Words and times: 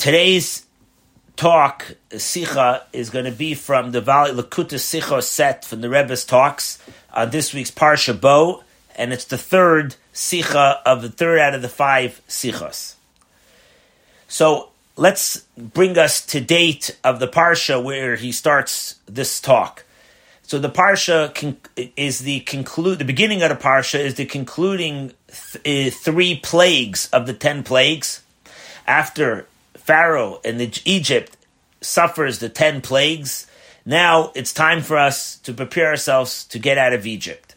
Today's 0.00 0.64
talk, 1.36 1.94
Sicha, 2.08 2.84
is 2.90 3.10
going 3.10 3.26
to 3.26 3.30
be 3.30 3.52
from 3.52 3.92
the 3.92 4.00
Valley 4.00 4.30
Lakuta 4.30 4.76
Sicha 4.76 5.22
set 5.22 5.62
from 5.62 5.82
the 5.82 5.90
Rebbe's 5.90 6.24
talks 6.24 6.78
on 7.12 7.28
this 7.28 7.52
week's 7.52 7.70
Parsha 7.70 8.18
Bo, 8.18 8.64
and 8.96 9.12
it's 9.12 9.26
the 9.26 9.36
third 9.36 9.96
Sicha 10.14 10.78
of 10.86 11.02
the 11.02 11.10
third 11.10 11.38
out 11.38 11.54
of 11.54 11.60
the 11.60 11.68
five 11.68 12.22
Sichas. 12.26 12.94
So 14.26 14.70
let's 14.96 15.44
bring 15.58 15.98
us 15.98 16.24
to 16.28 16.40
date 16.40 16.96
of 17.04 17.20
the 17.20 17.28
Parsha 17.28 17.84
where 17.84 18.16
he 18.16 18.32
starts 18.32 18.94
this 19.04 19.38
talk. 19.38 19.84
So 20.44 20.58
the 20.58 20.70
Parsha 20.70 21.34
con- 21.34 21.58
is 21.76 22.20
the 22.20 22.40
conclude, 22.40 23.00
the 23.00 23.04
beginning 23.04 23.42
of 23.42 23.50
the 23.50 23.62
Parsha 23.62 23.98
is 24.00 24.14
the 24.14 24.24
concluding 24.24 25.12
th- 25.28 25.92
uh, 25.92 25.94
three 25.94 26.36
plagues 26.36 27.10
of 27.12 27.26
the 27.26 27.34
ten 27.34 27.62
plagues. 27.62 28.22
After 28.86 29.46
Pharaoh 29.90 30.40
and 30.44 30.80
Egypt 30.84 31.36
suffers 31.80 32.38
the 32.38 32.48
ten 32.48 32.80
plagues. 32.80 33.48
Now 33.84 34.30
it's 34.36 34.52
time 34.52 34.82
for 34.82 34.96
us 34.96 35.38
to 35.38 35.52
prepare 35.52 35.88
ourselves 35.88 36.44
to 36.44 36.60
get 36.60 36.78
out 36.78 36.92
of 36.92 37.08
Egypt. 37.08 37.56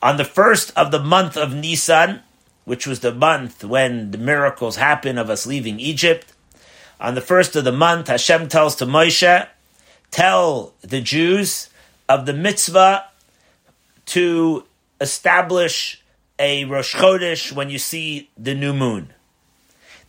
On 0.00 0.16
the 0.16 0.24
first 0.24 0.72
of 0.78 0.90
the 0.90 0.98
month 0.98 1.36
of 1.36 1.54
Nisan, 1.54 2.20
which 2.64 2.86
was 2.86 3.00
the 3.00 3.12
month 3.12 3.64
when 3.64 4.12
the 4.12 4.16
miracles 4.16 4.76
happen 4.76 5.18
of 5.18 5.28
us 5.28 5.44
leaving 5.44 5.78
Egypt, 5.78 6.32
on 6.98 7.14
the 7.14 7.20
first 7.20 7.54
of 7.54 7.64
the 7.64 7.70
month, 7.70 8.08
Hashem 8.08 8.48
tells 8.48 8.74
to 8.76 8.86
Moshe, 8.86 9.46
tell 10.10 10.72
the 10.80 11.02
Jews 11.02 11.68
of 12.08 12.24
the 12.24 12.32
mitzvah 12.32 13.04
to 14.06 14.64
establish 15.02 16.02
a 16.38 16.64
Rosh 16.64 16.94
Chodesh 16.94 17.52
when 17.52 17.68
you 17.68 17.78
see 17.78 18.30
the 18.38 18.54
new 18.54 18.72
moon. 18.72 19.12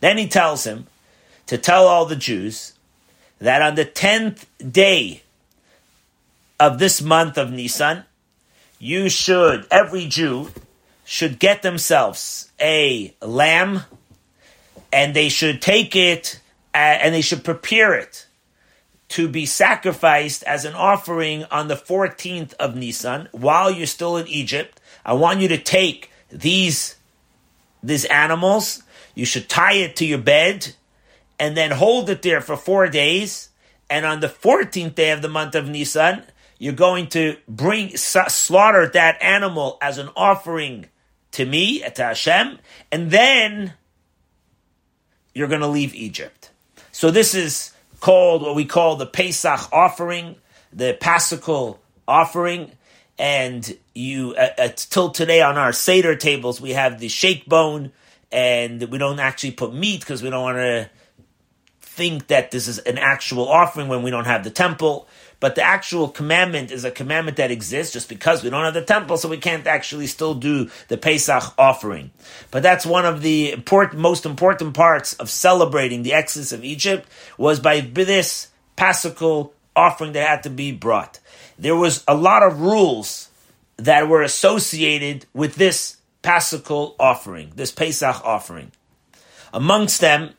Then 0.00 0.16
he 0.16 0.26
tells 0.26 0.64
him, 0.64 0.86
to 1.46 1.58
tell 1.58 1.86
all 1.86 2.06
the 2.06 2.16
Jews 2.16 2.74
that 3.38 3.62
on 3.62 3.74
the 3.74 3.84
10th 3.84 4.44
day 4.70 5.22
of 6.58 6.78
this 6.78 7.02
month 7.02 7.36
of 7.36 7.50
Nisan, 7.50 8.04
you 8.78 9.08
should, 9.08 9.66
every 9.70 10.06
Jew 10.06 10.50
should 11.04 11.38
get 11.38 11.62
themselves 11.62 12.50
a 12.60 13.14
lamb 13.20 13.82
and 14.92 15.14
they 15.14 15.28
should 15.28 15.60
take 15.60 15.94
it 15.94 16.40
uh, 16.72 16.78
and 16.78 17.14
they 17.14 17.20
should 17.20 17.44
prepare 17.44 17.94
it 17.94 18.26
to 19.08 19.28
be 19.28 19.46
sacrificed 19.46 20.42
as 20.44 20.64
an 20.64 20.74
offering 20.74 21.44
on 21.44 21.68
the 21.68 21.76
14th 21.76 22.54
of 22.54 22.74
Nisan 22.74 23.28
while 23.32 23.70
you're 23.70 23.86
still 23.86 24.16
in 24.16 24.26
Egypt. 24.28 24.80
I 25.04 25.12
want 25.12 25.40
you 25.40 25.48
to 25.48 25.58
take 25.58 26.10
these, 26.30 26.96
these 27.82 28.06
animals, 28.06 28.82
you 29.14 29.24
should 29.24 29.48
tie 29.48 29.74
it 29.74 29.96
to 29.96 30.06
your 30.06 30.18
bed 30.18 30.74
and 31.38 31.56
then 31.56 31.70
hold 31.70 32.10
it 32.10 32.22
there 32.22 32.40
for 32.40 32.56
four 32.56 32.88
days. 32.88 33.50
And 33.90 34.06
on 34.06 34.20
the 34.20 34.28
14th 34.28 34.94
day 34.94 35.10
of 35.10 35.22
the 35.22 35.28
month 35.28 35.54
of 35.54 35.68
Nisan, 35.68 36.24
you're 36.58 36.72
going 36.72 37.08
to 37.08 37.36
bring, 37.48 37.96
slaughter 37.96 38.88
that 38.88 39.22
animal 39.22 39.78
as 39.82 39.98
an 39.98 40.08
offering 40.16 40.86
to 41.32 41.44
me, 41.44 41.80
to 41.80 42.02
Hashem, 42.02 42.58
and 42.92 43.10
then 43.10 43.74
you're 45.34 45.48
going 45.48 45.60
to 45.60 45.66
leave 45.66 45.94
Egypt. 45.94 46.50
So 46.92 47.10
this 47.10 47.34
is 47.34 47.72
called 48.00 48.42
what 48.42 48.54
we 48.54 48.64
call 48.64 48.96
the 48.96 49.06
Pesach 49.06 49.72
offering, 49.72 50.36
the 50.72 50.96
Paschal 51.00 51.80
offering. 52.06 52.70
And 53.18 53.76
you, 53.94 54.34
uh, 54.36 54.48
uh, 54.58 54.68
till 54.76 55.10
today 55.10 55.42
on 55.42 55.56
our 55.56 55.72
Seder 55.72 56.14
tables, 56.14 56.60
we 56.60 56.70
have 56.70 57.00
the 57.00 57.08
shank 57.08 57.46
bone, 57.46 57.92
and 58.30 58.82
we 58.84 58.98
don't 58.98 59.20
actually 59.20 59.52
put 59.52 59.74
meat 59.74 60.00
because 60.00 60.22
we 60.22 60.30
don't 60.30 60.42
want 60.42 60.58
to 60.58 60.90
think 61.94 62.26
that 62.26 62.50
this 62.50 62.66
is 62.66 62.78
an 62.80 62.98
actual 62.98 63.48
offering 63.48 63.88
when 63.88 64.02
we 64.02 64.10
don't 64.10 64.26
have 64.26 64.44
the 64.44 64.50
temple. 64.50 65.06
But 65.40 65.54
the 65.54 65.62
actual 65.62 66.08
commandment 66.08 66.70
is 66.70 66.84
a 66.84 66.90
commandment 66.90 67.36
that 67.36 67.50
exists 67.50 67.92
just 67.92 68.08
because 68.08 68.42
we 68.42 68.50
don't 68.50 68.64
have 68.64 68.74
the 68.74 68.82
temple, 68.82 69.16
so 69.16 69.28
we 69.28 69.36
can't 69.36 69.66
actually 69.66 70.06
still 70.06 70.34
do 70.34 70.70
the 70.88 70.96
Pesach 70.96 71.52
offering. 71.58 72.10
But 72.50 72.62
that's 72.62 72.86
one 72.86 73.04
of 73.04 73.20
the 73.20 73.52
important, 73.52 74.00
most 74.00 74.24
important 74.24 74.74
parts 74.74 75.12
of 75.14 75.28
celebrating 75.28 76.02
the 76.02 76.14
exodus 76.14 76.52
of 76.52 76.64
Egypt 76.64 77.06
was 77.36 77.60
by 77.60 77.80
this 77.80 78.48
Paschal 78.76 79.52
offering 79.76 80.12
that 80.12 80.26
had 80.26 80.42
to 80.44 80.50
be 80.50 80.72
brought. 80.72 81.20
There 81.58 81.76
was 81.76 82.02
a 82.08 82.14
lot 82.14 82.42
of 82.42 82.60
rules 82.60 83.28
that 83.76 84.08
were 84.08 84.22
associated 84.22 85.26
with 85.34 85.56
this 85.56 85.98
Paschal 86.22 86.96
offering, 86.98 87.52
this 87.54 87.70
Pesach 87.70 88.24
offering. 88.24 88.72
Amongst 89.52 90.00
them 90.00 90.34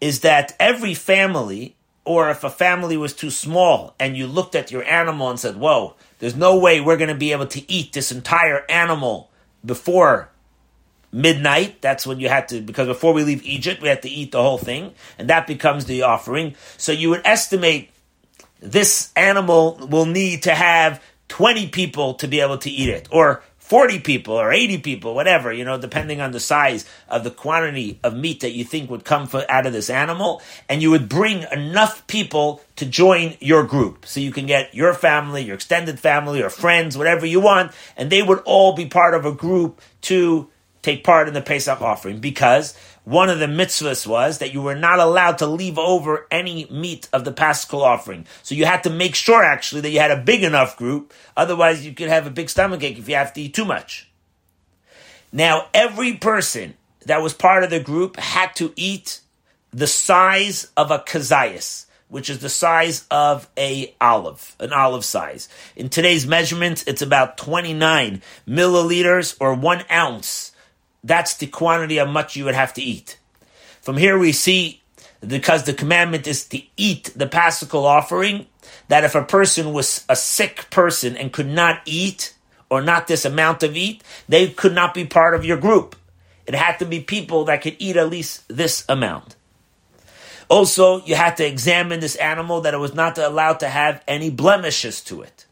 is 0.00 0.20
that 0.20 0.56
every 0.58 0.94
family, 0.94 1.76
or 2.04 2.30
if 2.30 2.44
a 2.44 2.50
family 2.50 2.96
was 2.96 3.12
too 3.12 3.30
small 3.30 3.94
and 4.00 4.16
you 4.16 4.26
looked 4.26 4.54
at 4.54 4.70
your 4.70 4.84
animal 4.84 5.30
and 5.30 5.38
said, 5.38 5.56
Whoa, 5.56 5.94
there's 6.18 6.36
no 6.36 6.58
way 6.58 6.80
we're 6.80 6.96
going 6.96 7.08
to 7.08 7.14
be 7.14 7.32
able 7.32 7.46
to 7.48 7.70
eat 7.70 7.92
this 7.92 8.10
entire 8.10 8.64
animal 8.68 9.30
before 9.64 10.30
midnight. 11.12 11.80
That's 11.82 12.06
when 12.06 12.20
you 12.20 12.28
had 12.28 12.48
to, 12.48 12.60
because 12.60 12.86
before 12.86 13.12
we 13.12 13.24
leave 13.24 13.42
Egypt, 13.44 13.82
we 13.82 13.88
had 13.88 14.02
to 14.02 14.10
eat 14.10 14.32
the 14.32 14.42
whole 14.42 14.58
thing, 14.58 14.94
and 15.18 15.28
that 15.28 15.46
becomes 15.46 15.84
the 15.84 16.02
offering. 16.02 16.54
So 16.76 16.92
you 16.92 17.10
would 17.10 17.22
estimate 17.24 17.90
this 18.60 19.10
animal 19.16 19.78
will 19.90 20.06
need 20.06 20.42
to 20.44 20.54
have 20.54 21.02
20 21.28 21.68
people 21.68 22.14
to 22.14 22.28
be 22.28 22.40
able 22.40 22.58
to 22.58 22.70
eat 22.70 22.88
it, 22.88 23.08
or 23.10 23.42
40 23.70 24.00
people 24.00 24.34
or 24.34 24.52
80 24.52 24.78
people, 24.78 25.14
whatever, 25.14 25.52
you 25.52 25.64
know, 25.64 25.78
depending 25.78 26.20
on 26.20 26.32
the 26.32 26.40
size 26.40 26.84
of 27.08 27.22
the 27.22 27.30
quantity 27.30 28.00
of 28.02 28.16
meat 28.16 28.40
that 28.40 28.50
you 28.50 28.64
think 28.64 28.90
would 28.90 29.04
come 29.04 29.28
for, 29.28 29.48
out 29.48 29.64
of 29.64 29.72
this 29.72 29.88
animal. 29.88 30.42
And 30.68 30.82
you 30.82 30.90
would 30.90 31.08
bring 31.08 31.44
enough 31.52 32.04
people 32.08 32.62
to 32.74 32.84
join 32.84 33.36
your 33.38 33.62
group. 33.62 34.06
So 34.06 34.18
you 34.18 34.32
can 34.32 34.46
get 34.46 34.74
your 34.74 34.92
family, 34.92 35.44
your 35.44 35.54
extended 35.54 36.00
family, 36.00 36.42
or 36.42 36.50
friends, 36.50 36.98
whatever 36.98 37.24
you 37.24 37.40
want, 37.40 37.70
and 37.96 38.10
they 38.10 38.24
would 38.24 38.40
all 38.40 38.74
be 38.74 38.86
part 38.86 39.14
of 39.14 39.24
a 39.24 39.30
group 39.30 39.80
to 40.00 40.48
take 40.82 41.04
part 41.04 41.28
in 41.28 41.34
the 41.34 41.40
Pesach 41.40 41.80
offering 41.80 42.18
because 42.18 42.76
one 43.04 43.30
of 43.30 43.38
the 43.38 43.46
mitzvahs 43.46 44.06
was 44.06 44.38
that 44.38 44.52
you 44.52 44.62
were 44.62 44.74
not 44.74 44.98
allowed 44.98 45.38
to 45.38 45.46
leave 45.46 45.78
over 45.78 46.26
any 46.30 46.66
meat 46.70 47.08
of 47.12 47.24
the 47.24 47.32
Paschal 47.32 47.82
offering. 47.82 48.26
So 48.42 48.54
you 48.54 48.66
had 48.66 48.84
to 48.84 48.90
make 48.90 49.14
sure 49.14 49.42
actually 49.42 49.80
that 49.82 49.90
you 49.90 50.00
had 50.00 50.10
a 50.10 50.20
big 50.20 50.42
enough 50.42 50.76
group. 50.76 51.12
Otherwise, 51.36 51.84
you 51.84 51.92
could 51.92 52.08
have 52.08 52.26
a 52.26 52.30
big 52.30 52.50
stomach 52.50 52.82
ache 52.82 52.98
if 52.98 53.08
you 53.08 53.14
have 53.14 53.32
to 53.34 53.40
eat 53.40 53.54
too 53.54 53.64
much. 53.64 54.10
Now, 55.32 55.68
every 55.72 56.14
person 56.14 56.74
that 57.06 57.22
was 57.22 57.32
part 57.32 57.64
of 57.64 57.70
the 57.70 57.80
group 57.80 58.16
had 58.16 58.54
to 58.56 58.72
eat 58.76 59.20
the 59.70 59.86
size 59.86 60.70
of 60.76 60.90
a 60.90 60.98
kazayas, 60.98 61.86
which 62.08 62.28
is 62.28 62.40
the 62.40 62.48
size 62.48 63.06
of 63.10 63.48
a 63.56 63.94
olive, 64.00 64.56
an 64.58 64.72
olive 64.72 65.04
size. 65.04 65.48
In 65.76 65.88
today's 65.88 66.26
measurements, 66.26 66.84
it's 66.86 67.02
about 67.02 67.38
29 67.38 68.20
milliliters 68.46 69.36
or 69.40 69.54
one 69.54 69.84
ounce 69.90 70.52
that's 71.02 71.34
the 71.34 71.46
quantity 71.46 71.98
of 71.98 72.08
much 72.08 72.36
you 72.36 72.44
would 72.44 72.54
have 72.54 72.74
to 72.74 72.82
eat. 72.82 73.18
From 73.80 73.96
here 73.96 74.18
we 74.18 74.32
see, 74.32 74.82
because 75.26 75.64
the 75.64 75.72
commandment 75.72 76.26
is 76.26 76.46
to 76.48 76.60
eat 76.76 77.12
the 77.16 77.26
Paschal 77.26 77.86
offering, 77.86 78.46
that 78.88 79.04
if 79.04 79.14
a 79.14 79.24
person 79.24 79.72
was 79.72 80.04
a 80.08 80.16
sick 80.16 80.68
person 80.70 81.16
and 81.16 81.32
could 81.32 81.48
not 81.48 81.80
eat, 81.84 82.34
or 82.70 82.80
not 82.80 83.08
this 83.08 83.24
amount 83.24 83.62
of 83.62 83.76
eat, 83.76 84.02
they 84.28 84.48
could 84.48 84.74
not 84.74 84.94
be 84.94 85.04
part 85.04 85.34
of 85.34 85.44
your 85.44 85.56
group. 85.58 85.96
It 86.46 86.54
had 86.54 86.78
to 86.78 86.86
be 86.86 87.00
people 87.00 87.44
that 87.44 87.62
could 87.62 87.76
eat 87.78 87.96
at 87.96 88.08
least 88.08 88.44
this 88.48 88.84
amount. 88.88 89.36
Also, 90.48 91.04
you 91.04 91.14
had 91.14 91.36
to 91.36 91.46
examine 91.46 92.00
this 92.00 92.16
animal 92.16 92.62
that 92.62 92.74
it 92.74 92.78
was 92.78 92.94
not 92.94 93.18
allowed 93.18 93.60
to 93.60 93.68
have 93.68 94.02
any 94.08 94.30
blemishes 94.30 95.00
to 95.02 95.22
it. 95.22 95.46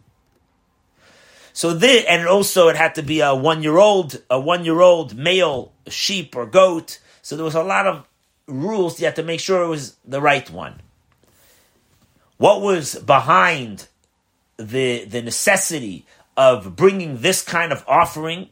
So 1.59 1.73
this, 1.73 2.05
and 2.09 2.29
also 2.29 2.69
it 2.69 2.77
had 2.77 2.95
to 2.95 3.03
be 3.03 3.19
a 3.19 3.35
one 3.35 3.65
year 3.65 3.79
old, 3.79 4.23
a 4.31 4.39
one 4.39 4.65
year 4.65 4.81
old 4.81 5.17
male 5.17 5.73
sheep 5.89 6.37
or 6.37 6.47
goat. 6.47 7.01
So 7.21 7.35
there 7.35 7.45
was 7.45 7.57
a 7.57 7.65
lot 7.65 7.89
of 7.89 8.07
rules. 8.47 9.01
You 9.01 9.07
had 9.07 9.17
to 9.17 9.25
make 9.25 9.41
sure 9.41 9.65
it 9.65 9.67
was 9.67 9.97
the 10.05 10.21
right 10.21 10.49
one. 10.49 10.81
What 12.37 12.61
was 12.61 12.95
behind 12.95 13.89
the 14.57 15.05
the 15.05 15.21
necessity 15.21 16.07
of 16.37 16.77
bringing 16.77 17.23
this 17.23 17.43
kind 17.43 17.73
of 17.73 17.85
offering? 17.89 18.51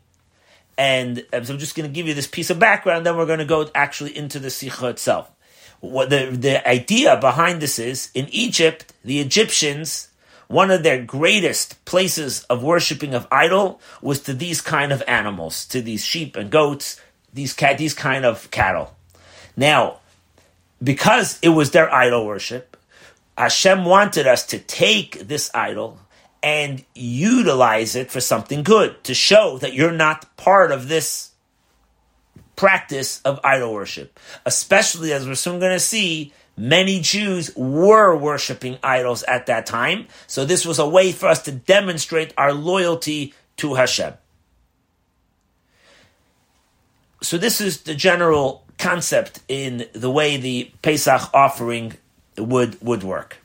And 0.77 1.25
um, 1.33 1.45
so 1.45 1.53
I'm 1.53 1.61
just 1.61 1.77
going 1.77 1.89
to 1.89 1.95
give 1.95 2.09
you 2.09 2.15
this 2.15 2.27
piece 2.27 2.51
of 2.51 2.59
background. 2.59 3.07
Then 3.07 3.17
we're 3.17 3.27
going 3.27 3.39
to 3.39 3.45
go 3.45 3.71
actually 3.73 4.17
into 4.17 4.41
the 4.41 4.51
sikha 4.51 4.89
itself. 4.89 5.31
What 5.79 6.11
the 6.11 6.31
the 6.33 6.69
idea 6.69 7.17
behind 7.21 7.63
this 7.63 7.79
is 7.79 8.11
in 8.15 8.27
Egypt, 8.31 8.93
the 9.05 9.21
Egyptians 9.21 10.09
one 10.49 10.71
of 10.71 10.83
their 10.83 11.03
greatest 11.03 11.85
places 11.85 12.45
of 12.45 12.63
worshiping 12.63 13.15
of 13.15 13.27
idol 13.31 13.81
was 14.01 14.21
to 14.21 14.35
these 14.35 14.61
kind 14.61 14.93
of 14.93 15.03
animals, 15.09 15.67
to 15.67 15.83
these 15.83 16.05
sheep 16.05 16.37
and 16.37 16.51
goats, 16.51 17.01
these 17.33 17.53
cat, 17.53 17.79
these 17.79 17.95
kind 17.95 18.25
of 18.25 18.51
cattle. 18.51 18.97
Now, 19.57 20.01
because 20.83 21.39
it 21.43 21.51
was 21.51 21.71
their 21.71 21.93
idol 21.93 22.27
worship, 22.27 22.77
Hashem 23.37 23.85
wanted 23.85 24.27
us 24.27 24.47
to 24.47 24.59
take 24.59 25.27
this 25.27 25.51
idol 25.55 25.99
and 26.43 26.85
utilize 26.95 27.97
it 27.97 28.11
for 28.11 28.21
something 28.21 28.63
good, 28.63 29.03
to 29.05 29.15
show 29.15 29.59
that 29.59 29.75
you're 29.75 29.93
not 29.93 30.37
part 30.37 30.71
of 30.71 30.89
this 30.89 31.33
practice 32.55 33.21
of 33.23 33.41
idol 33.45 33.73
worship, 33.73 34.19
especially 34.45 35.13
as 35.13 35.27
we're 35.27 35.35
soon 35.35 35.59
going 35.59 35.75
to 35.75 35.81
see. 35.81 36.33
Many 36.57 37.01
Jews 37.01 37.55
were 37.55 38.17
worshiping 38.17 38.79
idols 38.83 39.23
at 39.25 39.47
that 39.47 39.67
time, 39.67 40.07
so 40.27 40.45
this 40.45 40.65
was 40.65 40.79
a 40.79 40.89
way 40.89 41.13
for 41.13 41.29
us 41.29 41.43
to 41.43 41.53
demonstrate 41.53 42.33
our 42.39 42.53
loyalty 42.53 43.35
to 43.59 43.75
Hashem. 43.75 44.15
So 47.21 47.37
this 47.37 47.61
is 47.61 47.83
the 47.83 47.95
general 47.95 48.65
concept 48.79 49.41
in 49.49 49.87
the 49.93 50.11
way 50.11 50.37
the 50.37 50.71
Pesach 50.83 51.31
offering 51.35 51.95
would 52.39 52.81
would 52.81 53.03
work. 53.03 53.39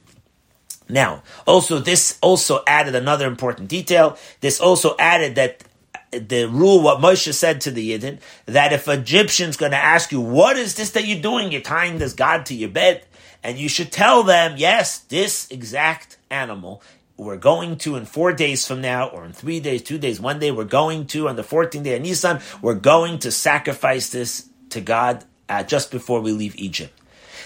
Now, 0.87 1.23
also 1.47 1.79
this 1.79 2.17
also 2.21 2.63
added 2.67 2.95
another 2.95 3.27
important 3.27 3.69
detail. 3.69 4.17
This 4.41 4.59
also 4.59 4.95
added 4.99 5.35
that 5.35 5.63
the 6.11 6.45
rule, 6.45 6.81
what 6.81 6.99
Moshe 6.99 7.33
said 7.33 7.61
to 7.61 7.71
the 7.71 7.91
Yidden, 7.91 8.19
that 8.45 8.73
if 8.73 8.87
Egyptian's 8.87 9.57
going 9.57 9.71
to 9.71 9.77
ask 9.77 10.11
you, 10.11 10.21
what 10.21 10.57
is 10.57 10.75
this 10.75 10.91
that 10.91 11.05
you're 11.05 11.21
doing? 11.21 11.51
You're 11.51 11.61
tying 11.61 11.97
this 11.97 12.13
God 12.13 12.45
to 12.47 12.55
your 12.55 12.69
bed. 12.69 13.05
And 13.43 13.57
you 13.57 13.69
should 13.69 13.91
tell 13.91 14.23
them, 14.23 14.55
yes, 14.57 14.99
this 14.99 15.49
exact 15.49 16.17
animal 16.29 16.81
we're 17.17 17.37
going 17.37 17.77
to 17.77 17.97
in 17.97 18.05
four 18.05 18.33
days 18.33 18.65
from 18.65 18.81
now, 18.81 19.07
or 19.07 19.23
in 19.25 19.31
three 19.31 19.59
days, 19.59 19.83
two 19.83 19.99
days, 19.99 20.19
one 20.19 20.39
day, 20.39 20.49
we're 20.49 20.63
going 20.63 21.05
to, 21.05 21.27
on 21.27 21.35
the 21.35 21.43
14th 21.43 21.83
day 21.83 21.95
of 21.95 22.01
Nisan, 22.01 22.39
we're 22.63 22.73
going 22.73 23.19
to 23.19 23.31
sacrifice 23.31 24.09
this 24.09 24.49
to 24.69 24.81
God 24.81 25.23
uh, 25.47 25.61
just 25.63 25.91
before 25.91 26.21
we 26.21 26.31
leave 26.31 26.55
Egypt. 26.55 26.91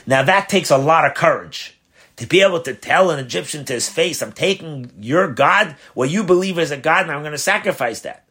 Now 0.07 0.23
that 0.23 0.47
takes 0.47 0.69
a 0.69 0.77
lot 0.77 1.05
of 1.05 1.13
courage 1.13 1.77
to 2.17 2.25
be 2.25 2.41
able 2.41 2.61
to 2.61 2.73
tell 2.73 3.09
an 3.11 3.19
Egyptian 3.19 3.65
to 3.65 3.73
his 3.73 3.89
face, 3.89 4.21
I'm 4.21 4.31
taking 4.31 4.91
your 4.99 5.31
God, 5.33 5.75
what 5.93 6.09
you 6.09 6.23
believe 6.23 6.57
is 6.57 6.71
a 6.71 6.77
God, 6.77 7.03
and 7.03 7.11
I'm 7.11 7.21
going 7.21 7.33
to 7.33 7.37
sacrifice 7.37 8.01
that. 8.01 8.24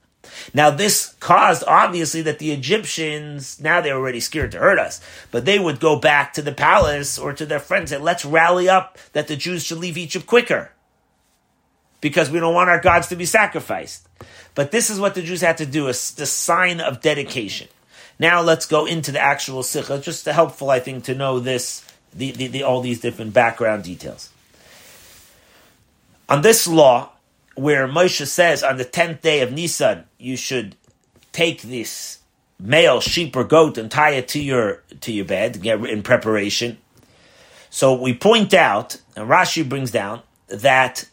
Now, 0.52 0.70
this 0.70 1.14
caused 1.20 1.64
obviously 1.66 2.22
that 2.22 2.38
the 2.38 2.52
Egyptians, 2.52 3.60
now 3.60 3.80
they're 3.80 3.96
already 3.96 4.20
scared 4.20 4.52
to 4.52 4.58
hurt 4.58 4.78
us, 4.78 5.00
but 5.30 5.44
they 5.44 5.58
would 5.58 5.80
go 5.80 5.96
back 5.98 6.32
to 6.34 6.42
the 6.42 6.52
palace 6.52 7.18
or 7.18 7.32
to 7.32 7.46
their 7.46 7.58
friends 7.58 7.92
and 7.92 8.04
let's 8.04 8.24
rally 8.24 8.68
up 8.68 8.98
that 9.12 9.28
the 9.28 9.36
Jews 9.36 9.64
should 9.64 9.78
leave 9.78 9.96
Egypt 9.96 10.26
quicker 10.26 10.70
because 12.00 12.30
we 12.30 12.38
don't 12.38 12.54
want 12.54 12.68
our 12.68 12.80
gods 12.80 13.08
to 13.08 13.16
be 13.16 13.24
sacrificed. 13.24 14.06
But 14.54 14.70
this 14.70 14.90
is 14.90 15.00
what 15.00 15.14
the 15.14 15.22
Jews 15.22 15.40
had 15.40 15.56
to 15.58 15.66
do, 15.66 15.88
is 15.88 16.12
the 16.12 16.26
sign 16.26 16.80
of 16.80 17.00
dedication. 17.00 17.68
Now 18.18 18.42
let's 18.42 18.66
go 18.66 18.86
into 18.86 19.10
the 19.10 19.20
actual 19.20 19.62
sikha. 19.62 19.98
Just 19.98 20.26
helpful, 20.26 20.70
I 20.70 20.80
think, 20.80 21.04
to 21.04 21.14
know 21.14 21.40
this, 21.40 21.84
the, 22.12 22.30
the, 22.30 22.46
the, 22.48 22.62
all 22.62 22.80
these 22.80 23.00
different 23.00 23.32
background 23.32 23.84
details. 23.84 24.30
On 26.28 26.42
this 26.42 26.66
law, 26.66 27.10
where 27.56 27.86
Moshe 27.86 28.26
says 28.26 28.62
on 28.62 28.76
the 28.76 28.84
tenth 28.84 29.22
day 29.22 29.40
of 29.40 29.52
Nisan, 29.52 30.04
you 30.18 30.36
should 30.36 30.76
take 31.32 31.62
this 31.62 32.18
male 32.58 33.00
sheep 33.00 33.36
or 33.36 33.44
goat 33.44 33.78
and 33.78 33.90
tie 33.90 34.12
it 34.12 34.28
to 34.28 34.42
your 34.42 34.82
to 35.00 35.12
your 35.12 35.24
bed 35.24 35.60
get 35.60 35.84
in 35.84 36.02
preparation. 36.02 36.78
So 37.70 38.00
we 38.00 38.14
point 38.14 38.54
out, 38.54 39.00
and 39.16 39.28
Rashi 39.28 39.68
brings 39.68 39.90
down 39.90 40.22
that 40.46 41.08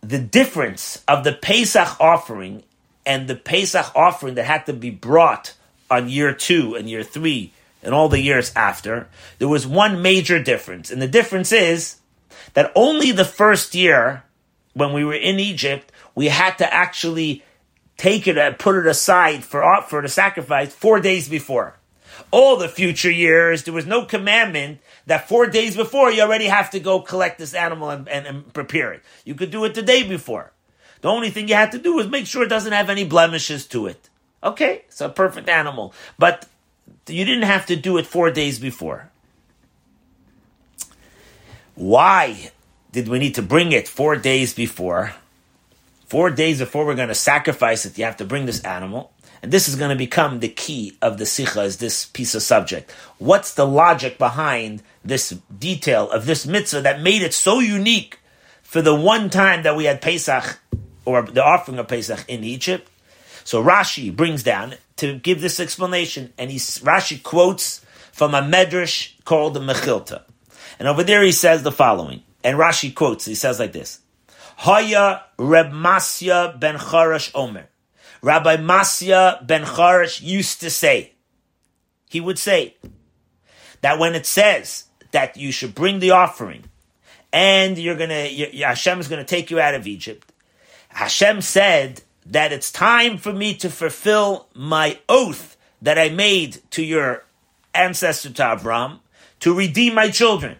the 0.00 0.20
difference 0.20 1.02
of 1.08 1.24
the 1.24 1.32
Pesach 1.32 2.00
offering 2.00 2.62
and 3.04 3.26
the 3.26 3.34
Pesach 3.34 3.90
offering 3.96 4.34
that 4.34 4.44
had 4.44 4.66
to 4.66 4.72
be 4.72 4.90
brought 4.90 5.54
on 5.90 6.08
year 6.08 6.32
two 6.32 6.74
and 6.74 6.88
year 6.88 7.02
three 7.02 7.52
and 7.82 7.94
all 7.94 8.08
the 8.08 8.20
years 8.20 8.52
after, 8.54 9.08
there 9.38 9.48
was 9.48 9.66
one 9.66 10.02
major 10.02 10.42
difference. 10.42 10.90
And 10.90 11.00
the 11.00 11.08
difference 11.08 11.52
is 11.52 11.96
that 12.54 12.72
only 12.74 13.12
the 13.12 13.24
first 13.24 13.74
year 13.74 14.24
when 14.78 14.92
we 14.92 15.04
were 15.04 15.14
in 15.14 15.38
Egypt, 15.38 15.92
we 16.14 16.26
had 16.28 16.58
to 16.58 16.72
actually 16.72 17.44
take 17.96 18.26
it 18.28 18.38
and 18.38 18.58
put 18.58 18.76
it 18.76 18.86
aside 18.86 19.44
for 19.44 19.62
uh, 19.64 19.82
for 19.82 20.00
the 20.02 20.08
sacrifice 20.08 20.72
four 20.72 21.00
days 21.00 21.28
before. 21.28 21.74
All 22.30 22.56
the 22.56 22.68
future 22.68 23.10
years, 23.10 23.64
there 23.64 23.74
was 23.74 23.86
no 23.86 24.04
commandment 24.04 24.80
that 25.06 25.28
four 25.28 25.46
days 25.46 25.76
before 25.76 26.10
you 26.10 26.22
already 26.22 26.46
have 26.46 26.70
to 26.70 26.80
go 26.80 27.00
collect 27.00 27.38
this 27.38 27.54
animal 27.54 27.90
and, 27.90 28.08
and, 28.08 28.26
and 28.26 28.52
prepare 28.52 28.92
it. 28.92 29.02
You 29.24 29.34
could 29.34 29.50
do 29.50 29.64
it 29.64 29.74
the 29.74 29.82
day 29.82 30.02
before. 30.02 30.52
The 31.00 31.08
only 31.08 31.30
thing 31.30 31.48
you 31.48 31.54
had 31.54 31.72
to 31.72 31.78
do 31.78 31.94
was 31.94 32.08
make 32.08 32.26
sure 32.26 32.42
it 32.42 32.48
doesn't 32.48 32.72
have 32.72 32.90
any 32.90 33.04
blemishes 33.04 33.66
to 33.68 33.86
it. 33.86 34.10
Okay, 34.42 34.82
it's 34.88 35.00
a 35.00 35.08
perfect 35.08 35.48
animal. 35.48 35.94
But 36.18 36.46
you 37.06 37.24
didn't 37.24 37.44
have 37.44 37.66
to 37.66 37.76
do 37.76 37.98
it 37.98 38.06
four 38.06 38.30
days 38.30 38.58
before. 38.58 39.10
Why 41.74 42.50
did 42.92 43.08
we 43.08 43.18
need 43.18 43.34
to 43.34 43.42
bring 43.42 43.72
it 43.72 43.88
four 43.88 44.16
days 44.16 44.54
before? 44.54 45.14
Four 46.06 46.30
days 46.30 46.58
before 46.58 46.86
we're 46.86 46.94
going 46.94 47.08
to 47.08 47.14
sacrifice 47.14 47.84
it, 47.84 47.98
you 47.98 48.04
have 48.04 48.16
to 48.16 48.24
bring 48.24 48.46
this 48.46 48.64
animal. 48.64 49.12
And 49.42 49.52
this 49.52 49.68
is 49.68 49.76
going 49.76 49.90
to 49.90 49.96
become 49.96 50.40
the 50.40 50.48
key 50.48 50.96
of 51.00 51.18
the 51.18 51.26
Sikha, 51.26 51.62
is 51.62 51.76
this 51.76 52.06
piece 52.06 52.34
of 52.34 52.42
subject. 52.42 52.90
What's 53.18 53.54
the 53.54 53.66
logic 53.66 54.18
behind 54.18 54.82
this 55.04 55.30
detail 55.58 56.10
of 56.10 56.26
this 56.26 56.46
mitzvah 56.46 56.80
that 56.80 57.02
made 57.02 57.22
it 57.22 57.34
so 57.34 57.60
unique 57.60 58.18
for 58.62 58.82
the 58.82 58.94
one 58.94 59.30
time 59.30 59.62
that 59.62 59.76
we 59.76 59.84
had 59.84 60.02
Pesach, 60.02 60.58
or 61.04 61.22
the 61.22 61.44
offering 61.44 61.78
of 61.78 61.88
Pesach 61.88 62.24
in 62.26 62.42
Egypt? 62.42 62.90
So 63.44 63.62
Rashi 63.62 64.14
brings 64.14 64.42
down 64.42 64.74
to 64.96 65.18
give 65.18 65.40
this 65.40 65.60
explanation, 65.60 66.32
and 66.36 66.50
he, 66.50 66.58
Rashi 66.58 67.22
quotes 67.22 67.84
from 68.12 68.34
a 68.34 68.42
medrash 68.42 69.12
called 69.24 69.54
the 69.54 69.60
Mechilta. 69.60 70.22
And 70.78 70.88
over 70.88 71.04
there 71.04 71.22
he 71.22 71.32
says 71.32 71.62
the 71.62 71.70
following. 71.70 72.22
And 72.48 72.58
Rashi 72.58 72.94
quotes, 72.94 73.26
he 73.26 73.34
says 73.34 73.60
like 73.60 73.72
this. 73.72 74.00
Haya 74.56 75.20
Reb 75.36 75.70
Masya 75.70 76.58
ben 76.58 76.76
Charash 76.76 77.30
Omer. 77.34 77.68
Rabbi 78.22 78.56
Masya 78.56 79.46
ben 79.46 79.64
Charash 79.64 80.22
used 80.22 80.60
to 80.60 80.70
say, 80.70 81.12
he 82.08 82.22
would 82.22 82.38
say, 82.38 82.74
that 83.82 83.98
when 83.98 84.14
it 84.14 84.24
says 84.24 84.84
that 85.10 85.36
you 85.36 85.52
should 85.52 85.74
bring 85.74 85.98
the 85.98 86.12
offering 86.12 86.64
and 87.34 87.76
you're 87.76 87.98
gonna, 87.98 88.24
Hashem 88.24 88.98
is 88.98 89.08
gonna 89.08 89.24
take 89.24 89.50
you 89.50 89.60
out 89.60 89.74
of 89.74 89.86
Egypt, 89.86 90.32
Hashem 90.88 91.42
said 91.42 92.00
that 92.24 92.50
it's 92.50 92.72
time 92.72 93.18
for 93.18 93.34
me 93.34 93.52
to 93.56 93.68
fulfill 93.68 94.48
my 94.54 94.98
oath 95.06 95.58
that 95.82 95.98
I 95.98 96.08
made 96.08 96.62
to 96.70 96.82
your 96.82 97.26
ancestor 97.74 98.30
to 98.30 98.42
Avram 98.42 99.00
to 99.40 99.52
redeem 99.52 99.92
my 99.92 100.08
children. 100.08 100.56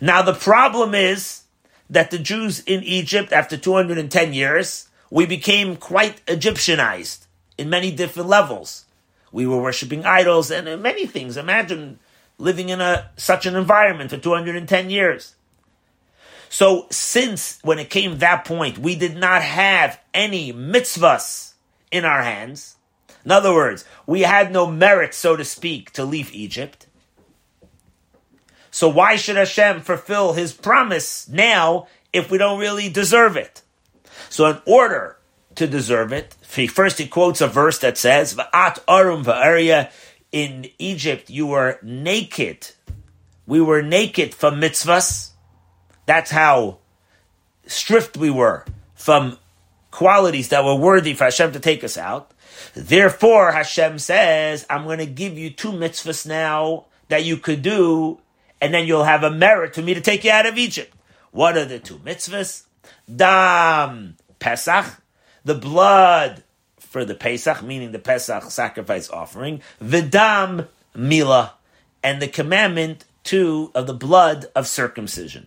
Now 0.00 0.22
the 0.22 0.34
problem 0.34 0.94
is 0.94 1.42
that 1.90 2.10
the 2.10 2.18
Jews 2.18 2.60
in 2.60 2.82
Egypt, 2.82 3.32
after 3.32 3.56
210 3.56 4.32
years, 4.32 4.88
we 5.10 5.26
became 5.26 5.76
quite 5.76 6.24
Egyptianized 6.26 7.26
in 7.56 7.70
many 7.70 7.90
different 7.90 8.28
levels. 8.28 8.84
We 9.32 9.46
were 9.46 9.60
worshiping 9.60 10.04
idols 10.04 10.50
and 10.50 10.82
many 10.82 11.06
things. 11.06 11.36
Imagine 11.36 11.98
living 12.38 12.68
in 12.68 12.80
a 12.80 13.10
such 13.16 13.46
an 13.46 13.56
environment 13.56 14.10
for 14.10 14.18
210 14.18 14.90
years. 14.90 15.34
So 16.48 16.86
since 16.90 17.58
when 17.62 17.78
it 17.78 17.90
came 17.90 18.18
that 18.18 18.44
point, 18.44 18.78
we 18.78 18.94
did 18.94 19.16
not 19.16 19.42
have 19.42 20.00
any 20.14 20.52
mitzvahs 20.52 21.52
in 21.90 22.04
our 22.04 22.22
hands. 22.22 22.76
In 23.24 23.32
other 23.32 23.52
words, 23.52 23.84
we 24.06 24.22
had 24.22 24.52
no 24.52 24.66
merit, 24.66 25.12
so 25.12 25.36
to 25.36 25.44
speak, 25.44 25.92
to 25.92 26.04
leave 26.04 26.32
Egypt. 26.32 26.86
So 28.78 28.88
why 28.88 29.16
should 29.16 29.34
Hashem 29.34 29.80
fulfill 29.80 30.34
his 30.34 30.52
promise 30.52 31.28
now 31.28 31.88
if 32.12 32.30
we 32.30 32.38
don't 32.38 32.60
really 32.60 32.88
deserve 32.88 33.36
it? 33.36 33.62
So 34.30 34.46
in 34.46 34.62
order 34.66 35.16
to 35.56 35.66
deserve 35.66 36.12
it, 36.12 36.34
first 36.70 36.98
he 36.98 37.08
quotes 37.08 37.40
a 37.40 37.48
verse 37.48 37.80
that 37.80 37.98
says, 37.98 38.36
Va'at 38.36 38.78
arum 38.86 39.24
va'aria, 39.24 39.90
in 40.30 40.70
Egypt 40.78 41.28
you 41.28 41.48
were 41.48 41.80
naked. 41.82 42.70
We 43.48 43.60
were 43.60 43.82
naked 43.82 44.32
from 44.32 44.60
mitzvahs. 44.60 45.30
That's 46.06 46.30
how 46.30 46.78
stripped 47.66 48.16
we 48.16 48.30
were 48.30 48.64
from 48.94 49.38
qualities 49.90 50.50
that 50.50 50.64
were 50.64 50.76
worthy 50.76 51.14
for 51.14 51.24
Hashem 51.24 51.50
to 51.50 51.58
take 51.58 51.82
us 51.82 51.98
out. 51.98 52.30
Therefore, 52.74 53.50
Hashem 53.50 53.98
says, 53.98 54.64
I'm 54.70 54.84
going 54.84 54.98
to 54.98 55.06
give 55.06 55.36
you 55.36 55.50
two 55.50 55.72
mitzvahs 55.72 56.28
now 56.28 56.84
that 57.08 57.24
you 57.24 57.38
could 57.38 57.62
do 57.62 58.20
and 58.60 58.74
then 58.74 58.86
you'll 58.86 59.04
have 59.04 59.22
a 59.22 59.30
merit 59.30 59.74
for 59.74 59.82
me 59.82 59.94
to 59.94 60.00
take 60.00 60.24
you 60.24 60.30
out 60.30 60.46
of 60.46 60.58
Egypt. 60.58 60.94
What 61.30 61.56
are 61.56 61.64
the 61.64 61.78
two 61.78 61.98
mitzvahs? 61.98 62.64
Dam 63.14 64.16
Pesach, 64.38 65.02
the 65.44 65.54
blood 65.54 66.42
for 66.78 67.04
the 67.04 67.14
Pesach, 67.14 67.62
meaning 67.62 67.92
the 67.92 67.98
Pesach 67.98 68.44
sacrifice 68.44 69.10
offering. 69.10 69.60
Vidam 69.82 70.68
Mila, 70.94 71.54
and 72.02 72.20
the 72.20 72.28
commandment 72.28 73.04
too 73.24 73.70
of 73.74 73.86
the 73.86 73.94
blood 73.94 74.46
of 74.54 74.66
circumcision. 74.66 75.46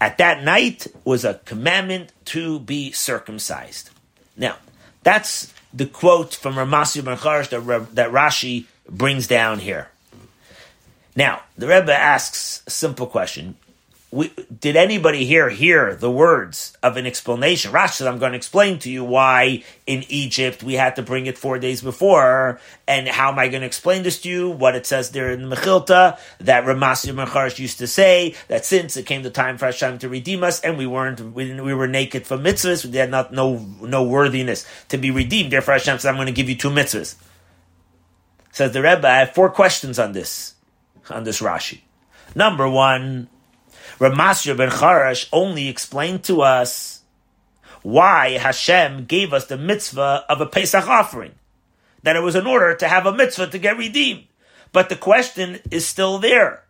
At 0.00 0.18
that 0.18 0.42
night 0.42 0.86
was 1.04 1.24
a 1.24 1.34
commandment 1.44 2.12
to 2.26 2.58
be 2.60 2.92
circumcised. 2.92 3.90
Now, 4.36 4.56
that's 5.02 5.52
the 5.72 5.86
quote 5.86 6.34
from 6.34 6.54
Ramasi 6.54 7.04
Ben 7.04 7.18
Charash 7.18 7.50
that, 7.50 7.94
that 7.94 8.10
Rashi 8.10 8.64
brings 8.88 9.26
down 9.26 9.58
here. 9.58 9.91
Now, 11.14 11.42
the 11.58 11.68
Rebbe 11.68 11.94
asks 11.94 12.62
a 12.66 12.70
simple 12.70 13.06
question. 13.06 13.56
we, 14.12 14.30
did 14.60 14.76
anybody 14.76 15.24
here 15.24 15.48
hear 15.48 15.94
the 15.96 16.10
words 16.10 16.76
of 16.82 16.98
an 16.98 17.06
explanation? 17.06 17.72
Rashi 17.72 18.06
I'm 18.06 18.18
going 18.18 18.32
to 18.32 18.36
explain 18.36 18.78
to 18.80 18.90
you 18.90 19.02
why 19.04 19.64
in 19.86 20.04
Egypt 20.08 20.62
we 20.62 20.74
had 20.74 20.96
to 20.96 21.02
bring 21.02 21.24
it 21.24 21.38
four 21.38 21.58
days 21.58 21.80
before, 21.80 22.60
and 22.86 23.08
how 23.08 23.32
am 23.32 23.38
I 23.38 23.48
going 23.48 23.62
to 23.62 23.66
explain 23.66 24.02
this 24.02 24.20
to 24.22 24.28
you? 24.28 24.50
What 24.50 24.74
it 24.74 24.84
says 24.84 25.10
there 25.10 25.30
in 25.30 25.48
the 25.48 25.56
Mechilta, 25.56 26.18
that 26.40 26.64
Ramasi 26.64 27.14
Mecharish 27.14 27.58
used 27.58 27.78
to 27.78 27.86
say, 27.86 28.34
that 28.48 28.66
since 28.66 28.98
it 28.98 29.06
came 29.06 29.22
the 29.22 29.30
time 29.30 29.56
for 29.56 29.64
Hashem 29.64 29.98
to 30.00 30.10
redeem 30.10 30.44
us, 30.44 30.60
and 30.60 30.76
we 30.76 30.86
weren't, 30.86 31.20
we, 31.20 31.58
we 31.58 31.72
were 31.72 31.88
naked 31.88 32.26
from 32.26 32.44
mitzvahs, 32.44 32.84
we 32.84 32.98
had 32.98 33.10
not, 33.10 33.32
no, 33.32 33.66
no 33.80 34.02
worthiness 34.02 34.66
to 34.90 34.98
be 34.98 35.10
redeemed, 35.10 35.52
therefore 35.52 35.74
Hashem 35.74 35.98
said, 35.98 36.10
I'm 36.10 36.16
going 36.16 36.26
to 36.26 36.32
give 36.32 36.50
you 36.50 36.56
two 36.56 36.70
mitzvahs. 36.70 37.16
Says 38.50 38.72
the 38.72 38.82
Rebbe, 38.82 39.08
I 39.08 39.20
have 39.20 39.34
four 39.34 39.48
questions 39.48 39.98
on 39.98 40.12
this, 40.12 40.51
on 41.10 41.24
this 41.24 41.40
Rashi. 41.40 41.80
Number 42.34 42.68
one, 42.68 43.28
Ramasya 43.98 44.56
ben 44.56 44.70
Charash 44.70 45.28
only 45.32 45.68
explained 45.68 46.24
to 46.24 46.42
us 46.42 47.02
why 47.82 48.38
Hashem 48.38 49.06
gave 49.06 49.32
us 49.32 49.46
the 49.46 49.58
mitzvah 49.58 50.24
of 50.28 50.40
a 50.40 50.46
Pesach 50.46 50.88
offering. 50.88 51.32
That 52.02 52.16
it 52.16 52.22
was 52.22 52.34
in 52.34 52.46
order 52.46 52.74
to 52.74 52.88
have 52.88 53.06
a 53.06 53.14
mitzvah 53.14 53.48
to 53.48 53.58
get 53.58 53.76
redeemed. 53.76 54.24
But 54.72 54.88
the 54.88 54.96
question 54.96 55.60
is 55.70 55.86
still 55.86 56.18
there. 56.18 56.64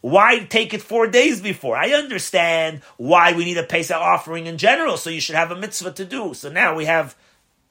Why 0.00 0.38
take 0.44 0.74
it 0.74 0.82
four 0.82 1.08
days 1.08 1.40
before? 1.40 1.76
I 1.76 1.90
understand 1.90 2.82
why 2.96 3.32
we 3.32 3.44
need 3.44 3.58
a 3.58 3.64
Pesach 3.64 3.96
offering 3.96 4.46
in 4.46 4.58
general, 4.58 4.96
so 4.96 5.10
you 5.10 5.20
should 5.20 5.34
have 5.34 5.50
a 5.50 5.56
mitzvah 5.56 5.92
to 5.92 6.04
do. 6.04 6.34
So 6.34 6.50
now 6.50 6.76
we 6.76 6.84
have 6.84 7.16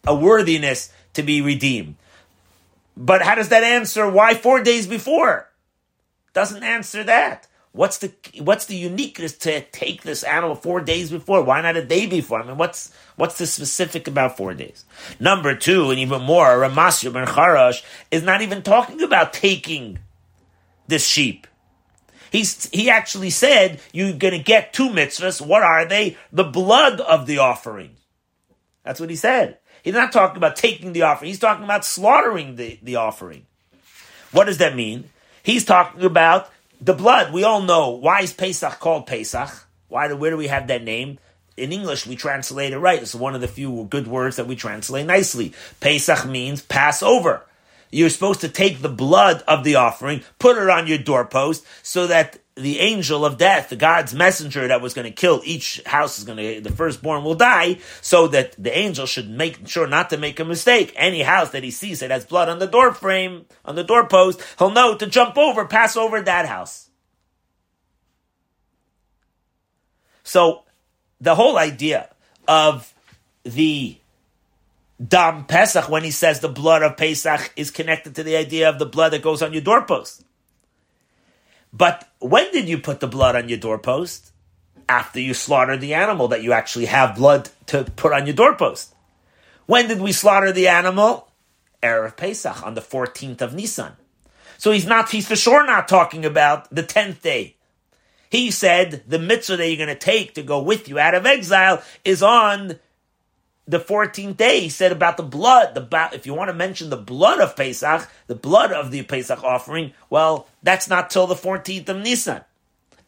a 0.05 0.13
worthiness 0.13 0.91
to 1.13 1.23
be 1.23 1.41
redeemed. 1.41 1.95
But 2.97 3.21
how 3.21 3.35
does 3.35 3.49
that 3.49 3.63
answer 3.63 4.09
why 4.09 4.33
four 4.33 4.61
days 4.61 4.87
before? 4.87 5.47
Doesn't 6.37 6.61
answer 6.61 7.03
that. 7.05 7.47
What's 7.71 7.97
the 7.97 8.13
what's 8.41 8.65
the 8.65 8.75
uniqueness 8.75 9.35
to 9.39 9.61
take 9.71 10.03
this 10.03 10.21
animal 10.21 10.53
four 10.53 10.81
days 10.81 11.09
before? 11.09 11.41
Why 11.41 11.61
not 11.61 11.77
a 11.77 11.83
day 11.83 12.05
before? 12.05 12.39
I 12.39 12.45
mean, 12.45 12.57
what's 12.57 12.93
what's 13.15 13.39
the 13.39 13.47
specific 13.47 14.07
about 14.07 14.37
four 14.37 14.53
days? 14.53 14.85
Number 15.19 15.55
two, 15.55 15.89
and 15.89 15.99
even 15.99 16.21
more, 16.21 16.45
Ramasya 16.45 17.11
ben 17.11 17.25
Charash 17.25 17.81
is 18.11 18.21
not 18.21 18.43
even 18.43 18.61
talking 18.61 19.01
about 19.01 19.33
taking 19.33 19.97
this 20.87 21.07
sheep. 21.07 21.47
He's 22.31 22.69
he 22.69 22.87
actually 22.87 23.31
said 23.31 23.79
you're 23.91 24.13
going 24.13 24.37
to 24.37 24.43
get 24.43 24.73
two 24.73 24.89
mitzvahs. 24.89 25.43
What 25.43 25.63
are 25.63 25.85
they? 25.85 26.17
The 26.31 26.43
blood 26.43 27.01
of 27.01 27.25
the 27.25 27.39
offering. 27.39 27.95
That's 28.83 28.99
what 28.99 29.09
he 29.09 29.15
said. 29.15 29.57
He's 29.81 29.95
not 29.95 30.11
talking 30.11 30.37
about 30.37 30.55
taking 30.55 30.93
the 30.93 31.01
offering. 31.01 31.29
He's 31.29 31.39
talking 31.39 31.63
about 31.63 31.83
slaughtering 31.83 32.57
the, 32.57 32.77
the 32.83 32.97
offering. 32.97 33.47
What 34.31 34.45
does 34.45 34.59
that 34.59 34.75
mean? 34.75 35.09
He's 35.47 35.63
talking 35.63 36.03
about 36.03 36.51
the 36.81 36.93
blood, 36.93 37.31
we 37.31 37.45
all 37.45 37.61
know. 37.61 37.91
Why 37.91 38.19
is 38.19 38.33
Pesach 38.33 38.81
called 38.81 39.07
Pesach? 39.07 39.49
Why 39.87 40.11
where 40.11 40.29
do 40.29 40.35
we 40.35 40.47
have 40.47 40.67
that 40.67 40.83
name? 40.83 41.19
In 41.55 41.71
English, 41.71 42.05
we 42.05 42.17
translate 42.17 42.73
it 42.73 42.77
right. 42.77 43.01
It's 43.01 43.15
one 43.15 43.33
of 43.33 43.39
the 43.39 43.47
few 43.47 43.85
good 43.85 44.07
words 44.07 44.35
that 44.35 44.45
we 44.45 44.57
translate 44.57 45.05
nicely. 45.05 45.53
Pesach 45.79 46.25
means 46.25 46.61
Passover. 46.61 47.45
You're 47.91 48.09
supposed 48.09 48.41
to 48.41 48.49
take 48.49 48.81
the 48.81 48.89
blood 48.89 49.43
of 49.47 49.63
the 49.63 49.75
offering, 49.75 50.23
put 50.39 50.57
it 50.57 50.69
on 50.69 50.87
your 50.87 50.97
doorpost, 50.97 51.65
so 51.83 52.07
that 52.07 52.39
the 52.55 52.79
angel 52.79 53.23
of 53.23 53.37
death, 53.37 53.69
the 53.69 53.75
God's 53.75 54.13
messenger 54.13 54.67
that 54.67 54.81
was 54.81 54.93
going 54.93 55.05
to 55.05 55.11
kill 55.11 55.41
each 55.45 55.81
house 55.85 56.17
is 56.17 56.25
going 56.25 56.37
to, 56.37 56.61
the 56.61 56.75
firstborn 56.75 57.23
will 57.23 57.35
die, 57.35 57.77
so 58.01 58.27
that 58.27 58.61
the 58.61 58.75
angel 58.75 59.05
should 59.05 59.29
make 59.29 59.67
sure 59.67 59.87
not 59.87 60.09
to 60.09 60.17
make 60.17 60.39
a 60.39 60.45
mistake. 60.45 60.91
Any 60.95 61.21
house 61.21 61.51
that 61.51 61.63
he 61.63 61.71
sees 61.71 61.99
that 61.99 62.11
has 62.11 62.25
blood 62.25 62.49
on 62.49 62.59
the 62.59 62.67
door 62.67 62.93
frame, 62.93 63.45
on 63.63 63.75
the 63.75 63.83
doorpost, 63.83 64.41
he'll 64.57 64.71
know 64.71 64.95
to 64.95 65.07
jump 65.07 65.37
over, 65.37 65.65
pass 65.65 65.95
over 65.95 66.21
that 66.21 66.47
house. 66.47 66.89
So, 70.23 70.63
the 71.21 71.35
whole 71.35 71.57
idea 71.57 72.09
of 72.47 72.93
the 73.43 73.97
Dam 75.05 75.45
Pesach, 75.45 75.89
when 75.89 76.03
he 76.03 76.11
says 76.11 76.39
the 76.39 76.49
blood 76.49 76.81
of 76.81 76.97
Pesach 76.97 77.51
is 77.55 77.69
connected 77.69 78.15
to 78.15 78.23
the 78.23 78.35
idea 78.35 78.67
of 78.67 78.79
the 78.79 78.85
blood 78.85 79.13
that 79.13 79.21
goes 79.21 79.41
on 79.41 79.53
your 79.53 79.61
doorpost. 79.61 80.23
But 81.71 82.09
when 82.19 82.51
did 82.51 82.67
you 82.67 82.79
put 82.79 82.99
the 82.99 83.07
blood 83.07 83.35
on 83.35 83.49
your 83.49 83.59
doorpost? 83.59 84.31
After 84.89 85.19
you 85.19 85.33
slaughtered 85.33 85.81
the 85.81 85.93
animal 85.93 86.29
that 86.29 86.41
you 86.41 86.53
actually 86.53 86.85
have 86.85 87.17
blood 87.17 87.49
to 87.67 87.83
put 87.83 88.13
on 88.13 88.25
your 88.25 88.35
doorpost. 88.35 88.95
When 89.65 89.87
did 89.87 90.01
we 90.01 90.13
slaughter 90.13 90.51
the 90.51 90.69
animal? 90.69 91.29
Erev 91.83 92.15
Pesach, 92.15 92.65
on 92.65 92.73
the 92.73 92.81
14th 92.81 93.41
of 93.41 93.53
Nisan. 93.53 93.93
So 94.57 94.71
he's 94.71 94.87
not, 94.87 95.11
he's 95.11 95.27
for 95.27 95.35
sure 95.35 95.65
not 95.65 95.87
talking 95.87 96.25
about 96.25 96.73
the 96.73 96.83
10th 96.83 97.21
day. 97.21 97.57
He 98.29 98.49
said 98.49 99.03
the 99.07 99.19
mitzvah 99.19 99.57
that 99.57 99.67
you're 99.67 99.77
going 99.77 99.87
to 99.87 99.95
take 99.95 100.33
to 100.33 100.43
go 100.43 100.61
with 100.61 100.89
you 100.89 100.97
out 100.97 101.13
of 101.15 101.25
exile 101.25 101.83
is 102.03 102.23
on 102.23 102.79
the 103.67 103.79
14th 103.79 104.37
day, 104.37 104.61
he 104.61 104.69
said 104.69 104.91
about 104.91 105.17
the 105.17 105.23
blood. 105.23 105.75
The 105.75 106.09
if 106.13 106.25
you 106.25 106.33
want 106.33 106.49
to 106.49 106.53
mention 106.53 106.89
the 106.89 106.97
blood 106.97 107.39
of 107.39 107.55
Pesach, 107.55 108.07
the 108.27 108.35
blood 108.35 108.71
of 108.71 108.91
the 108.91 109.03
Pesach 109.03 109.43
offering, 109.43 109.93
well, 110.09 110.47
that's 110.63 110.89
not 110.89 111.09
till 111.09 111.27
the 111.27 111.35
14th 111.35 111.89
of 111.89 111.97
Nisan, 111.97 112.41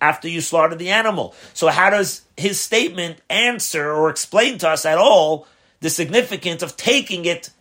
after 0.02 0.28
you 0.28 0.42
slaughter 0.42 0.76
the 0.76 0.90
animal. 0.90 1.34
So 1.54 1.68
how 1.68 1.90
does 1.90 2.24
his 2.36 2.60
statement 2.60 3.20
answer 3.30 3.92
or 3.92 4.10
explain 4.10 4.58
to 4.60 4.70
us 4.70 4.86
at 4.86 4.98
all 4.98 5.48
the 5.80 5.90
significance 5.90 6.62
of 6.62 6.76
taking 6.76 7.26
it 7.26 7.52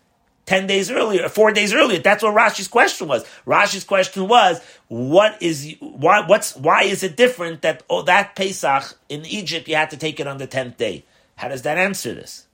10 0.46 0.66
days 0.66 0.90
earlier, 0.90 1.28
four 1.28 1.52
days 1.52 1.74
earlier. 1.74 1.98
That's 1.98 2.22
what 2.22 2.34
Rashi's 2.34 2.68
question 2.68 3.06
was. 3.06 3.24
Rashi's 3.46 3.84
question 3.84 4.28
was, 4.28 4.60
what 4.88 5.42
is, 5.42 5.76
why, 5.78 6.26
what's, 6.26 6.56
why 6.56 6.84
is 6.84 7.02
it 7.02 7.18
different 7.18 7.60
that, 7.62 7.82
oh, 7.90 8.00
that 8.02 8.34
Pesach 8.34 8.96
in 9.10 9.26
Egypt, 9.26 9.68
you 9.68 9.76
had 9.76 9.90
to 9.90 9.98
take 9.98 10.18
it 10.18 10.26
on 10.26 10.38
the 10.38 10.48
10th 10.48 10.78
day? 10.78 11.04
How 11.36 11.48
does 11.48 11.62
that 11.62 11.76
answer 11.76 12.14
this? 12.14 12.47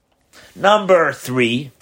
Number 0.56 1.12
three, 1.12 1.72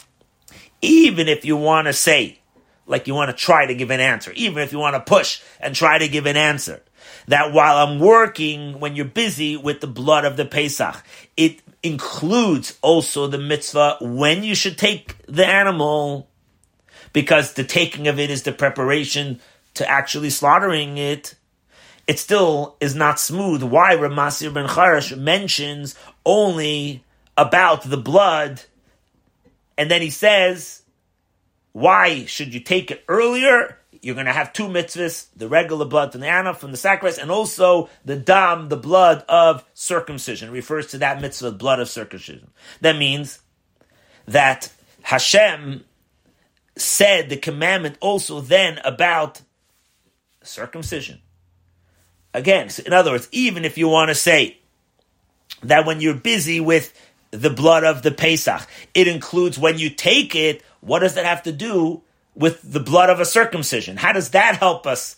even 0.80 1.28
if 1.28 1.44
you 1.44 1.56
want 1.56 1.86
to 1.86 1.92
say, 1.92 2.40
like 2.86 3.06
you 3.06 3.14
want 3.14 3.30
to 3.30 3.36
try 3.36 3.66
to 3.66 3.74
give 3.74 3.90
an 3.90 4.00
answer, 4.00 4.32
even 4.34 4.62
if 4.62 4.72
you 4.72 4.78
want 4.78 4.94
to 4.94 5.00
push 5.00 5.40
and 5.60 5.74
try 5.74 5.98
to 5.98 6.08
give 6.08 6.26
an 6.26 6.36
answer, 6.36 6.82
that 7.28 7.52
while 7.52 7.76
I'm 7.86 8.00
working, 8.00 8.80
when 8.80 8.96
you're 8.96 9.04
busy 9.04 9.56
with 9.56 9.80
the 9.80 9.86
blood 9.86 10.24
of 10.24 10.36
the 10.36 10.44
Pesach, 10.44 11.02
it 11.36 11.60
includes 11.82 12.78
also 12.82 13.26
the 13.26 13.38
mitzvah 13.38 13.98
when 14.00 14.42
you 14.42 14.54
should 14.54 14.78
take 14.78 15.16
the 15.26 15.46
animal, 15.46 16.28
because 17.12 17.52
the 17.52 17.64
taking 17.64 18.08
of 18.08 18.18
it 18.18 18.30
is 18.30 18.42
the 18.42 18.52
preparation 18.52 19.40
to 19.74 19.88
actually 19.88 20.30
slaughtering 20.30 20.98
it. 20.98 21.34
It 22.06 22.18
still 22.18 22.76
is 22.80 22.94
not 22.94 23.20
smooth. 23.20 23.62
Why 23.62 23.94
Ramasir 23.94 24.52
ben 24.52 24.66
Charash 24.66 25.16
mentions 25.16 25.94
only 26.26 27.04
about 27.36 27.82
the 27.84 27.96
blood, 27.96 28.62
and 29.78 29.90
then 29.90 30.02
he 30.02 30.10
says, 30.10 30.82
why 31.72 32.26
should 32.26 32.52
you 32.52 32.60
take 32.60 32.90
it 32.90 33.04
earlier? 33.08 33.78
You're 34.02 34.14
going 34.14 34.26
to 34.26 34.32
have 34.32 34.52
two 34.52 34.68
mitzvahs, 34.68 35.28
the 35.36 35.48
regular 35.48 35.84
blood 35.84 36.12
from 36.12 36.22
the 36.22 36.28
anna, 36.28 36.54
from 36.54 36.72
the 36.72 36.76
sacrifice, 36.76 37.18
and 37.18 37.30
also 37.30 37.88
the 38.04 38.16
dam, 38.16 38.68
the 38.68 38.76
blood 38.76 39.24
of 39.28 39.64
circumcision. 39.74 40.48
It 40.48 40.52
refers 40.52 40.88
to 40.88 40.98
that 40.98 41.20
mitzvah, 41.20 41.52
blood 41.52 41.80
of 41.80 41.88
circumcision. 41.88 42.50
That 42.80 42.96
means 42.96 43.40
that 44.26 44.72
Hashem 45.02 45.84
said 46.76 47.28
the 47.28 47.36
commandment 47.36 47.96
also 48.00 48.40
then 48.40 48.78
about 48.84 49.40
circumcision. 50.42 51.20
Again, 52.34 52.70
in 52.84 52.92
other 52.92 53.12
words, 53.12 53.28
even 53.30 53.64
if 53.64 53.78
you 53.78 53.88
want 53.88 54.08
to 54.08 54.14
say 54.14 54.58
that 55.62 55.86
when 55.86 56.00
you're 56.00 56.14
busy 56.14 56.60
with 56.60 56.92
the 57.32 57.50
blood 57.50 57.82
of 57.82 58.02
the 58.02 58.12
Pesach. 58.12 58.68
It 58.94 59.08
includes 59.08 59.58
when 59.58 59.78
you 59.78 59.90
take 59.90 60.36
it, 60.36 60.62
what 60.80 61.00
does 61.00 61.14
that 61.14 61.24
have 61.24 61.42
to 61.44 61.52
do 61.52 62.02
with 62.34 62.60
the 62.62 62.80
blood 62.80 63.10
of 63.10 63.18
a 63.18 63.24
circumcision? 63.24 63.96
How 63.96 64.12
does 64.12 64.30
that 64.30 64.56
help 64.56 64.86
us 64.86 65.16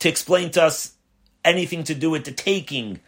to 0.00 0.08
explain 0.08 0.50
to 0.52 0.62
us 0.64 0.94
anything 1.44 1.84
to 1.84 1.94
do 1.94 2.10
with 2.10 2.24
the 2.24 2.32
taking 2.32 2.98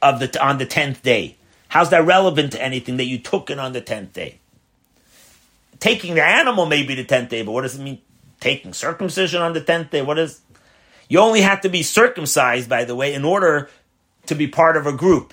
of 0.00 0.20
the 0.20 0.40
on 0.42 0.58
the 0.58 0.66
tenth 0.66 1.02
day? 1.02 1.36
How's 1.68 1.90
that 1.90 2.04
relevant 2.04 2.52
to 2.52 2.62
anything 2.62 2.98
that 2.98 3.06
you 3.06 3.18
took 3.18 3.50
it 3.50 3.58
on 3.58 3.72
the 3.72 3.80
tenth 3.80 4.12
day? 4.12 4.38
Taking 5.80 6.14
the 6.14 6.22
animal 6.22 6.66
may 6.66 6.84
be 6.84 6.94
the 6.94 7.04
tenth 7.04 7.30
day, 7.30 7.42
but 7.42 7.52
what 7.52 7.62
does 7.62 7.78
it 7.78 7.82
mean? 7.82 7.98
Taking 8.40 8.72
circumcision 8.72 9.40
on 9.40 9.52
the 9.52 9.60
tenth 9.60 9.90
day? 9.90 10.02
What 10.02 10.18
is? 10.18 10.40
You 11.08 11.20
only 11.20 11.40
have 11.40 11.62
to 11.62 11.68
be 11.68 11.82
circumcised, 11.82 12.68
by 12.68 12.84
the 12.84 12.94
way, 12.94 13.14
in 13.14 13.24
order 13.24 13.70
to 14.26 14.34
be 14.34 14.48
part 14.48 14.76
of 14.76 14.86
a 14.86 14.92
group 14.92 15.32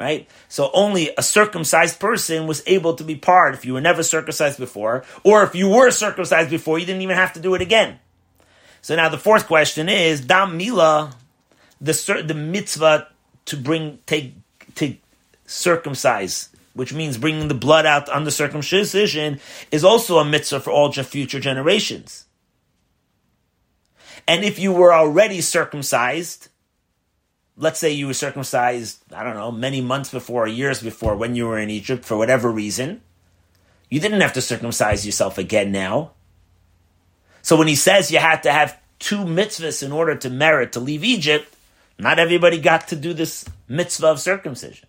right? 0.00 0.26
So 0.48 0.70
only 0.72 1.10
a 1.16 1.22
circumcised 1.22 2.00
person 2.00 2.46
was 2.46 2.62
able 2.66 2.94
to 2.94 3.04
be 3.04 3.14
part 3.14 3.54
if 3.54 3.66
you 3.66 3.74
were 3.74 3.82
never 3.82 4.02
circumcised 4.02 4.58
before, 4.58 5.04
or 5.22 5.42
if 5.44 5.54
you 5.54 5.68
were 5.68 5.90
circumcised 5.90 6.50
before, 6.50 6.78
you 6.78 6.86
didn't 6.86 7.02
even 7.02 7.16
have 7.16 7.34
to 7.34 7.40
do 7.40 7.54
it 7.54 7.60
again. 7.60 8.00
So 8.80 8.96
now 8.96 9.10
the 9.10 9.18
fourth 9.18 9.46
question 9.46 9.90
is 9.90 10.22
dam 10.22 10.56
mila, 10.56 11.14
the 11.80 12.24
the 12.26 12.34
mitzvah 12.34 13.08
to 13.44 13.56
bring 13.56 13.98
take 14.06 14.34
to 14.76 14.96
circumcise, 15.46 16.48
which 16.72 16.94
means 16.94 17.18
bringing 17.18 17.48
the 17.48 17.54
blood 17.54 17.84
out 17.84 18.08
on 18.08 18.24
the 18.24 18.30
circumcision, 18.30 19.38
is 19.70 19.84
also 19.84 20.18
a 20.18 20.24
mitzvah 20.24 20.60
for 20.60 20.70
all 20.70 20.90
future 20.90 21.40
generations. 21.40 22.24
And 24.26 24.44
if 24.44 24.58
you 24.58 24.72
were 24.72 24.94
already 24.94 25.40
circumcised, 25.40 26.48
let's 27.60 27.78
say 27.78 27.90
you 27.90 28.06
were 28.06 28.14
circumcised, 28.14 29.00
I 29.14 29.22
don't 29.22 29.34
know, 29.34 29.52
many 29.52 29.80
months 29.82 30.10
before, 30.10 30.44
or 30.44 30.48
years 30.48 30.82
before, 30.82 31.14
when 31.14 31.34
you 31.34 31.46
were 31.46 31.58
in 31.58 31.68
Egypt 31.70 32.04
for 32.04 32.16
whatever 32.16 32.50
reason, 32.50 33.02
you 33.90 34.00
didn't 34.00 34.22
have 34.22 34.32
to 34.32 34.40
circumcise 34.40 35.04
yourself 35.04 35.36
again 35.36 35.70
now. 35.70 36.12
So 37.42 37.56
when 37.56 37.68
he 37.68 37.74
says 37.74 38.10
you 38.10 38.18
had 38.18 38.42
to 38.44 38.52
have 38.52 38.78
two 38.98 39.24
mitzvahs 39.24 39.82
in 39.82 39.92
order 39.92 40.16
to 40.16 40.30
merit 40.30 40.72
to 40.72 40.80
leave 40.80 41.04
Egypt, 41.04 41.54
not 41.98 42.18
everybody 42.18 42.58
got 42.58 42.88
to 42.88 42.96
do 42.96 43.12
this 43.12 43.44
mitzvah 43.68 44.08
of 44.08 44.20
circumcision. 44.20 44.88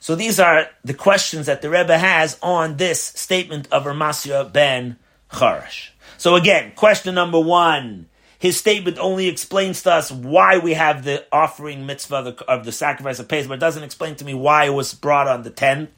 So 0.00 0.14
these 0.14 0.40
are 0.40 0.66
the 0.84 0.94
questions 0.94 1.46
that 1.46 1.62
the 1.62 1.70
Rebbe 1.70 1.96
has 1.96 2.38
on 2.42 2.76
this 2.76 3.02
statement 3.02 3.68
of 3.70 3.84
Ramasya 3.84 4.52
ben 4.52 4.96
Charash. 5.30 5.90
So 6.16 6.34
again, 6.34 6.72
question 6.74 7.14
number 7.14 7.40
one. 7.40 8.08
His 8.38 8.56
statement 8.56 8.98
only 8.98 9.26
explains 9.26 9.82
to 9.82 9.92
us 9.92 10.12
why 10.12 10.58
we 10.58 10.74
have 10.74 11.04
the 11.04 11.26
offering 11.32 11.86
mitzvah 11.86 12.16
of 12.16 12.24
the, 12.24 12.44
of 12.44 12.64
the 12.64 12.72
sacrifice 12.72 13.18
of 13.18 13.28
Pesach, 13.28 13.48
but 13.48 13.54
it 13.54 13.60
doesn't 13.60 13.82
explain 13.82 14.14
to 14.16 14.24
me 14.24 14.34
why 14.34 14.66
it 14.66 14.74
was 14.74 14.94
brought 14.94 15.26
on 15.26 15.42
the 15.42 15.50
10th. 15.50 15.88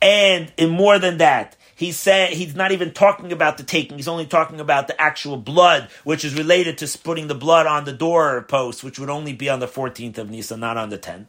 And 0.00 0.52
in 0.56 0.70
more 0.70 0.98
than 0.98 1.18
that, 1.18 1.56
he 1.76 1.92
said 1.92 2.30
he's 2.32 2.54
not 2.54 2.72
even 2.72 2.92
talking 2.92 3.32
about 3.32 3.58
the 3.58 3.64
taking. 3.64 3.98
He's 3.98 4.08
only 4.08 4.26
talking 4.26 4.60
about 4.60 4.88
the 4.88 5.00
actual 5.00 5.36
blood, 5.36 5.88
which 6.04 6.24
is 6.24 6.34
related 6.34 6.78
to 6.78 6.98
putting 6.98 7.28
the 7.28 7.34
blood 7.34 7.66
on 7.66 7.84
the 7.84 7.92
door 7.92 8.42
post, 8.42 8.82
which 8.82 8.98
would 8.98 9.10
only 9.10 9.32
be 9.32 9.48
on 9.48 9.60
the 9.60 9.68
14th 9.68 10.18
of 10.18 10.30
Nisan, 10.30 10.60
not 10.60 10.76
on 10.76 10.88
the 10.88 10.98
10th. 10.98 11.26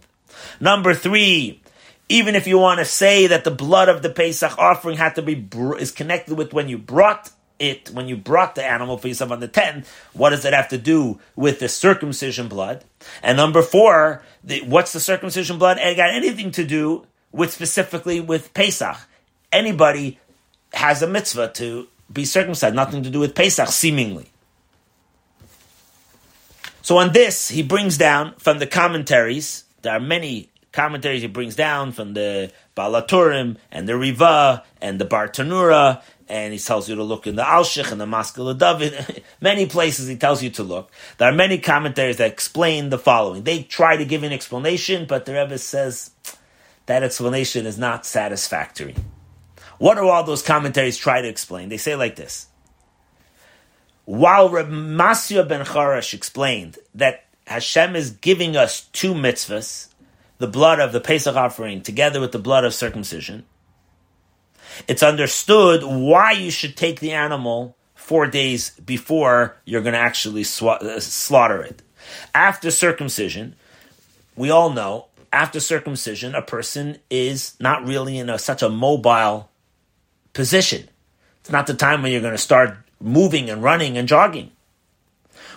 Number 0.59 0.93
three, 0.93 1.61
even 2.09 2.35
if 2.35 2.47
you 2.47 2.57
want 2.57 2.79
to 2.79 2.85
say 2.85 3.27
that 3.27 3.43
the 3.43 3.51
blood 3.51 3.89
of 3.89 4.01
the 4.01 4.09
Pesach 4.09 4.57
offering 4.57 4.97
had 4.97 5.15
to 5.15 5.21
be 5.21 5.47
is 5.79 5.91
connected 5.91 6.37
with 6.37 6.53
when 6.53 6.69
you 6.69 6.77
brought 6.77 7.31
it, 7.69 7.89
when 7.91 8.07
you 8.07 8.17
brought 8.17 8.55
the 8.55 8.63
animal 8.63 8.97
Pesach 8.97 9.29
on 9.29 9.39
the 9.39 9.47
10th, 9.47 9.85
what 10.13 10.31
does 10.31 10.45
it 10.45 10.53
have 10.53 10.67
to 10.69 10.77
do 10.77 11.19
with 11.35 11.59
the 11.59 11.69
circumcision 11.69 12.47
blood? 12.47 12.83
And 13.21 13.37
number 13.37 13.61
four, 13.61 14.23
the, 14.43 14.61
what's 14.61 14.93
the 14.93 14.99
circumcision 14.99 15.57
blood? 15.57 15.77
It 15.79 15.95
got 15.95 16.13
anything 16.13 16.51
to 16.51 16.65
do 16.65 17.05
with 17.31 17.51
specifically 17.51 18.19
with 18.19 18.53
Pesach. 18.53 18.97
Anybody 19.51 20.19
has 20.73 21.01
a 21.01 21.07
mitzvah 21.07 21.51
to 21.55 21.87
be 22.11 22.25
circumcised, 22.25 22.75
nothing 22.75 23.03
to 23.03 23.09
do 23.09 23.19
with 23.19 23.35
Pesach, 23.35 23.69
seemingly. 23.69 24.29
So 26.81 26.97
on 26.97 27.13
this, 27.13 27.47
he 27.47 27.63
brings 27.63 27.97
down 27.97 28.35
from 28.35 28.59
the 28.59 28.67
commentaries, 28.67 29.63
there 29.83 29.93
are 29.93 30.01
many 30.01 30.49
commentaries 30.73 31.21
he 31.21 31.27
brings 31.27 31.55
down 31.55 31.93
from 31.93 32.13
the 32.13 32.51
Baal 32.75 32.93
HaTurim 32.93 33.57
and 33.71 33.87
the 33.87 33.97
Riva 33.97 34.63
and 34.81 34.99
the 34.99 35.05
Bartanura, 35.05 36.01
and 36.27 36.53
he 36.53 36.59
tells 36.59 36.89
you 36.89 36.95
to 36.95 37.03
look 37.03 37.27
in 37.27 37.35
the 37.35 37.43
Alshich 37.43 37.91
and 37.91 38.01
the 38.01 38.05
Maskil 38.05 38.57
David. 38.57 39.23
many 39.41 39.65
places 39.65 40.07
he 40.07 40.15
tells 40.15 40.41
you 40.41 40.49
to 40.51 40.63
look. 40.63 40.91
There 41.17 41.29
are 41.29 41.35
many 41.35 41.57
commentaries 41.59 42.17
that 42.17 42.31
explain 42.31 42.89
the 42.89 42.97
following. 42.97 43.43
They 43.43 43.63
try 43.63 43.97
to 43.97 44.05
give 44.05 44.23
an 44.23 44.33
explanation, 44.33 45.05
but 45.07 45.25
the 45.25 45.33
Rebbe 45.33 45.57
says 45.57 46.11
that 46.87 47.03
explanation 47.03 47.65
is 47.65 47.77
not 47.77 48.05
satisfactory. 48.05 48.95
What 49.77 49.95
do 49.95 50.07
all 50.07 50.23
those 50.23 50.41
commentaries 50.41 50.97
try 50.97 51.21
to 51.21 51.27
explain? 51.27 51.69
They 51.69 51.77
say 51.77 51.95
like 51.95 52.15
this. 52.15 52.47
While 54.05 54.49
Reb 54.49 54.69
Masya 54.69 55.47
ben 55.47 55.65
Charash 55.65 56.13
explained 56.13 56.77
that 56.95 57.25
Hashem 57.47 57.95
is 57.95 58.11
giving 58.11 58.57
us 58.57 58.81
two 58.93 59.13
mitzvahs, 59.13 59.92
the 60.43 60.47
blood 60.49 60.81
of 60.81 60.91
the 60.91 60.99
Pesach 60.99 61.37
offering 61.37 61.81
together 61.81 62.19
with 62.19 62.33
the 62.33 62.37
blood 62.37 62.65
of 62.65 62.73
circumcision, 62.73 63.45
it's 64.89 65.01
understood 65.01 65.85
why 65.85 66.33
you 66.33 66.51
should 66.51 66.75
take 66.75 66.99
the 66.99 67.13
animal 67.13 67.77
four 67.95 68.27
days 68.27 68.71
before 68.71 69.55
you're 69.63 69.81
going 69.81 69.93
to 69.93 69.99
actually 69.99 70.41
uh, 70.41 70.99
slaughter 70.99 71.61
it. 71.61 71.81
After 72.35 72.71
circumcision, 72.71 73.55
we 74.35 74.49
all 74.49 74.69
know 74.69 75.05
after 75.31 75.61
circumcision, 75.61 76.35
a 76.35 76.41
person 76.41 76.97
is 77.09 77.55
not 77.61 77.87
really 77.87 78.17
in 78.17 78.29
a, 78.29 78.37
such 78.37 78.61
a 78.61 78.67
mobile 78.67 79.49
position. 80.33 80.89
It's 81.39 81.51
not 81.51 81.67
the 81.67 81.73
time 81.73 82.03
when 82.03 82.11
you're 82.11 82.19
going 82.19 82.33
to 82.33 82.37
start 82.37 82.75
moving 82.99 83.49
and 83.49 83.63
running 83.63 83.97
and 83.97 84.09
jogging. 84.09 84.51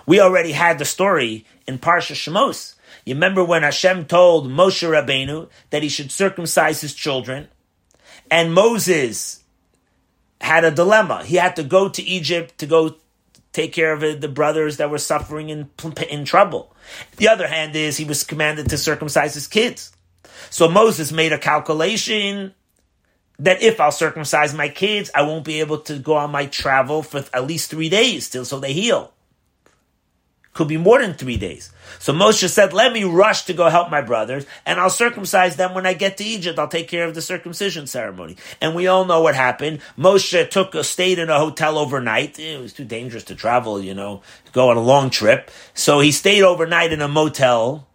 We 0.07 0.21
already 0.21 0.53
had 0.53 0.79
the 0.79 0.85
story 0.85 1.45
in 1.67 1.81
Parsha 1.81 2.15
Shemos. 2.15 2.76
You 3.07 3.15
remember 3.15 3.45
when 3.45 3.63
Hashem 3.63 4.07
told 4.07 4.49
Moshe 4.49 4.87
Rabbeinu 4.87 5.49
that 5.71 5.85
he 5.85 5.89
should 5.89 6.11
circumcise 6.11 6.81
his 6.81 6.93
children, 6.93 7.47
and 8.31 8.53
Moses 8.53 9.45
had 10.41 10.65
a 10.65 10.73
dilemma. 10.73 11.25
He 11.25 11.37
had 11.37 11.55
to 11.57 11.63
go 11.63 11.89
to 11.89 12.03
Egypt 12.03 12.59
to 12.59 12.67
go 12.67 12.97
take 13.53 13.73
care 13.73 13.93
of 13.93 14.21
the 14.21 14.29
brothers 14.29 14.77
that 14.79 14.91
were 14.91 14.99
suffering 14.99 15.49
in, 15.49 15.71
in 16.11 16.25
trouble. 16.25 16.75
The 17.17 17.29
other 17.29 17.47
hand 17.47 17.77
is 17.77 17.97
he 17.97 18.05
was 18.05 18.25
commanded 18.25 18.69
to 18.71 18.77
circumcise 18.77 19.35
his 19.35 19.47
kids. 19.47 19.97
So 20.51 20.69
Moses 20.69 21.13
made 21.13 21.33
a 21.33 21.39
calculation 21.39 22.55
that 23.39 23.63
if 23.63 23.81
I'll 23.81 23.93
circumcise 23.93 24.53
my 24.53 24.69
kids, 24.69 25.11
I 25.15 25.23
won't 25.23 25.45
be 25.45 25.61
able 25.61 25.79
to 25.79 25.99
go 25.99 26.17
on 26.17 26.33
my 26.33 26.47
travel 26.47 27.03
for 27.03 27.25
at 27.33 27.47
least 27.47 27.71
three 27.71 27.89
days 27.89 28.29
till 28.29 28.45
so 28.45 28.59
they 28.59 28.73
heal. 28.73 29.13
Could 30.57 30.69
be 30.69 30.79
more 30.79 31.03
than 31.03 31.13
three 31.13 31.37
days. 31.37 31.71
So 31.99 32.15
Moshe 32.15 32.49
said, 32.49 32.73
let 32.73 32.91
me 32.91 33.05
rush 33.05 33.45
to 33.45 33.53
go 33.53 33.69
help 33.69 33.91
my 33.91 34.01
brothers 34.01 34.47
and 34.65 34.81
I'll 34.81 34.89
circumcise 34.89 35.57
them 35.57 35.75
when 35.75 35.85
I 35.85 35.93
get 35.93 36.17
to 36.17 36.25
Egypt. 36.25 36.59
I'll 36.59 36.67
take 36.67 36.89
care 36.89 37.05
of 37.05 37.15
the 37.15 37.21
circumcision 37.21 37.87
ceremony. 37.87 38.39
And 38.59 38.75
we 38.75 38.87
all 38.87 39.05
know 39.05 39.21
what 39.21 39.35
happened. 39.35 39.81
Moshe 39.99 40.49
took 40.49 40.75
a, 40.75 40.83
stayed 40.83 41.19
in 41.19 41.29
a 41.29 41.39
hotel 41.39 41.77
overnight. 41.77 42.39
It 42.39 42.59
was 42.59 42.73
too 42.73 42.87
dangerous 42.87 43.25
to 43.25 43.35
travel, 43.35 43.83
you 43.83 43.93
know, 43.93 44.23
to 44.47 44.53
go 44.53 44.71
on 44.71 44.79
a 44.79 44.83
long 44.83 45.11
trip. 45.11 45.51
So 45.75 46.01
he 46.01 46.11
stayed 46.11 46.43
overnight 46.43 46.91
in 46.91 47.03
a 47.03 47.09
motel. 47.09 47.87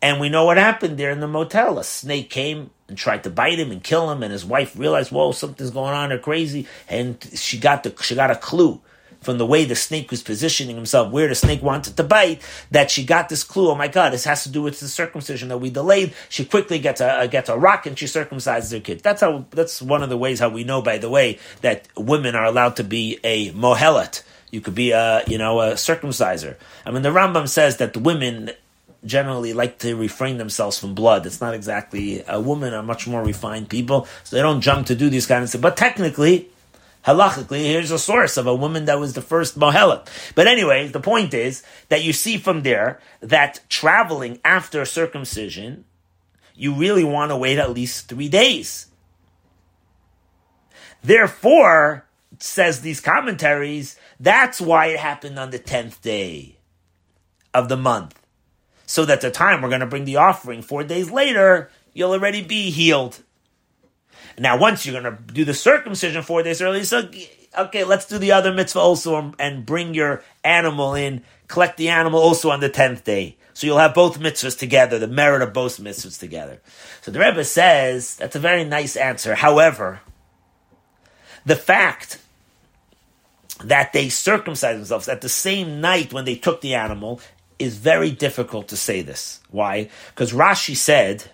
And 0.00 0.18
we 0.18 0.30
know 0.30 0.46
what 0.46 0.56
happened 0.56 0.96
there 0.96 1.10
in 1.10 1.20
the 1.20 1.28
motel. 1.28 1.78
A 1.78 1.84
snake 1.84 2.30
came 2.30 2.70
and 2.88 2.96
tried 2.96 3.22
to 3.24 3.30
bite 3.30 3.58
him 3.58 3.70
and 3.70 3.84
kill 3.84 4.10
him. 4.10 4.22
And 4.22 4.32
his 4.32 4.46
wife 4.46 4.78
realized, 4.78 5.12
whoa, 5.12 5.32
something's 5.32 5.72
going 5.72 5.92
on. 5.92 6.08
They're 6.08 6.18
crazy. 6.18 6.66
And 6.88 7.22
she 7.34 7.58
got 7.58 7.82
the, 7.82 7.94
she 8.00 8.14
got 8.14 8.30
a 8.30 8.36
clue 8.36 8.80
from 9.20 9.38
the 9.38 9.46
way 9.46 9.64
the 9.64 9.76
snake 9.76 10.10
was 10.10 10.22
positioning 10.22 10.76
himself, 10.76 11.12
where 11.12 11.28
the 11.28 11.34
snake 11.34 11.62
wanted 11.62 11.96
to 11.96 12.04
bite, 12.04 12.42
that 12.70 12.90
she 12.90 13.04
got 13.04 13.28
this 13.28 13.44
clue. 13.44 13.70
Oh 13.70 13.74
my 13.74 13.88
God, 13.88 14.12
this 14.12 14.24
has 14.24 14.42
to 14.44 14.48
do 14.48 14.62
with 14.62 14.80
the 14.80 14.88
circumcision 14.88 15.48
that 15.48 15.58
we 15.58 15.70
delayed. 15.70 16.14
She 16.28 16.44
quickly 16.44 16.78
gets 16.78 17.00
a 17.00 17.10
uh, 17.10 17.26
gets 17.26 17.48
a 17.48 17.56
rock 17.56 17.86
and 17.86 17.98
she 17.98 18.06
circumcises 18.06 18.72
her 18.72 18.80
kid. 18.80 19.00
That's 19.00 19.20
how. 19.20 19.44
That's 19.50 19.82
one 19.82 20.02
of 20.02 20.08
the 20.08 20.18
ways 20.18 20.40
how 20.40 20.48
we 20.48 20.64
know, 20.64 20.82
by 20.82 20.98
the 20.98 21.10
way, 21.10 21.38
that 21.60 21.88
women 21.96 22.34
are 22.34 22.44
allowed 22.44 22.76
to 22.76 22.84
be 22.84 23.18
a 23.24 23.50
mohelet. 23.52 24.22
You 24.50 24.60
could 24.60 24.74
be 24.74 24.90
a 24.90 25.22
you 25.26 25.38
know 25.38 25.60
a 25.60 25.72
circumciser. 25.74 26.56
I 26.84 26.90
mean, 26.90 27.02
the 27.02 27.10
Rambam 27.10 27.48
says 27.48 27.76
that 27.76 27.92
the 27.92 28.00
women 28.00 28.50
generally 29.04 29.52
like 29.52 29.78
to 29.78 29.96
refrain 29.96 30.38
themselves 30.38 30.78
from 30.78 30.94
blood. 30.94 31.24
It's 31.26 31.40
not 31.40 31.54
exactly 31.54 32.22
a 32.28 32.40
woman 32.40 32.74
are 32.74 32.82
much 32.82 33.06
more 33.06 33.22
refined 33.22 33.68
people, 33.68 34.06
so 34.24 34.36
they 34.36 34.42
don't 34.42 34.60
jump 34.60 34.86
to 34.88 34.94
do 34.94 35.08
these 35.08 35.26
kinds 35.26 35.44
of 35.44 35.50
things. 35.50 35.62
But 35.62 35.76
technically, 35.76 36.50
halachically, 37.06 37.64
here's 37.64 37.90
a 37.90 37.98
source 37.98 38.36
of 38.36 38.46
a 38.46 38.54
woman 38.54 38.84
that 38.86 39.00
was 39.00 39.14
the 39.14 39.22
first 39.22 39.58
mohela. 39.58 40.06
But 40.34 40.46
anyway, 40.46 40.88
the 40.88 41.00
point 41.00 41.34
is 41.34 41.62
that 41.88 42.04
you 42.04 42.12
see 42.12 42.38
from 42.38 42.62
there 42.62 43.00
that 43.20 43.60
traveling 43.68 44.40
after 44.44 44.84
circumcision, 44.84 45.84
you 46.54 46.74
really 46.74 47.04
want 47.04 47.30
to 47.30 47.36
wait 47.36 47.58
at 47.58 47.72
least 47.72 48.08
three 48.08 48.28
days. 48.28 48.86
Therefore, 51.02 52.06
says 52.38 52.80
these 52.80 53.00
commentaries, 53.00 53.96
that's 54.18 54.60
why 54.60 54.86
it 54.86 54.98
happened 54.98 55.38
on 55.38 55.50
the 55.50 55.58
tenth 55.58 56.02
day 56.02 56.58
of 57.54 57.68
the 57.68 57.76
month. 57.76 58.16
So 58.86 59.04
that 59.04 59.20
the 59.20 59.30
time 59.30 59.62
we're 59.62 59.68
going 59.68 59.80
to 59.80 59.86
bring 59.86 60.04
the 60.04 60.16
offering 60.16 60.62
four 60.62 60.82
days 60.82 61.10
later, 61.10 61.70
you'll 61.92 62.12
already 62.12 62.42
be 62.42 62.70
healed. 62.70 63.22
Now, 64.40 64.56
once 64.56 64.86
you're 64.86 64.98
going 64.98 65.16
to 65.16 65.22
do 65.34 65.44
the 65.44 65.52
circumcision 65.52 66.22
four 66.22 66.42
days 66.42 66.62
early, 66.62 66.82
so 66.84 67.10
okay, 67.58 67.84
let's 67.84 68.06
do 68.06 68.16
the 68.16 68.32
other 68.32 68.54
mitzvah 68.54 68.80
also 68.80 69.34
and 69.38 69.66
bring 69.66 69.92
your 69.92 70.24
animal 70.42 70.94
in, 70.94 71.24
collect 71.46 71.76
the 71.76 71.90
animal 71.90 72.20
also 72.20 72.48
on 72.48 72.60
the 72.60 72.70
tenth 72.70 73.04
day. 73.04 73.36
So 73.52 73.66
you'll 73.66 73.76
have 73.76 73.92
both 73.92 74.18
mitzvahs 74.18 74.58
together, 74.58 74.98
the 74.98 75.06
merit 75.06 75.42
of 75.42 75.52
both 75.52 75.76
mitzvahs 75.76 76.18
together. 76.18 76.62
So 77.02 77.10
the 77.10 77.18
Rebbe 77.18 77.44
says 77.44 78.16
that's 78.16 78.34
a 78.34 78.40
very 78.40 78.64
nice 78.64 78.96
answer. 78.96 79.34
However, 79.34 80.00
the 81.44 81.56
fact 81.56 82.18
that 83.62 83.92
they 83.92 84.08
circumcised 84.08 84.78
themselves 84.78 85.06
at 85.06 85.20
the 85.20 85.28
same 85.28 85.82
night 85.82 86.14
when 86.14 86.24
they 86.24 86.36
took 86.36 86.62
the 86.62 86.72
animal 86.72 87.20
is 87.58 87.76
very 87.76 88.10
difficult 88.10 88.68
to 88.68 88.76
say 88.78 89.02
this. 89.02 89.40
Why? 89.50 89.90
Because 90.14 90.32
Rashi 90.32 90.74
said 90.74 91.24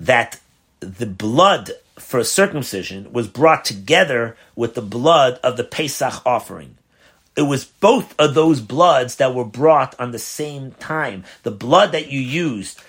that 0.00 0.40
the 0.80 1.06
blood 1.06 1.70
for 2.06 2.20
a 2.20 2.24
circumcision 2.24 3.12
was 3.12 3.26
brought 3.26 3.64
together 3.64 4.36
with 4.54 4.76
the 4.76 4.80
blood 4.80 5.40
of 5.42 5.56
the 5.56 5.64
Pesach 5.64 6.24
offering. 6.24 6.76
It 7.36 7.42
was 7.42 7.64
both 7.64 8.14
of 8.16 8.34
those 8.34 8.60
bloods 8.60 9.16
that 9.16 9.34
were 9.34 9.44
brought 9.44 9.98
on 9.98 10.12
the 10.12 10.18
same 10.20 10.70
time. 10.78 11.24
The 11.42 11.50
blood 11.50 11.90
that 11.90 12.06
you 12.06 12.20
used 12.20 12.80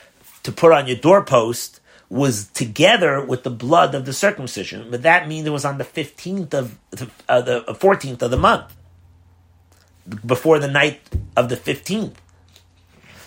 to 0.43 0.51
put 0.51 0.71
on 0.71 0.85
your 0.85 0.97
doorpost 0.97 1.79
was 2.09 2.45
together 2.49 3.19
with 3.19 3.41
the 3.41 3.49
blood 3.49 3.95
of 3.95 4.05
the 4.05 4.13
circumcision, 4.13 4.91
but 4.91 5.01
that 5.01 5.27
means 5.27 5.47
it 5.47 5.51
was 5.51 5.65
on 5.65 5.79
the 5.79 5.83
15th 5.83 6.53
of 6.53 6.77
uh, 7.27 7.41
the 7.41 7.61
14th 7.69 8.21
of 8.21 8.29
the 8.29 8.37
month, 8.37 8.71
before 10.23 10.59
the 10.59 10.67
night 10.67 11.01
of 11.35 11.49
the 11.49 11.57
15th. 11.57 12.13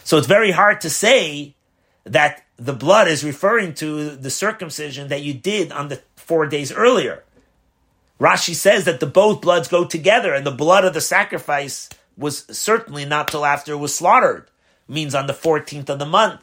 So 0.04 0.18
it's 0.18 0.28
very 0.28 0.52
hard 0.52 0.82
to 0.82 0.88
say 0.88 1.56
that 2.04 2.44
the 2.60 2.74
blood 2.74 3.08
is 3.08 3.24
referring 3.24 3.72
to 3.72 4.10
the 4.10 4.30
circumcision 4.30 5.08
that 5.08 5.22
you 5.22 5.32
did 5.32 5.72
on 5.72 5.88
the 5.88 6.02
four 6.14 6.46
days 6.46 6.70
earlier. 6.70 7.24
Rashi 8.20 8.54
says 8.54 8.84
that 8.84 9.00
the 9.00 9.06
both 9.06 9.40
bloods 9.40 9.66
go 9.66 9.86
together, 9.86 10.34
and 10.34 10.44
the 10.44 10.50
blood 10.50 10.84
of 10.84 10.92
the 10.92 11.00
sacrifice 11.00 11.88
was 12.18 12.44
certainly 12.50 13.06
not 13.06 13.28
till 13.28 13.46
after 13.46 13.72
it 13.72 13.78
was 13.78 13.94
slaughtered, 13.94 14.46
means 14.86 15.14
on 15.14 15.26
the 15.26 15.32
14th 15.32 15.88
of 15.88 15.98
the 15.98 16.04
month. 16.04 16.42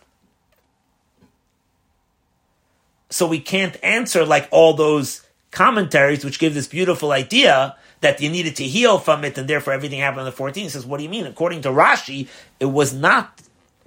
So 3.11 3.27
we 3.27 3.39
can't 3.39 3.77
answer 3.83 4.25
like 4.25 4.49
all 4.49 4.73
those 4.73 5.23
commentaries, 5.51 6.25
which 6.25 6.39
give 6.39 6.55
this 6.55 6.67
beautiful 6.67 7.11
idea 7.11 7.75
that 8.01 8.19
you 8.21 8.29
needed 8.31 8.55
to 8.55 8.63
heal 8.63 8.97
from 8.97 9.23
it, 9.23 9.37
and 9.37 9.47
therefore 9.47 9.73
everything 9.73 9.99
happened 9.99 10.21
on 10.21 10.25
the 10.25 10.31
14th. 10.31 10.55
He 10.55 10.69
says, 10.69 10.85
what 10.85 10.97
do 10.97 11.03
you 11.03 11.09
mean? 11.09 11.27
According 11.27 11.61
to 11.61 11.69
Rashi, 11.69 12.27
it 12.59 12.65
was 12.65 12.91
not 12.91 13.39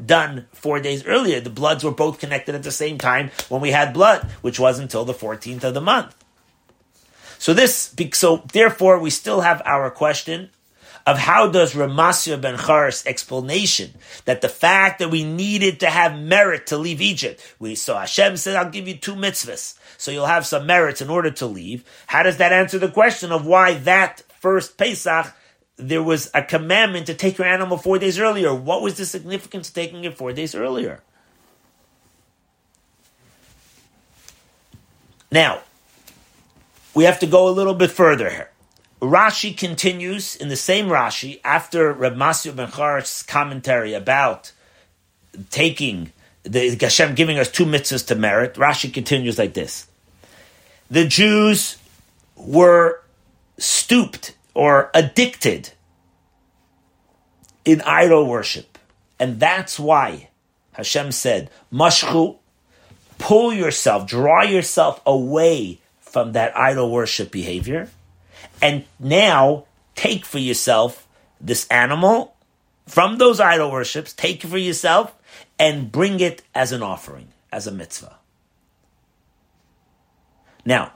done 0.07 0.47
four 0.53 0.81
days 0.81 1.05
earlier. 1.07 1.41
The 1.41 1.51
bloods 1.51 1.85
were 1.85 1.91
both 1.91 2.19
connected 2.19 2.55
at 2.55 2.63
the 2.63 2.71
same 2.71 2.99
time 2.99 3.31
when 3.49 3.61
we 3.61 3.71
had 3.71 3.93
blood, 3.93 4.25
which 4.43 4.59
was 4.59 4.79
until 4.79 5.05
the 5.05 5.15
14th 5.15 5.65
of 5.65 5.75
the 5.75 5.81
month. 5.81 6.15
So 7.39 7.55
this, 7.55 7.95
so 8.13 8.45
therefore, 8.53 8.99
we 8.99 9.11
still 9.11 9.41
have 9.41 9.63
our 9.65 9.91
question 9.91 10.51
of 11.07 11.19
how 11.19 11.49
does 11.49 11.75
Ramasya 11.75 12.41
ben 12.41 12.59
Charis 12.59 13.07
explanation 13.07 13.93
that 14.27 14.43
the 14.43 14.49
fact 14.49 14.99
that 14.99 15.11
we 15.11 15.25
needed 15.25 15.81
to 15.81 15.89
have 15.89 16.19
merit 16.19 16.67
to 16.69 16.77
leave 16.77 17.01
Egypt, 17.01 17.43
we 17.59 17.75
saw 17.75 18.01
Hashem 18.01 18.37
said, 18.37 18.57
"I'll 18.57 18.71
give 18.71 18.87
you 18.87 18.97
two 18.97 19.15
mitzvahs, 19.15 19.75
so 19.97 20.11
you'll 20.11 20.27
have 20.27 20.47
some 20.47 20.67
merits 20.67 21.01
in 21.01 21.09
order 21.09 21.31
to 21.31 21.47
leave." 21.47 21.85
How 22.07 22.23
does 22.23 22.37
that 22.37 22.53
answer 22.53 22.79
the 22.79 22.91
question 22.91 23.33
of 23.33 23.47
why 23.47 23.75
that 23.75 24.23
first 24.39 24.77
Pesach 24.77 25.33
there 25.81 26.03
was 26.03 26.31
a 26.35 26.43
commandment 26.43 27.07
to 27.07 27.15
take 27.15 27.39
your 27.39 27.47
animal 27.47 27.77
four 27.77 27.99
days 27.99 28.19
earlier. 28.19 28.55
What 28.55 28.83
was 28.83 28.97
the 28.97 29.07
significance 29.07 29.69
of 29.69 29.75
taking 29.75 30.05
it 30.05 30.17
four 30.17 30.33
days 30.33 30.55
earlier? 30.55 31.03
Now, 35.33 35.61
we 36.95 37.05
have 37.05 37.21
to 37.21 37.27
go 37.27 37.49
a 37.49 37.51
little 37.51 37.75
bit 37.75 37.91
further 37.91 38.31
here. 38.31 38.51
Rashi 39.01 39.57
continues 39.57 40.37
in 40.37 40.49
the 40.49 40.57
same 40.57 40.87
Rashi 40.87 41.41
after 41.43 41.93
Reb 41.93 42.17
Masio 42.17 42.55
ben 42.55 42.71
Char's 42.71 43.23
commentary 43.23 43.95
about 43.95 44.53
taking 45.51 46.13
the 46.43 46.77
Hashem 46.79 47.15
giving 47.15 47.39
us 47.39 47.51
two 47.51 47.65
mitzvahs 47.65 48.07
to 48.09 48.15
merit. 48.15 48.55
Rashi 48.55 48.93
continues 48.93 49.39
like 49.39 49.55
this: 49.55 49.87
the 50.91 51.07
Jews 51.07 51.79
were 52.37 53.03
stooped 53.57 54.35
or 54.55 54.91
addicted 54.95 55.71
in 57.65 57.81
idol 57.83 58.27
worship. 58.27 58.79
And 59.19 59.39
that's 59.39 59.79
why 59.79 60.29
Hashem 60.73 61.13
said, 61.13 61.51
Mashchu, 61.73 62.39
pull 63.19 63.53
yourself, 63.53 64.07
draw 64.07 64.43
yourself 64.43 65.01
away 65.05 65.81
from 66.01 66.33
that 66.33 66.57
idol 66.57 66.91
worship 66.91 67.31
behavior, 67.31 67.89
and 68.63 68.85
now 68.99 69.67
take 69.95 70.25
for 70.25 70.39
yourself 70.39 71.07
this 71.41 71.67
animal 71.69 72.35
from 72.87 73.19
those 73.19 73.39
idol 73.39 73.71
worships, 73.71 74.13
take 74.13 74.43
it 74.45 74.49
for 74.49 74.59
yourself, 74.59 75.15
and 75.59 75.93
bring 75.93 76.19
it 76.19 76.43
as 76.55 76.73
an 76.73 76.83
offering, 76.83 77.29
as 77.53 77.67
a 77.67 77.71
mitzvah. 77.71 78.17
Now, 80.65 80.93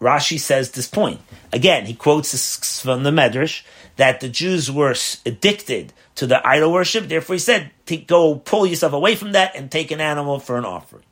Rashi 0.00 0.38
says 0.38 0.70
this 0.70 0.88
point. 0.88 1.20
Again, 1.52 1.86
he 1.86 1.94
quotes 1.94 2.32
this 2.32 2.80
from 2.80 3.02
the 3.02 3.10
Medrash 3.10 3.62
that 3.96 4.20
the 4.20 4.28
Jews 4.28 4.70
were 4.70 4.94
addicted 5.26 5.92
to 6.14 6.26
the 6.26 6.46
idol 6.46 6.72
worship. 6.72 7.08
Therefore, 7.08 7.34
he 7.34 7.40
said, 7.40 7.70
go 8.06 8.36
pull 8.36 8.66
yourself 8.66 8.92
away 8.92 9.16
from 9.16 9.32
that 9.32 9.56
and 9.56 9.70
take 9.70 9.90
an 9.90 10.00
animal 10.00 10.38
for 10.38 10.56
an 10.56 10.64
offering. 10.64 11.04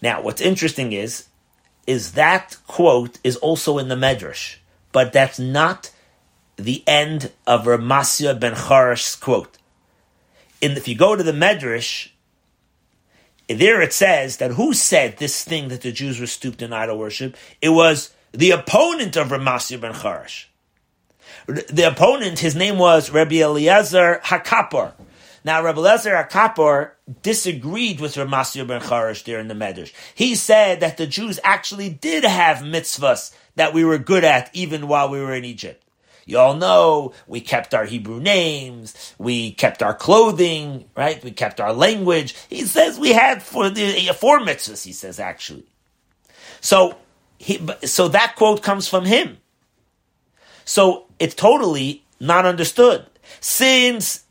Now, 0.00 0.22
what's 0.22 0.40
interesting 0.40 0.92
is, 0.92 1.26
is 1.86 2.12
that 2.12 2.56
quote 2.66 3.18
is 3.22 3.36
also 3.36 3.78
in 3.78 3.88
the 3.88 3.94
Medrash, 3.96 4.56
but 4.92 5.12
that's 5.12 5.38
not 5.38 5.90
the 6.56 6.82
end 6.86 7.32
of 7.46 7.64
Ramasya 7.64 8.38
ben 8.38 8.54
Charash's 8.54 9.16
quote. 9.16 9.58
In, 10.60 10.72
if 10.72 10.88
you 10.88 10.94
go 10.94 11.16
to 11.16 11.22
the 11.22 11.32
Medrash, 11.32 12.11
there 13.48 13.80
it 13.80 13.92
says 13.92 14.38
that 14.38 14.52
who 14.52 14.72
said 14.72 15.18
this 15.18 15.44
thing 15.44 15.68
that 15.68 15.82
the 15.82 15.92
Jews 15.92 16.20
were 16.20 16.26
stooped 16.26 16.62
in 16.62 16.72
idol 16.72 16.98
worship? 16.98 17.36
It 17.60 17.70
was 17.70 18.12
the 18.32 18.50
opponent 18.50 19.16
of 19.16 19.28
Ramasya 19.28 19.80
ben 19.80 19.92
Charash. 19.92 20.46
The 21.46 21.88
opponent, 21.88 22.38
his 22.38 22.54
name 22.54 22.78
was 22.78 23.10
Rabbi 23.10 23.36
Eliezer 23.36 24.20
Hakapor. 24.24 24.92
Now, 25.44 25.62
Rabbi 25.62 25.80
Eliezer 25.80 26.14
Hakapor 26.14 26.92
disagreed 27.22 28.00
with 28.00 28.14
Ramasya 28.14 28.66
ben 28.66 28.80
Charash 28.80 29.24
there 29.24 29.40
in 29.40 29.48
the 29.48 29.54
Medrash. 29.54 29.92
He 30.14 30.34
said 30.34 30.80
that 30.80 30.96
the 30.96 31.06
Jews 31.06 31.40
actually 31.42 31.90
did 31.90 32.24
have 32.24 32.58
mitzvahs 32.58 33.34
that 33.56 33.74
we 33.74 33.84
were 33.84 33.98
good 33.98 34.24
at 34.24 34.50
even 34.54 34.88
while 34.88 35.08
we 35.08 35.20
were 35.20 35.34
in 35.34 35.44
Egypt. 35.44 35.81
You 36.24 36.38
all 36.38 36.54
know 36.54 37.12
we 37.26 37.40
kept 37.40 37.74
our 37.74 37.84
Hebrew 37.84 38.20
names, 38.20 39.14
we 39.18 39.52
kept 39.52 39.82
our 39.82 39.94
clothing, 39.94 40.84
right? 40.96 41.22
We 41.22 41.32
kept 41.32 41.60
our 41.60 41.72
language. 41.72 42.36
He 42.48 42.62
says 42.62 42.98
we 42.98 43.12
had 43.12 43.42
for 43.42 43.70
the 43.70 44.08
uh, 44.08 44.12
four 44.12 44.38
mitzvahs. 44.40 44.84
He 44.84 44.92
says 44.92 45.18
actually. 45.18 45.66
So 46.60 46.96
he, 47.38 47.60
so 47.84 48.08
that 48.08 48.36
quote 48.36 48.62
comes 48.62 48.86
from 48.88 49.04
him. 49.04 49.38
So 50.64 51.06
it's 51.18 51.34
totally 51.34 52.04
not 52.20 52.46
understood 52.46 53.06
since 53.40 54.24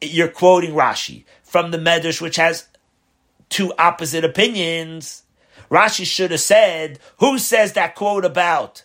you're 0.00 0.28
quoting 0.28 0.72
Rashi 0.72 1.24
from 1.42 1.72
the 1.72 1.78
Medrash, 1.78 2.20
which 2.20 2.36
has 2.36 2.68
two 3.48 3.72
opposite 3.78 4.24
opinions. 4.24 5.24
Rashi 5.70 6.06
should 6.06 6.30
have 6.30 6.40
said, 6.40 7.00
"Who 7.18 7.38
says 7.38 7.72
that 7.72 7.96
quote 7.96 8.24
about?" 8.24 8.84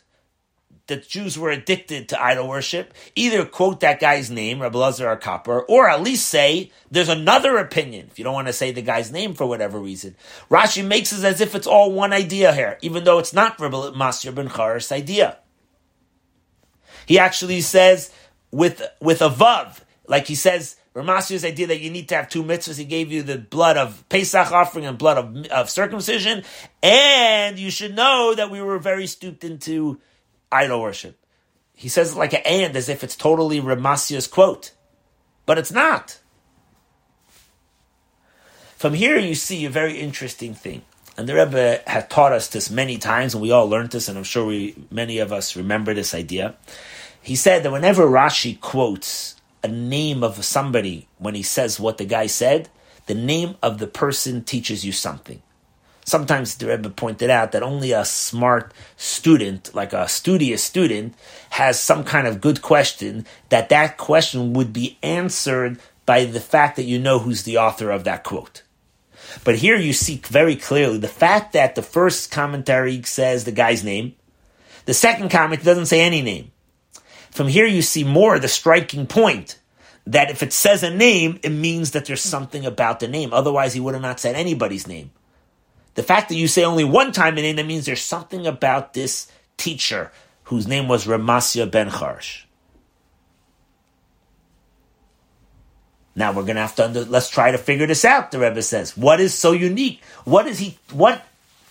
That 0.92 1.08
Jews 1.08 1.40
were 1.40 1.50
addicted 1.50 2.10
to 2.10 2.22
idol 2.22 2.50
worship, 2.50 2.94
either 3.16 3.46
quote 3.46 3.80
that 3.80 4.02
guy's 4.02 4.30
name, 4.30 4.62
Rabbi 4.62 4.78
Lazar 4.78 5.16
Kapper, 5.16 5.64
or 5.70 5.90
at 5.90 6.04
least 6.04 6.28
say 6.28 6.70
there's 6.92 7.08
another 7.08 7.58
opinion. 7.58 8.08
If 8.12 8.20
you 8.20 8.26
don't 8.26 8.34
want 8.34 8.48
to 8.48 8.54
say 8.54 8.72
the 8.72 8.82
guy's 8.82 9.12
name 9.12 9.34
for 9.34 9.46
whatever 9.46 9.80
reason, 9.80 10.18
Rashi 10.50 10.86
makes 10.86 11.14
it 11.14 11.24
as 11.24 11.40
if 11.40 11.56
it's 11.56 11.66
all 11.66 11.94
one 11.94 12.12
idea 12.12 12.54
here, 12.54 12.78
even 12.82 13.06
though 13.06 13.20
it's 13.20 13.34
not 13.34 13.60
Rabbi 13.60 13.92
Masir 13.92 14.36
ben 14.36 14.50
Charis' 14.50 14.92
idea. 14.92 15.38
He 17.06 17.18
actually 17.18 17.62
says 17.62 18.12
with 18.52 18.84
with 19.00 19.22
a 19.22 19.30
vav, 19.30 19.80
like 20.08 20.28
he 20.28 20.36
says. 20.36 20.76
Ramasir's 20.94 21.46
idea 21.46 21.68
that 21.68 21.80
you 21.80 21.90
need 21.90 22.10
to 22.10 22.16
have 22.16 22.28
two 22.28 22.44
mitzvahs. 22.44 22.78
He 22.78 22.84
gave 22.84 23.14
you 23.14 23.24
the 23.24 23.38
blood 23.38 23.78
of 23.78 24.04
Pesach 24.10 24.52
offering 24.52 24.86
and 24.86 24.98
blood 24.98 25.18
of, 25.18 25.48
of 25.48 25.70
circumcision. 25.70 26.44
And 26.84 27.58
you 27.58 27.72
should 27.72 27.96
know 27.96 28.36
that 28.36 28.52
we 28.52 28.62
were 28.62 28.78
very 28.78 29.08
stooped 29.08 29.46
into 29.46 30.02
idol 30.52 30.82
worship. 30.82 31.18
He 31.74 31.90
says 31.90 32.16
like 32.16 32.34
an 32.34 32.42
and, 32.46 32.76
as 32.76 32.90
if 32.90 33.04
it's 33.04 33.16
totally 33.16 33.60
Ramasia's 33.60 34.28
quote. 34.28 34.72
But 35.46 35.58
it's 35.58 35.72
not. 35.72 36.20
From 38.78 38.94
here, 38.94 39.18
you 39.18 39.36
see 39.36 39.66
a 39.66 39.70
very 39.70 40.00
interesting 40.00 40.54
thing. 40.54 40.84
And 41.18 41.28
the 41.28 41.36
Rebbe 41.36 41.82
had 41.86 42.10
taught 42.10 42.32
us 42.32 42.48
this 42.48 42.72
many 42.72 42.98
times, 42.98 43.34
and 43.34 43.42
we 43.42 43.52
all 43.52 43.68
learned 43.68 43.92
this, 43.92 44.08
and 44.08 44.18
I'm 44.18 44.24
sure 44.24 44.46
we, 44.46 44.76
many 44.90 45.20
of 45.20 45.32
us 45.32 45.56
remember 45.56 45.94
this 45.94 46.16
idea. 46.16 46.56
He 47.22 47.36
said 47.36 47.64
that 47.64 47.72
whenever 47.72 48.08
Rashi 48.08 48.60
quotes 48.60 49.36
a 49.64 49.68
name 49.68 50.24
of 50.24 50.44
somebody 50.44 51.08
when 51.20 51.36
he 51.36 51.44
says 51.44 51.80
what 51.80 51.98
the 51.98 52.06
guy 52.06 52.26
said, 52.26 52.70
the 53.06 53.14
name 53.14 53.56
of 53.62 53.78
the 53.78 53.88
person 53.88 54.44
teaches 54.44 54.86
you 54.86 54.92
something. 54.92 55.42
Sometimes 56.06 56.56
the 56.56 56.68
Rebbe 56.68 56.90
pointed 56.90 57.30
out 57.30 57.52
that 57.52 57.64
only 57.64 57.92
a 57.92 58.04
smart 58.04 58.74
student, 58.98 59.74
like 59.76 59.94
a 59.94 60.08
studious 60.08 60.64
student, 60.64 61.14
has 61.52 61.80
some 61.80 62.04
kind 62.04 62.28
of 62.28 62.42
good 62.42 62.62
question, 62.62 63.26
that 63.50 63.70
that 63.70 63.98
question 63.98 64.54
would 64.54 64.74
be 64.74 64.98
answered 65.04 65.80
by 66.06 66.26
the 66.26 66.40
fact 66.40 66.76
that 66.76 66.84
you 66.84 67.00
know 67.00 67.20
who's 67.20 67.44
the 67.44 67.58
author 67.58 67.92
of 67.92 68.04
that 68.04 68.24
quote. 68.24 68.64
But 69.44 69.58
here 69.58 69.78
you 69.78 69.94
see 69.94 70.22
very 70.26 70.56
clearly 70.56 70.98
the 70.98 71.08
fact 71.08 71.54
that 71.54 71.76
the 71.76 71.82
first 71.82 72.32
commentary 72.32 73.02
says 73.04 73.44
the 73.44 73.52
guy's 73.52 73.84
name, 73.84 74.16
the 74.86 74.94
second 74.94 75.30
comment 75.30 75.64
doesn't 75.64 75.86
say 75.86 76.02
any 76.02 76.22
name. 76.22 76.52
From 77.30 77.48
here 77.48 77.66
you 77.66 77.82
see 77.82 78.04
more 78.04 78.40
the 78.40 78.48
striking 78.48 79.08
point 79.08 79.58
that 80.06 80.32
if 80.32 80.42
it 80.44 80.52
says 80.52 80.84
a 80.84 80.94
name, 80.94 81.40
it 81.44 81.52
means 81.52 81.92
that 81.92 82.06
there's 82.06 82.22
something 82.22 82.66
about 82.66 83.00
the 83.00 83.08
name. 83.08 83.32
Otherwise, 83.32 83.74
he 83.74 83.80
would 83.80 83.94
have 83.94 84.02
not 84.02 84.20
said 84.20 84.36
anybody's 84.36 84.88
name. 84.88 85.12
The 85.96 86.04
fact 86.04 86.30
that 86.30 86.36
you 86.36 86.48
say 86.48 86.64
only 86.64 86.84
one 86.84 87.12
time 87.12 87.38
a 87.38 87.42
name, 87.42 87.58
that 87.58 87.66
means 87.66 87.86
there's 87.86 88.02
something 88.02 88.48
about 88.48 88.94
this 88.94 89.32
teacher 89.58 90.12
whose 90.46 90.68
name 90.68 90.88
was 90.88 91.06
Ramasya 91.06 91.70
ben 91.70 91.90
Charsh. 91.90 92.44
Now 96.16 96.34
we're 96.34 96.44
going 96.44 96.56
to 96.56 96.62
have 96.62 96.76
to 96.76 96.86
under, 96.86 97.06
let's 97.06 97.30
try 97.30 97.52
to 97.52 97.58
figure 97.58 97.88
this 97.88 98.04
out. 98.04 98.32
The 98.32 98.40
Rebbe 98.40 98.62
says, 98.62 98.98
what 98.98 99.20
is 99.20 99.34
so 99.34 99.54
unique? 99.54 100.04
What 100.26 100.48
is 100.48 100.60
he? 100.60 100.78
What 100.92 101.24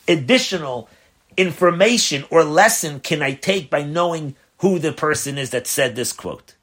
additional 0.08 0.88
information 1.36 2.24
or 2.30 2.42
lesson 2.42 3.00
can 3.00 3.22
I 3.22 3.34
take 3.34 3.70
by 3.70 3.82
knowing 3.82 4.34
who 4.58 4.78
the 4.78 4.92
person 4.92 5.38
is 5.38 5.50
that 5.50 5.66
said 5.66 5.94
this 5.94 6.12
quote? 6.12 6.54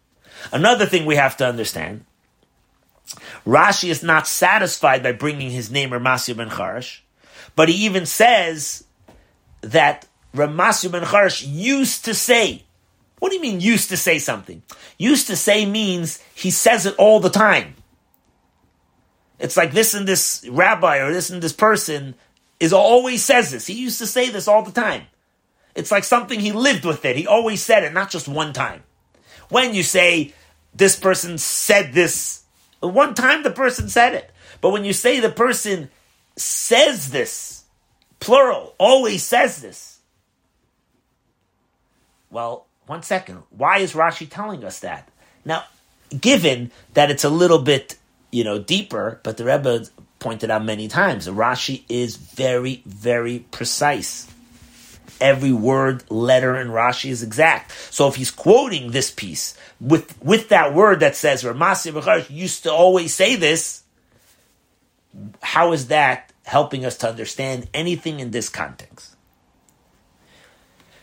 Another 0.51 0.85
thing 0.85 1.05
we 1.05 1.15
have 1.15 1.37
to 1.37 1.47
understand 1.47 2.05
Rashi 3.45 3.89
is 3.89 4.03
not 4.03 4.27
satisfied 4.27 5.01
by 5.01 5.11
bringing 5.11 5.51
his 5.51 5.71
name 5.71 5.91
Ramasya 5.91 6.35
ben 6.35 6.49
Charash, 6.49 6.99
but 7.57 7.69
he 7.69 7.85
even 7.85 8.05
says 8.05 8.83
that 9.61 10.05
Ramasya 10.35 10.91
ben 10.91 11.01
Charash 11.01 11.43
used 11.45 12.05
to 12.05 12.13
say, 12.13 12.63
what 13.17 13.29
do 13.29 13.35
you 13.35 13.41
mean 13.41 13.59
used 13.59 13.89
to 13.89 13.97
say 13.97 14.19
something? 14.19 14.61
Used 14.99 15.25
to 15.25 15.35
say 15.35 15.65
means 15.65 16.21
he 16.35 16.51
says 16.51 16.85
it 16.85 16.93
all 16.99 17.19
the 17.19 17.31
time. 17.31 17.73
It's 19.39 19.57
like 19.57 19.71
this 19.71 19.95
and 19.95 20.07
this 20.07 20.45
rabbi 20.47 20.99
or 20.99 21.11
this 21.11 21.31
and 21.31 21.41
this 21.41 21.51
person 21.51 22.13
is 22.59 22.73
always 22.73 23.25
says 23.25 23.49
this. 23.49 23.65
He 23.65 23.73
used 23.73 23.97
to 23.97 24.07
say 24.07 24.29
this 24.29 24.47
all 24.47 24.61
the 24.61 24.71
time. 24.71 25.07
It's 25.73 25.89
like 25.89 26.03
something 26.03 26.39
he 26.39 26.51
lived 26.51 26.85
with 26.85 27.05
it. 27.05 27.15
He 27.15 27.25
always 27.25 27.63
said 27.63 27.83
it, 27.83 27.91
not 27.91 28.11
just 28.11 28.27
one 28.27 28.53
time. 28.53 28.83
When 29.49 29.73
you 29.73 29.81
say 29.81 30.35
this 30.75 30.95
person 30.95 31.39
said 31.39 31.93
this, 31.93 32.43
one 32.81 33.15
time 33.15 33.41
the 33.41 33.49
person 33.49 33.89
said 33.89 34.13
it. 34.13 34.29
But 34.61 34.69
when 34.69 34.85
you 34.85 34.93
say 34.93 35.19
the 35.19 35.31
person 35.31 35.89
says 36.37 37.09
this, 37.09 37.63
plural, 38.19 38.73
always 38.77 39.23
says 39.23 39.61
this. 39.61 39.99
Well, 42.29 42.67
one 42.85 43.03
second. 43.03 43.43
Why 43.49 43.79
is 43.79 43.93
Rashi 43.93 44.29
telling 44.29 44.63
us 44.63 44.79
that? 44.79 45.09
Now, 45.43 45.63
given 46.19 46.71
that 46.93 47.11
it's 47.11 47.23
a 47.23 47.29
little 47.29 47.59
bit, 47.59 47.97
you 48.31 48.43
know, 48.43 48.59
deeper, 48.59 49.19
but 49.23 49.37
the 49.37 49.45
Rebbe 49.45 49.85
pointed 50.19 50.49
out 50.49 50.63
many 50.63 50.87
times, 50.87 51.27
Rashi 51.27 51.83
is 51.89 52.15
very, 52.15 52.81
very 52.85 53.39
precise. 53.51 54.31
Every 55.19 55.51
word, 55.51 56.03
letter 56.11 56.55
in 56.59 56.67
Rashi 56.67 57.09
is 57.09 57.23
exact. 57.23 57.71
So 57.71 58.07
if 58.07 58.15
he's 58.15 58.29
quoting 58.29 58.91
this 58.91 59.09
piece 59.09 59.57
with 59.81 60.15
with 60.23 60.49
that 60.49 60.75
word 60.75 60.99
that 60.99 61.15
says 61.15 61.43
Ramasi 61.43 62.29
used 62.29 62.63
to 62.63 62.71
always 62.71 63.15
say 63.15 63.35
this, 63.35 63.81
how 65.41 65.73
is 65.73 65.87
that 65.87 66.31
helping 66.45 66.85
us 66.85 66.97
to 66.97 67.09
understand 67.09 67.67
anything 67.73 68.19
in 68.19 68.31
this 68.31 68.49
context? 68.49 69.15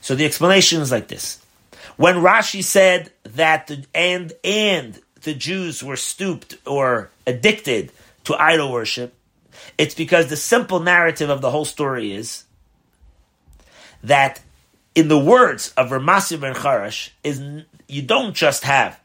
So 0.00 0.14
the 0.14 0.24
explanation 0.24 0.81
is 0.81 0.92
like 0.92 1.09
this. 1.09 1.40
When 1.96 2.16
Rashi 2.16 2.62
said 2.62 3.12
that 3.24 3.68
the, 3.68 3.85
and 3.94 4.33
and 4.42 5.00
the 5.22 5.35
Jews 5.35 5.83
were 5.83 5.96
stooped 5.96 6.57
or 6.66 7.11
addicted 7.27 7.92
to 8.24 8.35
idol 8.35 8.72
worship, 8.72 9.14
it's 9.79 9.94
because 9.94 10.29
the 10.29 10.37
simple 10.37 10.81
narrative 10.81 11.31
of 11.31 11.40
the 11.40 11.50
whole 11.50 11.64
story 11.64 12.12
is 12.12 12.44
that 14.03 14.40
in 14.94 15.09
the 15.09 15.18
words 15.18 15.72
of 15.77 15.90
Ramasi 15.90 16.40
ben 16.40 16.55
Charash 16.55 17.11
is 17.22 17.40
you 17.88 18.03
don't 18.03 18.35
just 18.35 18.64
have 18.64 18.98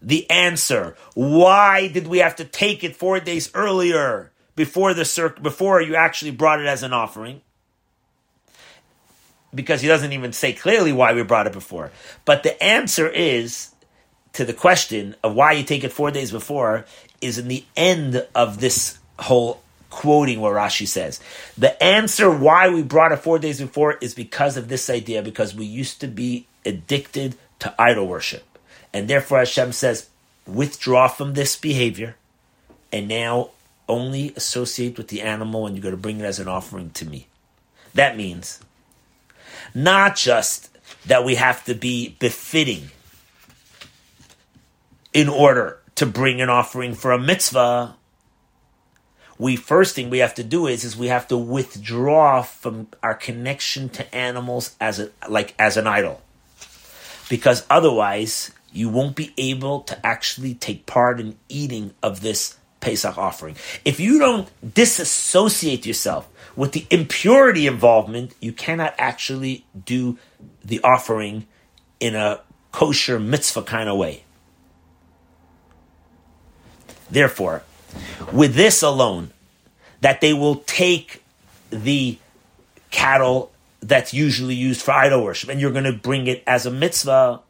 the 0.00 0.28
answer. 0.30 0.96
Why 1.14 1.88
did 1.88 2.06
we 2.06 2.18
have 2.18 2.36
to 2.36 2.44
take 2.44 2.84
it 2.84 2.96
four 2.96 3.20
days 3.20 3.50
earlier 3.54 4.32
before 4.54 4.94
the 4.94 5.04
circ- 5.04 5.42
before 5.42 5.80
you 5.80 5.94
actually 5.96 6.30
brought 6.30 6.60
it 6.60 6.66
as 6.66 6.82
an 6.82 6.92
offering? 6.92 7.40
Because 9.54 9.80
he 9.80 9.88
doesn't 9.88 10.12
even 10.12 10.32
say 10.32 10.52
clearly 10.52 10.92
why 10.92 11.14
we 11.14 11.22
brought 11.22 11.46
it 11.46 11.52
before. 11.52 11.90
But 12.24 12.42
the 12.42 12.62
answer 12.62 13.08
is 13.08 13.70
to 14.34 14.44
the 14.44 14.52
question 14.52 15.16
of 15.22 15.34
why 15.34 15.52
you 15.52 15.64
take 15.64 15.82
it 15.82 15.92
four 15.92 16.10
days 16.10 16.30
before 16.30 16.84
is 17.22 17.38
in 17.38 17.48
the 17.48 17.64
end 17.74 18.26
of 18.34 18.60
this 18.60 18.98
whole 19.18 19.62
quoting 19.88 20.40
what 20.40 20.52
Rashi 20.52 20.86
says. 20.86 21.20
The 21.56 21.82
answer 21.82 22.30
why 22.30 22.68
we 22.68 22.82
brought 22.82 23.12
it 23.12 23.20
four 23.20 23.38
days 23.38 23.60
before 23.60 23.94
is 23.94 24.14
because 24.14 24.58
of 24.58 24.68
this 24.68 24.90
idea, 24.90 25.22
because 25.22 25.54
we 25.54 25.64
used 25.64 26.00
to 26.02 26.06
be 26.06 26.46
addicted 26.66 27.36
to 27.60 27.74
idol 27.80 28.06
worship. 28.06 28.55
And 28.96 29.08
therefore 29.08 29.40
Hashem 29.40 29.72
says, 29.72 30.08
withdraw 30.46 31.06
from 31.06 31.34
this 31.34 31.54
behavior 31.54 32.16
and 32.90 33.06
now 33.06 33.50
only 33.90 34.32
associate 34.36 34.96
with 34.96 35.08
the 35.08 35.20
animal 35.20 35.66
and 35.66 35.76
you're 35.76 35.82
going 35.82 35.94
to 35.94 36.00
bring 36.00 36.20
it 36.20 36.24
as 36.24 36.38
an 36.38 36.48
offering 36.48 36.88
to 36.92 37.04
me. 37.04 37.26
That 37.92 38.16
means 38.16 38.58
not 39.74 40.16
just 40.16 40.70
that 41.04 41.26
we 41.26 41.34
have 41.34 41.62
to 41.66 41.74
be 41.74 42.16
befitting 42.18 42.90
in 45.12 45.28
order 45.28 45.78
to 45.96 46.06
bring 46.06 46.40
an 46.40 46.48
offering 46.48 46.94
for 46.94 47.12
a 47.12 47.18
mitzvah, 47.18 47.96
we 49.36 49.56
first 49.56 49.94
thing 49.94 50.08
we 50.08 50.18
have 50.18 50.34
to 50.36 50.42
do 50.42 50.66
is 50.66 50.84
is 50.84 50.96
we 50.96 51.08
have 51.08 51.28
to 51.28 51.36
withdraw 51.36 52.40
from 52.40 52.88
our 53.02 53.14
connection 53.14 53.90
to 53.90 54.14
animals 54.14 54.74
as 54.80 54.98
a 54.98 55.10
like 55.28 55.54
as 55.58 55.76
an 55.76 55.86
idol 55.86 56.22
because 57.28 57.66
otherwise 57.68 58.50
you 58.76 58.88
won't 58.88 59.16
be 59.16 59.32
able 59.36 59.80
to 59.80 60.06
actually 60.06 60.54
take 60.54 60.86
part 60.86 61.18
in 61.20 61.36
eating 61.48 61.94
of 62.02 62.20
this 62.20 62.56
Pesach 62.80 63.16
offering. 63.18 63.56
If 63.84 63.98
you 63.98 64.18
don't 64.18 64.48
disassociate 64.74 65.86
yourself 65.86 66.28
with 66.54 66.72
the 66.72 66.86
impurity 66.90 67.66
involvement, 67.66 68.34
you 68.40 68.52
cannot 68.52 68.94
actually 68.98 69.64
do 69.84 70.18
the 70.64 70.80
offering 70.82 71.46
in 71.98 72.14
a 72.14 72.40
kosher 72.72 73.18
mitzvah 73.18 73.62
kind 73.62 73.88
of 73.88 73.96
way. 73.96 74.24
Therefore, 77.10 77.62
with 78.32 78.54
this 78.54 78.82
alone, 78.82 79.32
that 80.00 80.20
they 80.20 80.32
will 80.32 80.56
take 80.56 81.22
the 81.70 82.18
cattle 82.90 83.50
that's 83.80 84.12
usually 84.12 84.54
used 84.54 84.82
for 84.82 84.92
idol 84.92 85.22
worship 85.24 85.48
and 85.48 85.60
you're 85.60 85.72
going 85.72 85.84
to 85.84 85.92
bring 85.92 86.26
it 86.26 86.42
as 86.46 86.66
a 86.66 86.70
mitzvah, 86.70 87.40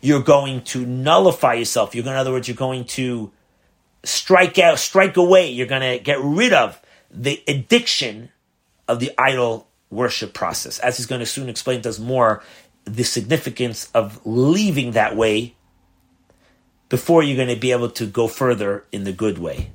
you're 0.00 0.22
going 0.22 0.62
to 0.62 0.84
nullify 0.84 1.54
yourself. 1.54 1.94
You're 1.94 2.04
going, 2.04 2.14
in 2.14 2.20
other 2.20 2.32
words, 2.32 2.48
you're 2.48 2.56
going 2.56 2.84
to 2.86 3.32
strike 4.04 4.58
out, 4.58 4.78
strike 4.78 5.16
away. 5.16 5.50
You're 5.50 5.66
going 5.66 5.82
to 5.82 6.02
get 6.02 6.18
rid 6.20 6.52
of 6.52 6.80
the 7.10 7.42
addiction 7.48 8.30
of 8.86 9.00
the 9.00 9.12
idol 9.18 9.68
worship 9.90 10.34
process. 10.34 10.78
As 10.78 10.96
he's 10.96 11.06
going 11.06 11.20
to 11.20 11.26
soon 11.26 11.48
explain 11.48 11.82
to 11.82 11.88
us 11.88 11.98
more, 11.98 12.42
the 12.84 13.04
significance 13.04 13.90
of 13.94 14.24
leaving 14.24 14.92
that 14.92 15.16
way 15.16 15.54
before 16.88 17.22
you're 17.22 17.36
going 17.36 17.54
to 17.54 17.60
be 17.60 17.72
able 17.72 17.90
to 17.90 18.06
go 18.06 18.28
further 18.28 18.84
in 18.92 19.04
the 19.04 19.12
good 19.12 19.38
way. 19.38 19.70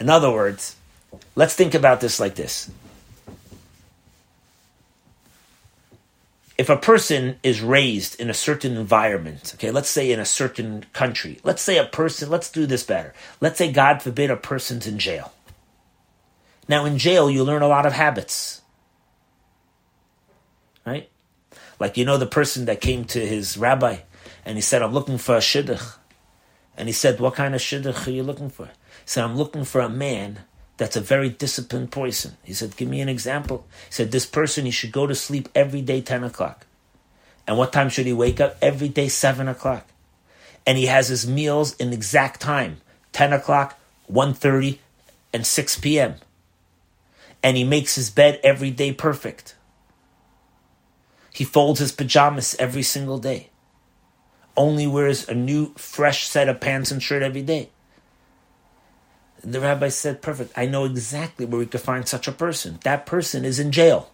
In 0.00 0.08
other 0.10 0.30
words, 0.30 0.76
let's 1.34 1.54
think 1.54 1.74
about 1.74 2.00
this 2.00 2.18
like 2.18 2.34
this. 2.34 2.70
If 6.56 6.68
a 6.68 6.76
person 6.76 7.40
is 7.42 7.60
raised 7.60 8.20
in 8.20 8.30
a 8.30 8.34
certain 8.34 8.76
environment, 8.76 9.52
okay, 9.54 9.72
let's 9.72 9.90
say 9.90 10.12
in 10.12 10.20
a 10.20 10.24
certain 10.24 10.84
country, 10.92 11.40
let's 11.42 11.62
say 11.62 11.78
a 11.78 11.84
person, 11.84 12.30
let's 12.30 12.50
do 12.50 12.64
this 12.64 12.84
better. 12.84 13.12
Let's 13.40 13.58
say, 13.58 13.72
God 13.72 14.02
forbid, 14.02 14.30
a 14.30 14.36
person's 14.36 14.86
in 14.86 14.98
jail. 14.98 15.32
Now, 16.68 16.84
in 16.84 16.98
jail, 16.98 17.28
you 17.28 17.42
learn 17.42 17.62
a 17.62 17.68
lot 17.68 17.86
of 17.86 17.92
habits. 17.92 18.62
Right? 20.86 21.10
Like, 21.80 21.96
you 21.96 22.04
know, 22.04 22.18
the 22.18 22.26
person 22.26 22.66
that 22.66 22.80
came 22.80 23.04
to 23.06 23.26
his 23.26 23.56
rabbi 23.56 23.98
and 24.44 24.56
he 24.56 24.62
said, 24.62 24.82
I'm 24.82 24.92
looking 24.92 25.18
for 25.18 25.34
a 25.36 25.40
shidduch. 25.40 25.96
And 26.76 26.88
he 26.88 26.92
said, 26.92 27.20
What 27.20 27.34
kind 27.34 27.54
of 27.54 27.60
shidduch 27.60 28.06
are 28.06 28.10
you 28.10 28.22
looking 28.22 28.50
for? 28.50 28.66
He 28.66 29.06
said, 29.06 29.24
I'm 29.24 29.36
looking 29.36 29.64
for 29.64 29.80
a 29.80 29.88
man 29.88 30.40
that's 30.76 30.96
a 30.96 31.00
very 31.00 31.28
disciplined 31.28 31.92
person. 31.92 32.36
He 32.42 32.52
said, 32.52 32.76
Give 32.76 32.88
me 32.88 33.00
an 33.00 33.08
example. 33.08 33.66
He 33.86 33.92
said, 33.92 34.10
This 34.10 34.26
person, 34.26 34.64
he 34.64 34.70
should 34.70 34.92
go 34.92 35.06
to 35.06 35.14
sleep 35.14 35.48
every 35.54 35.82
day, 35.82 36.00
10 36.00 36.24
o'clock. 36.24 36.66
And 37.46 37.58
what 37.58 37.72
time 37.72 37.88
should 37.88 38.06
he 38.06 38.12
wake 38.12 38.40
up? 38.40 38.56
Every 38.60 38.88
day, 38.88 39.08
7 39.08 39.46
o'clock. 39.48 39.86
And 40.66 40.78
he 40.78 40.86
has 40.86 41.08
his 41.08 41.26
meals 41.26 41.74
in 41.76 41.92
exact 41.92 42.40
time 42.40 42.80
10 43.12 43.32
o'clock, 43.32 43.78
1.30, 44.10 44.78
and 45.32 45.46
6 45.46 45.80
p.m. 45.80 46.16
And 47.42 47.56
he 47.56 47.64
makes 47.64 47.94
his 47.94 48.10
bed 48.10 48.40
every 48.42 48.70
day 48.70 48.92
perfect. 48.92 49.54
He 51.32 51.44
folds 51.44 51.80
his 51.80 51.92
pajamas 51.92 52.56
every 52.58 52.82
single 52.82 53.18
day. 53.18 53.50
Only 54.56 54.86
wears 54.86 55.28
a 55.28 55.34
new, 55.34 55.74
fresh 55.74 56.26
set 56.26 56.48
of 56.48 56.60
pants 56.60 56.90
and 56.90 57.02
shirt 57.02 57.22
every 57.22 57.42
day. 57.42 57.70
The 59.44 59.60
rabbi 59.60 59.88
said, 59.88 60.22
Perfect. 60.22 60.52
I 60.56 60.66
know 60.66 60.84
exactly 60.84 61.46
where 61.46 61.58
we 61.58 61.66
could 61.66 61.80
find 61.80 62.08
such 62.08 62.26
a 62.26 62.32
person. 62.32 62.78
That 62.84 63.06
person 63.06 63.44
is 63.44 63.60
in 63.60 63.72
jail. 63.72 64.10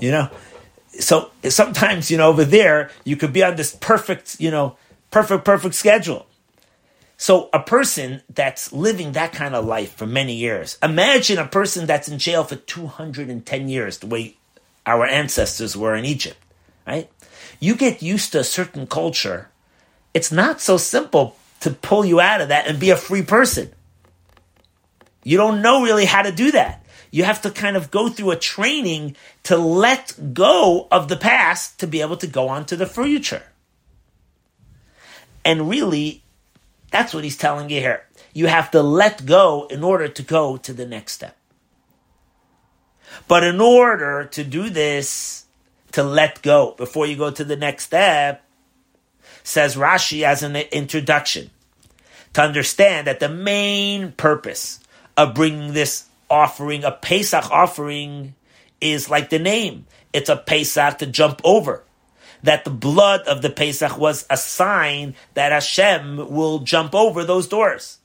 You 0.00 0.10
know? 0.10 0.30
So 0.98 1.30
sometimes, 1.48 2.10
you 2.10 2.16
know, 2.16 2.28
over 2.28 2.44
there, 2.44 2.90
you 3.04 3.16
could 3.16 3.32
be 3.32 3.44
on 3.44 3.56
this 3.56 3.74
perfect, 3.74 4.40
you 4.40 4.50
know, 4.50 4.76
perfect, 5.10 5.44
perfect 5.44 5.74
schedule. 5.74 6.26
So 7.16 7.50
a 7.52 7.60
person 7.60 8.22
that's 8.32 8.72
living 8.72 9.12
that 9.12 9.32
kind 9.32 9.54
of 9.54 9.64
life 9.64 9.94
for 9.94 10.06
many 10.06 10.34
years, 10.34 10.78
imagine 10.82 11.38
a 11.38 11.46
person 11.46 11.86
that's 11.86 12.08
in 12.08 12.18
jail 12.18 12.44
for 12.44 12.56
210 12.56 13.68
years, 13.68 13.98
the 13.98 14.06
way 14.06 14.36
our 14.86 15.04
ancestors 15.04 15.76
were 15.76 15.96
in 15.96 16.04
Egypt, 16.04 16.38
right? 16.86 17.10
You 17.58 17.74
get 17.74 18.02
used 18.02 18.32
to 18.32 18.40
a 18.40 18.44
certain 18.44 18.86
culture. 18.86 19.50
It's 20.14 20.30
not 20.30 20.60
so 20.60 20.76
simple 20.76 21.36
to 21.60 21.70
pull 21.70 22.04
you 22.04 22.20
out 22.20 22.40
of 22.40 22.48
that 22.48 22.66
and 22.66 22.78
be 22.78 22.90
a 22.90 22.96
free 22.96 23.22
person. 23.22 23.70
You 25.24 25.36
don't 25.36 25.62
know 25.62 25.82
really 25.82 26.04
how 26.04 26.22
to 26.22 26.32
do 26.32 26.52
that. 26.52 26.84
You 27.10 27.24
have 27.24 27.42
to 27.42 27.50
kind 27.50 27.76
of 27.76 27.90
go 27.90 28.08
through 28.08 28.30
a 28.32 28.36
training 28.36 29.16
to 29.44 29.56
let 29.56 30.34
go 30.34 30.86
of 30.90 31.08
the 31.08 31.16
past 31.16 31.80
to 31.80 31.86
be 31.86 32.00
able 32.00 32.16
to 32.18 32.26
go 32.26 32.48
on 32.48 32.66
to 32.66 32.76
the 32.76 32.86
future. 32.86 33.42
And 35.44 35.68
really, 35.68 36.22
that's 36.90 37.14
what 37.14 37.24
he's 37.24 37.36
telling 37.36 37.70
you 37.70 37.80
here. 37.80 38.04
You 38.34 38.46
have 38.46 38.70
to 38.72 38.82
let 38.82 39.24
go 39.24 39.66
in 39.70 39.82
order 39.82 40.08
to 40.08 40.22
go 40.22 40.58
to 40.58 40.72
the 40.72 40.86
next 40.86 41.12
step. 41.12 41.36
But 43.26 43.42
in 43.42 43.60
order 43.60 44.24
to 44.32 44.44
do 44.44 44.68
this, 44.68 45.46
to 45.92 46.02
let 46.02 46.42
go 46.42 46.74
before 46.76 47.06
you 47.06 47.16
go 47.16 47.30
to 47.30 47.44
the 47.44 47.56
next 47.56 47.84
step, 47.84 48.44
says 49.48 49.76
Rashi 49.76 50.22
as 50.22 50.42
an 50.42 50.56
introduction, 50.56 51.50
to 52.34 52.42
understand 52.42 53.06
that 53.06 53.18
the 53.18 53.30
main 53.30 54.12
purpose 54.12 54.78
of 55.16 55.34
bringing 55.34 55.72
this 55.72 56.04
offering, 56.28 56.84
a 56.84 56.92
Pesach 56.92 57.50
offering, 57.50 58.34
is 58.80 59.08
like 59.08 59.30
the 59.30 59.38
name. 59.38 59.86
It's 60.12 60.28
a 60.28 60.36
Pesach 60.36 60.98
to 60.98 61.06
jump 61.06 61.40
over. 61.44 61.82
That 62.42 62.64
the 62.64 62.70
blood 62.70 63.22
of 63.22 63.42
the 63.42 63.50
Pesach 63.50 63.98
was 63.98 64.26
a 64.28 64.36
sign 64.36 65.16
that 65.34 65.50
Hashem 65.50 66.30
will 66.30 66.60
jump 66.60 66.94
over 66.94 67.24
those 67.24 67.48
doors. 67.48 67.98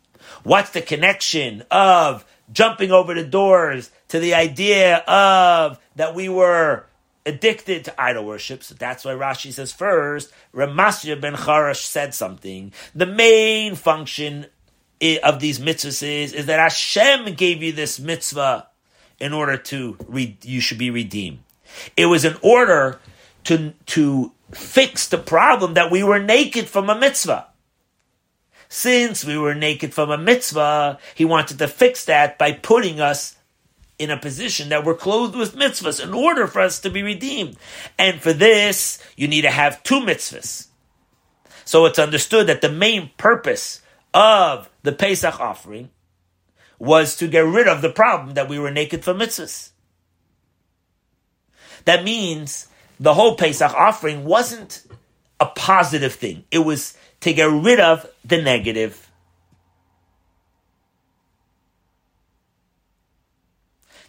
What's 0.44 0.72
the 0.72 0.82
connection 0.82 1.64
of 1.70 2.26
jumping 2.52 2.92
over 2.92 3.14
the 3.14 3.26
doors 3.26 3.92
to 4.08 4.20
the 4.20 4.34
idea 4.34 4.98
of 5.00 5.78
that 5.98 6.16
we 6.16 6.30
were 6.30 6.86
addicted 7.26 7.86
to 7.86 8.02
idol 8.02 8.26
worship. 8.26 8.64
So 8.64 8.76
that's 8.76 9.06
why 9.06 9.12
Rashi 9.12 9.54
says 9.54 9.72
first, 9.72 10.32
Ramasya 10.54 11.20
ben 11.20 11.36
Charash 11.36 11.86
said 11.86 12.14
something. 12.14 12.74
The 12.94 13.06
main 13.06 13.76
function 13.76 14.48
of 15.24 15.40
these 15.40 15.60
mitzvahs 15.60 16.04
is, 16.04 16.34
is 16.34 16.46
that 16.46 16.60
Hashem 16.60 17.34
gave 17.36 17.62
you 17.62 17.72
this 17.72 18.00
mitzvah 18.00 18.68
in 19.20 19.34
order 19.34 19.58
to 19.58 19.98
re- 20.08 20.38
you 20.44 20.60
should 20.60 20.78
be 20.78 20.90
redeemed. 20.90 21.40
It 21.98 22.06
was 22.08 22.26
in 22.26 22.38
order 22.42 23.00
to 23.46 23.74
to 23.88 24.32
fix 24.52 25.08
the 25.08 25.18
problem 25.18 25.74
that 25.74 25.92
we 25.92 26.04
were 26.04 26.20
naked 26.20 26.70
from 26.70 26.90
a 26.90 26.98
mitzvah. 26.98 27.48
Since 28.70 29.24
we 29.24 29.38
were 29.38 29.54
naked 29.54 29.94
from 29.94 30.10
a 30.10 30.18
mitzvah, 30.18 31.00
he 31.16 31.26
wanted 31.26 31.60
to 31.60 31.68
fix 31.68 32.06
that 32.06 32.38
by 32.38 32.54
putting 32.54 33.00
us 33.00 33.36
in 34.00 34.10
a 34.10 34.18
position 34.18 34.70
that 34.70 34.84
we're 34.84 34.96
clothed 34.96 35.36
with 35.36 35.56
mitzvahs 35.56 36.04
in 36.04 36.14
order 36.14 36.48
for 36.48 36.62
us 36.62 36.80
to 36.82 36.90
be 36.90 37.04
redeemed. 37.04 37.58
And 37.98 38.22
for 38.22 38.34
this, 38.34 39.02
you 39.16 39.28
need 39.28 39.44
to 39.44 39.52
have 39.52 39.84
two 39.84 40.02
mitzvahs. 40.02 40.68
So 41.66 41.86
it's 41.86 42.00
understood 42.00 42.48
that 42.48 42.62
the 42.62 42.72
main 42.72 43.12
purpose 43.18 43.82
of 44.14 44.70
the 44.84 44.92
Pesach 44.92 45.40
offering 45.40 45.90
was 46.80 47.16
to 47.18 47.28
get 47.28 47.46
rid 47.46 47.68
of 47.68 47.82
the 47.82 47.90
problem 47.90 48.34
that 48.34 48.50
we 48.50 48.60
were 48.60 48.72
naked 48.72 49.04
for 49.04 49.14
mitzvahs. 49.14 49.70
That 51.86 52.04
means 52.04 52.68
the 53.00 53.14
whole 53.14 53.36
Pesach 53.36 53.74
offering 53.74 54.26
wasn't 54.26 54.84
a 55.40 55.46
positive 55.46 56.14
thing. 56.14 56.44
It 56.52 56.60
was 56.60 56.98
to 57.22 57.34
get 57.34 57.50
rid 57.50 57.80
of 57.80 58.06
the 58.24 58.42
negative. 58.42 59.03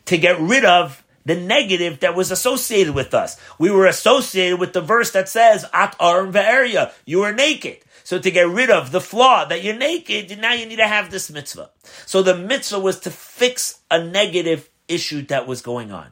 To 0.07 0.19
get 0.19 0.41
rid 0.41 0.65
of 0.65 1.05
the 1.25 1.37
negative 1.37 2.01
that 2.01 2.15
was 2.15 2.31
associated 2.31 2.95
with 2.95 3.15
us. 3.15 3.41
We 3.59 3.71
were 3.71 3.87
associated 3.87 4.61
with 4.61 4.73
the 4.73 4.81
verse 4.81 5.13
that 5.13 5.29
says, 5.29 5.65
At 5.73 5.97
arm 5.99 6.37
area, 6.37 6.93
you 7.05 7.21
were 7.21 7.33
naked. 7.33 7.79
So 8.05 8.19
to 8.19 8.31
get 8.31 8.49
rid 8.49 8.69
of 8.69 8.93
the 8.93 9.01
flaw 9.01 9.47
that 9.47 9.65
you're 9.65 9.77
naked, 9.77 10.39
now 10.39 10.53
you 10.53 10.67
need 10.67 10.77
to 10.77 10.87
have 10.87 11.11
this 11.11 11.31
mitzvah. 11.31 11.71
So 12.05 12.23
the 12.23 12.37
mitzvah 12.37 12.79
was 12.79 13.01
to 13.01 13.11
fix 13.11 13.81
a 13.91 14.05
negative 14.05 14.69
issue 14.89 15.23
that 15.27 15.47
was 15.47 15.63
going 15.63 15.91
on. 15.91 16.09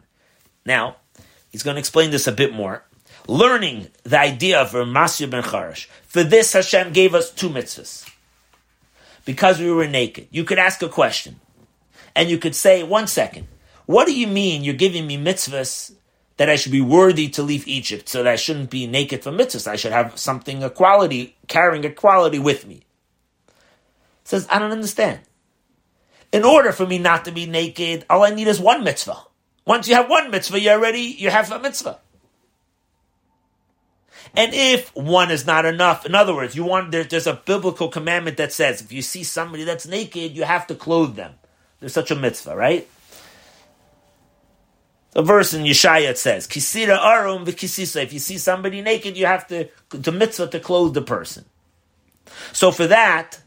Now, 0.64 0.96
he's 1.50 1.62
going 1.62 1.74
to 1.74 1.80
explain 1.80 2.10
this 2.10 2.26
a 2.26 2.32
bit 2.32 2.54
more. 2.54 2.84
Learning 3.28 3.88
the 4.04 4.18
idea 4.18 4.60
of 4.60 4.72
Ramasya 4.72 5.30
ben 5.30 5.42
Charash. 5.42 5.86
For 6.06 6.24
this, 6.24 6.54
Hashem 6.54 6.92
gave 6.92 7.14
us 7.14 7.30
two 7.30 7.50
mitzvahs. 7.50 8.08
Because 9.26 9.60
we 9.60 9.70
were 9.70 9.86
naked. 9.86 10.28
You 10.30 10.44
could 10.44 10.58
ask 10.58 10.82
a 10.82 10.88
question. 10.88 11.40
And 12.16 12.30
you 12.30 12.38
could 12.38 12.56
say, 12.56 12.82
one 12.82 13.06
second, 13.06 13.46
what 13.86 14.06
do 14.06 14.14
you 14.14 14.26
mean 14.26 14.64
you're 14.64 14.74
giving 14.74 15.06
me 15.06 15.16
mitzvahs 15.16 15.94
that 16.36 16.48
I 16.48 16.56
should 16.56 16.72
be 16.72 16.80
worthy 16.80 17.28
to 17.30 17.42
leave 17.42 17.66
Egypt 17.68 18.08
so 18.08 18.22
that 18.22 18.32
I 18.32 18.36
shouldn't 18.36 18.70
be 18.70 18.86
naked 18.86 19.22
for 19.22 19.30
mitzvahs? 19.30 19.66
I 19.66 19.76
should 19.76 19.92
have 19.92 20.18
something, 20.18 20.62
a 20.62 20.70
quality, 20.70 21.36
carrying 21.48 21.84
a 21.84 21.90
quality 21.90 22.38
with 22.38 22.66
me. 22.66 22.82
says, 24.24 24.46
I 24.50 24.58
don't 24.58 24.72
understand. 24.72 25.20
In 26.32 26.44
order 26.44 26.72
for 26.72 26.86
me 26.86 26.98
not 26.98 27.24
to 27.26 27.32
be 27.32 27.46
naked, 27.46 28.06
all 28.08 28.24
I 28.24 28.30
need 28.30 28.48
is 28.48 28.58
one 28.58 28.84
mitzvah. 28.84 29.18
Once 29.66 29.86
you 29.86 29.94
have 29.94 30.08
one 30.08 30.30
mitzvah, 30.30 30.58
you 30.58 30.70
already, 30.70 31.00
you 31.00 31.30
have 31.30 31.52
a 31.52 31.58
mitzvah. 31.58 31.98
And 34.34 34.54
if 34.54 34.94
one 34.96 35.30
is 35.30 35.46
not 35.46 35.66
enough, 35.66 36.06
in 36.06 36.14
other 36.14 36.34
words, 36.34 36.56
you 36.56 36.64
want 36.64 36.90
there, 36.90 37.04
there's 37.04 37.26
a 37.26 37.34
biblical 37.44 37.88
commandment 37.88 38.38
that 38.38 38.52
says 38.52 38.80
if 38.80 38.90
you 38.90 39.02
see 39.02 39.24
somebody 39.24 39.64
that's 39.64 39.86
naked, 39.86 40.34
you 40.34 40.44
have 40.44 40.66
to 40.68 40.74
clothe 40.74 41.16
them. 41.16 41.34
There's 41.80 41.92
such 41.92 42.10
a 42.10 42.16
mitzvah, 42.16 42.56
right? 42.56 42.88
The 45.12 45.22
verse 45.22 45.52
in 45.52 45.64
Yeshaya 45.64 46.16
says, 46.16 46.46
"Kisira 46.46 46.98
arum 46.98 47.44
v'kisisa." 47.44 48.02
If 48.02 48.12
you 48.12 48.18
see 48.18 48.38
somebody 48.38 48.80
naked, 48.80 49.16
you 49.16 49.26
have 49.26 49.46
to 49.48 49.68
the 49.90 50.12
mitzvah 50.12 50.48
to 50.48 50.60
clothe 50.60 50.94
the 50.94 51.02
person. 51.02 51.44
So 52.52 52.70
for 52.70 52.86
that, 52.86 53.40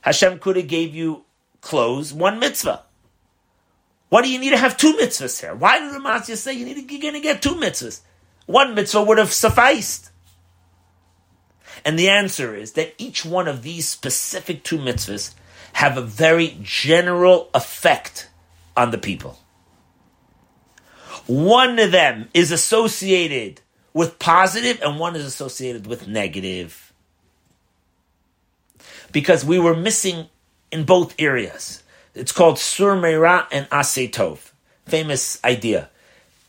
Hashem 0.00 0.40
could 0.40 0.56
have 0.56 0.66
gave 0.66 0.94
you 0.94 1.24
clothes, 1.60 2.12
one 2.12 2.38
mitzvah. 2.38 2.82
Why 4.08 4.22
do 4.22 4.30
you 4.30 4.38
need 4.38 4.50
to 4.50 4.56
have 4.56 4.76
two 4.76 4.94
mitzvahs 4.94 5.40
here? 5.40 5.54
Why 5.54 5.78
did 5.78 5.92
Ramasya 5.92 6.36
say 6.36 6.54
you 6.54 6.64
need 6.64 6.88
to, 6.88 6.92
you're 6.92 7.02
going 7.02 7.14
to 7.14 7.20
get 7.20 7.42
two 7.42 7.54
mitzvahs? 7.54 8.00
One 8.46 8.74
mitzvah 8.74 9.02
would 9.02 9.18
have 9.18 9.32
sufficed. 9.32 10.10
And 11.84 11.98
the 11.98 12.08
answer 12.08 12.54
is 12.54 12.72
that 12.72 12.94
each 12.98 13.24
one 13.24 13.46
of 13.46 13.62
these 13.62 13.86
specific 13.86 14.64
two 14.64 14.78
mitzvahs 14.78 15.34
have 15.74 15.96
a 15.96 16.02
very 16.02 16.58
general 16.62 17.50
effect 17.54 18.30
on 18.76 18.90
the 18.90 18.98
people. 18.98 19.38
One 21.28 21.78
of 21.78 21.92
them 21.92 22.30
is 22.32 22.50
associated 22.50 23.60
with 23.92 24.18
positive 24.18 24.80
and 24.82 24.98
one 24.98 25.14
is 25.14 25.26
associated 25.26 25.86
with 25.86 26.08
negative. 26.08 26.90
Because 29.12 29.44
we 29.44 29.58
were 29.58 29.76
missing 29.76 30.28
in 30.72 30.84
both 30.84 31.14
areas. 31.18 31.82
It's 32.14 32.32
called 32.32 32.58
Sur 32.58 32.96
Meira 32.96 33.46
and 33.52 33.66
Ase 33.70 34.10
Tov. 34.10 34.52
Famous 34.86 35.38
idea. 35.44 35.90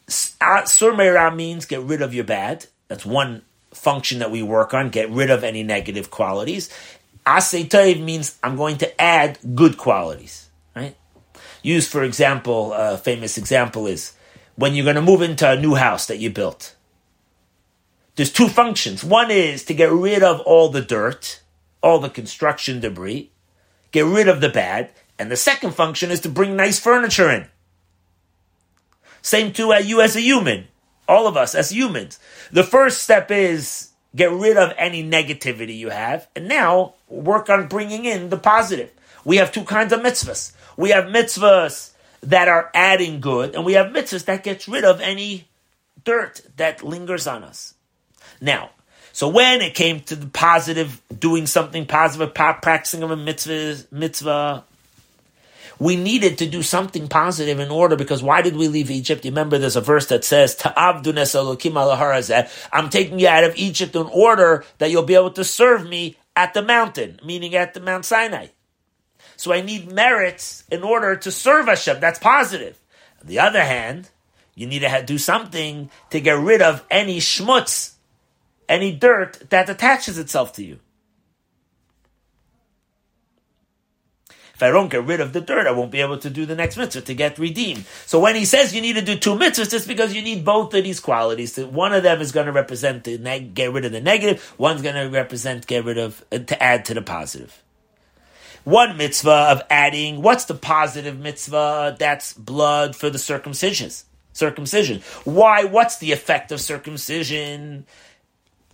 Sur 0.07 0.93
Meira 0.93 1.35
means 1.35 1.65
get 1.65 1.81
rid 1.81 2.01
of 2.01 2.13
your 2.13 2.23
bad. 2.23 2.65
That's 2.87 3.05
one 3.05 3.41
function 3.71 4.19
that 4.19 4.31
we 4.31 4.41
work 4.41 4.73
on, 4.73 4.89
get 4.89 5.09
rid 5.11 5.29
of 5.29 5.43
any 5.43 5.61
negative 5.61 6.09
qualities. 6.09 6.69
Ase 7.27 7.65
Tov 7.67 8.01
means 8.01 8.37
I'm 8.41 8.55
going 8.55 8.77
to 8.77 9.01
add 9.01 9.39
good 9.55 9.77
qualities. 9.77 10.49
Right? 10.73 10.95
Use, 11.63 11.85
for 11.85 12.03
example, 12.03 12.71
a 12.71 12.97
famous 12.97 13.37
example 13.37 13.85
is 13.85 14.13
when 14.59 14.75
you're 14.75 14.83
going 14.83 14.97
to 14.97 15.01
move 15.01 15.21
into 15.21 15.49
a 15.49 15.59
new 15.59 15.75
house 15.75 16.05
that 16.07 16.19
you 16.19 16.29
built. 16.29 16.75
There's 18.17 18.31
two 18.31 18.49
functions. 18.49 19.05
One 19.05 19.31
is 19.31 19.63
to 19.63 19.73
get 19.73 19.89
rid 19.89 20.21
of 20.21 20.41
all 20.41 20.67
the 20.67 20.81
dirt, 20.81 21.41
all 21.81 21.99
the 21.99 22.09
construction 22.09 22.81
debris, 22.81 23.31
get 23.93 24.03
rid 24.03 24.27
of 24.27 24.41
the 24.41 24.49
bad, 24.49 24.91
and 25.17 25.31
the 25.31 25.37
second 25.37 25.75
function 25.75 26.11
is 26.11 26.19
to 26.21 26.29
bring 26.29 26.57
nice 26.57 26.77
furniture 26.77 27.31
in. 27.31 27.47
Same 29.21 29.53
to 29.53 29.73
you 29.81 30.01
as 30.01 30.17
a 30.17 30.21
human, 30.21 30.67
all 31.07 31.25
of 31.25 31.37
us 31.37 31.55
as 31.55 31.71
humans. 31.71 32.19
The 32.51 32.65
first 32.65 33.01
step 33.01 33.31
is 33.31 33.91
get 34.13 34.29
rid 34.29 34.57
of 34.57 34.73
any 34.77 35.09
negativity 35.09 35.77
you 35.77 35.89
have, 35.89 36.27
and 36.35 36.49
now 36.49 36.95
work 37.07 37.49
on 37.49 37.69
bringing 37.69 38.03
in 38.03 38.29
the 38.29 38.37
positive. 38.37 38.91
We 39.23 39.37
have 39.37 39.53
two 39.53 39.63
kinds 39.63 39.93
of 39.93 40.01
mitzvahs. 40.01 40.51
We 40.75 40.89
have 40.89 41.05
mitzvahs 41.05 41.91
that 42.21 42.47
are 42.47 42.69
adding 42.73 43.21
good, 43.21 43.55
and 43.55 43.65
we 43.65 43.73
have 43.73 43.87
mitzvahs 43.87 44.25
that 44.25 44.43
gets 44.43 44.67
rid 44.67 44.83
of 44.83 45.01
any 45.01 45.47
dirt 46.03 46.41
that 46.57 46.83
lingers 46.83 47.27
on 47.27 47.43
us. 47.43 47.73
Now, 48.41 48.71
so 49.11 49.27
when 49.27 49.61
it 49.61 49.75
came 49.75 50.01
to 50.01 50.15
the 50.15 50.27
positive, 50.27 51.01
doing 51.17 51.45
something 51.45 51.85
positive, 51.85 52.33
practicing 52.33 53.03
of 53.03 53.11
a 53.11 53.17
mitzvah, 53.17 53.85
mitzvah, 53.91 54.63
we 55.77 55.95
needed 55.95 56.37
to 56.39 56.45
do 56.45 56.61
something 56.61 57.07
positive 57.07 57.59
in 57.59 57.69
order 57.71 57.95
because 57.95 58.21
why 58.21 58.41
did 58.41 58.57
we 58.57 58.67
leave 58.67 58.91
Egypt? 58.91 59.23
You 59.23 59.31
remember 59.31 59.57
there's 59.57 59.77
a 59.77 59.81
verse 59.81 60.07
that 60.07 60.25
says, 60.25 60.61
I'm 60.75 61.01
taking 62.89 63.19
you 63.19 63.27
out 63.29 63.43
of 63.45 63.55
Egypt 63.55 63.95
in 63.95 64.07
order 64.07 64.65
that 64.77 64.91
you'll 64.91 65.03
be 65.03 65.15
able 65.15 65.31
to 65.31 65.45
serve 65.45 65.87
me 65.87 66.17
at 66.35 66.53
the 66.53 66.61
mountain, 66.61 67.19
meaning 67.23 67.55
at 67.55 67.73
the 67.73 67.79
Mount 67.79 68.03
Sinai. 68.03 68.47
So 69.39 69.53
I 69.53 69.61
need 69.61 69.89
merits 69.89 70.65
in 70.69 70.83
order 70.83 71.15
to 71.15 71.31
serve 71.31 71.67
Hashem. 71.67 72.01
That's 72.01 72.19
positive. 72.19 72.77
On 73.21 73.27
the 73.27 73.39
other 73.39 73.63
hand, 73.63 74.09
you 74.53 74.67
need 74.67 74.79
to 74.79 75.03
do 75.05 75.17
something 75.17 75.89
to 76.09 76.19
get 76.19 76.37
rid 76.37 76.61
of 76.61 76.85
any 76.91 77.19
schmutz, 77.19 77.93
any 78.67 78.93
dirt 78.93 79.49
that 79.49 79.69
attaches 79.69 80.17
itself 80.17 80.51
to 80.53 80.65
you. 80.65 80.79
If 84.55 84.61
I 84.61 84.71
don't 84.71 84.91
get 84.91 85.05
rid 85.05 85.21
of 85.21 85.31
the 85.31 85.39
dirt, 85.39 85.67
I 85.67 85.71
won't 85.71 85.91
be 85.91 86.01
able 86.01 86.17
to 86.17 86.29
do 86.29 86.45
the 86.45 86.57
next 86.57 86.75
mitzvah 86.75 86.99
to 86.99 87.13
get 87.13 87.39
redeemed. 87.39 87.85
So 88.05 88.19
when 88.19 88.35
he 88.35 88.43
says 88.43 88.75
you 88.75 88.81
need 88.81 88.97
to 88.97 89.01
do 89.01 89.17
two 89.17 89.35
mitzvahs, 89.35 89.73
it's 89.73 89.87
because 89.87 90.13
you 90.13 90.21
need 90.21 90.43
both 90.43 90.73
of 90.73 90.83
these 90.83 90.99
qualities. 90.99 91.57
One 91.57 91.93
of 91.93 92.03
them 92.03 92.19
is 92.19 92.33
going 92.33 92.47
to 92.47 92.51
represent 92.51 93.05
to 93.05 93.17
neg- 93.17 93.53
get 93.53 93.71
rid 93.71 93.85
of 93.85 93.93
the 93.93 94.01
negative. 94.01 94.53
One's 94.57 94.81
going 94.81 94.95
to 94.95 95.17
represent 95.17 95.65
get 95.65 95.85
rid 95.85 95.97
of 95.97 96.25
to 96.29 96.61
add 96.61 96.83
to 96.85 96.93
the 96.93 97.01
positive. 97.01 97.63
One 98.63 98.97
mitzvah 98.97 99.47
of 99.51 99.61
adding. 99.69 100.21
What's 100.21 100.45
the 100.45 100.55
positive 100.55 101.19
mitzvah? 101.19 101.95
That's 101.99 102.33
blood 102.33 102.95
for 102.95 103.09
the 103.09 103.17
circumcisions. 103.17 104.03
Circumcision. 104.33 105.01
Why? 105.23 105.63
What's 105.63 105.97
the 105.97 106.11
effect 106.11 106.51
of 106.51 106.61
circumcision? 106.61 107.85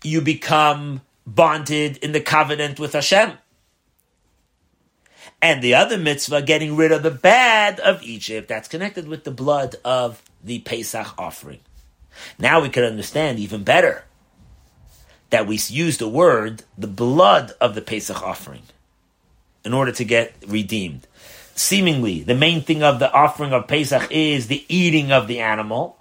You 0.03 0.21
become 0.21 1.01
bonded 1.25 1.97
in 1.97 2.11
the 2.11 2.21
covenant 2.21 2.79
with 2.79 2.93
Hashem 2.93 3.37
and 5.41 5.61
the 5.61 5.75
other 5.75 5.97
mitzvah, 5.97 6.41
getting 6.41 6.75
rid 6.75 6.91
of 6.91 7.03
the 7.03 7.11
bad 7.11 7.79
of 7.79 8.01
Egypt, 8.01 8.47
that's 8.47 8.67
connected 8.67 9.07
with 9.07 9.25
the 9.25 9.31
blood 9.31 9.75
of 9.85 10.23
the 10.43 10.59
Pesach 10.59 11.13
offering. 11.19 11.59
Now 12.39 12.61
we 12.61 12.69
can 12.69 12.83
understand 12.83 13.39
even 13.39 13.63
better 13.63 14.05
that 15.29 15.45
we 15.45 15.59
use 15.67 15.97
the 15.97 16.07
word, 16.07 16.63
the 16.77 16.87
blood 16.87 17.51
of 17.59 17.75
the 17.75 17.81
Pesach 17.81 18.21
offering, 18.23 18.63
in 19.65 19.73
order 19.73 19.91
to 19.93 20.05
get 20.05 20.33
redeemed. 20.47 21.07
Seemingly, 21.55 22.21
the 22.21 22.35
main 22.35 22.61
thing 22.61 22.83
of 22.83 22.99
the 22.99 23.11
offering 23.11 23.53
of 23.53 23.67
Pesach 23.67 24.11
is 24.11 24.47
the 24.47 24.65
eating 24.67 25.11
of 25.11 25.27
the 25.27 25.39
animal. 25.39 25.97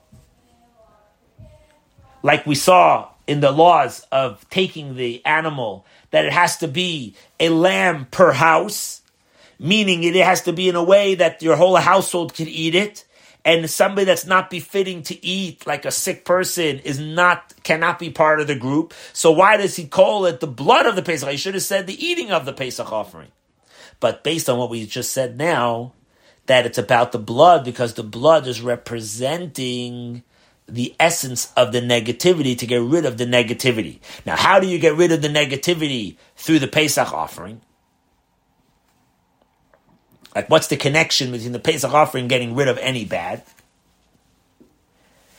Like 2.22 2.46
we 2.46 2.54
saw 2.54 3.08
in 3.26 3.40
the 3.40 3.52
laws 3.52 4.06
of 4.12 4.48
taking 4.50 4.96
the 4.96 5.24
animal, 5.24 5.86
that 6.10 6.24
it 6.24 6.32
has 6.32 6.58
to 6.58 6.68
be 6.68 7.14
a 7.40 7.48
lamb 7.48 8.06
per 8.10 8.32
house 8.32 9.02
meaning 9.58 10.04
it 10.04 10.14
has 10.14 10.42
to 10.42 10.52
be 10.52 10.68
in 10.68 10.74
a 10.74 10.84
way 10.84 11.14
that 11.14 11.42
your 11.42 11.56
whole 11.56 11.76
household 11.76 12.34
can 12.34 12.48
eat 12.48 12.74
it. 12.74 13.04
And 13.46 13.68
somebody 13.68 14.06
that's 14.06 14.24
not 14.24 14.48
befitting 14.48 15.02
to 15.04 15.24
eat, 15.24 15.66
like 15.66 15.84
a 15.84 15.90
sick 15.90 16.24
person, 16.24 16.78
is 16.78 16.98
not 16.98 17.52
cannot 17.62 17.98
be 17.98 18.08
part 18.08 18.40
of 18.40 18.46
the 18.46 18.54
group. 18.54 18.94
So 19.12 19.32
why 19.32 19.58
does 19.58 19.76
he 19.76 19.86
call 19.86 20.24
it 20.24 20.40
the 20.40 20.46
blood 20.46 20.86
of 20.86 20.96
the 20.96 21.02
Pesach? 21.02 21.28
He 21.28 21.36
should 21.36 21.54
have 21.54 21.62
said 21.62 21.86
the 21.86 22.06
eating 22.06 22.30
of 22.30 22.46
the 22.46 22.54
Pesach 22.54 22.90
offering. 22.90 23.28
But 24.04 24.22
based 24.22 24.50
on 24.50 24.58
what 24.58 24.68
we 24.68 24.84
just 24.84 25.12
said 25.12 25.38
now, 25.38 25.94
that 26.44 26.66
it's 26.66 26.76
about 26.76 27.12
the 27.12 27.18
blood 27.18 27.64
because 27.64 27.94
the 27.94 28.02
blood 28.02 28.46
is 28.46 28.60
representing 28.60 30.22
the 30.68 30.94
essence 31.00 31.50
of 31.56 31.72
the 31.72 31.80
negativity 31.80 32.54
to 32.58 32.66
get 32.66 32.82
rid 32.82 33.06
of 33.06 33.16
the 33.16 33.24
negativity. 33.24 34.00
Now, 34.26 34.36
how 34.36 34.60
do 34.60 34.66
you 34.66 34.78
get 34.78 34.94
rid 34.94 35.10
of 35.10 35.22
the 35.22 35.28
negativity 35.28 36.18
through 36.36 36.58
the 36.58 36.68
Pesach 36.68 37.14
offering? 37.14 37.62
Like, 40.34 40.50
what's 40.50 40.66
the 40.66 40.76
connection 40.76 41.32
between 41.32 41.52
the 41.52 41.58
Pesach 41.58 41.94
offering 41.94 42.28
getting 42.28 42.54
rid 42.54 42.68
of 42.68 42.76
any 42.76 43.06
bad? 43.06 43.42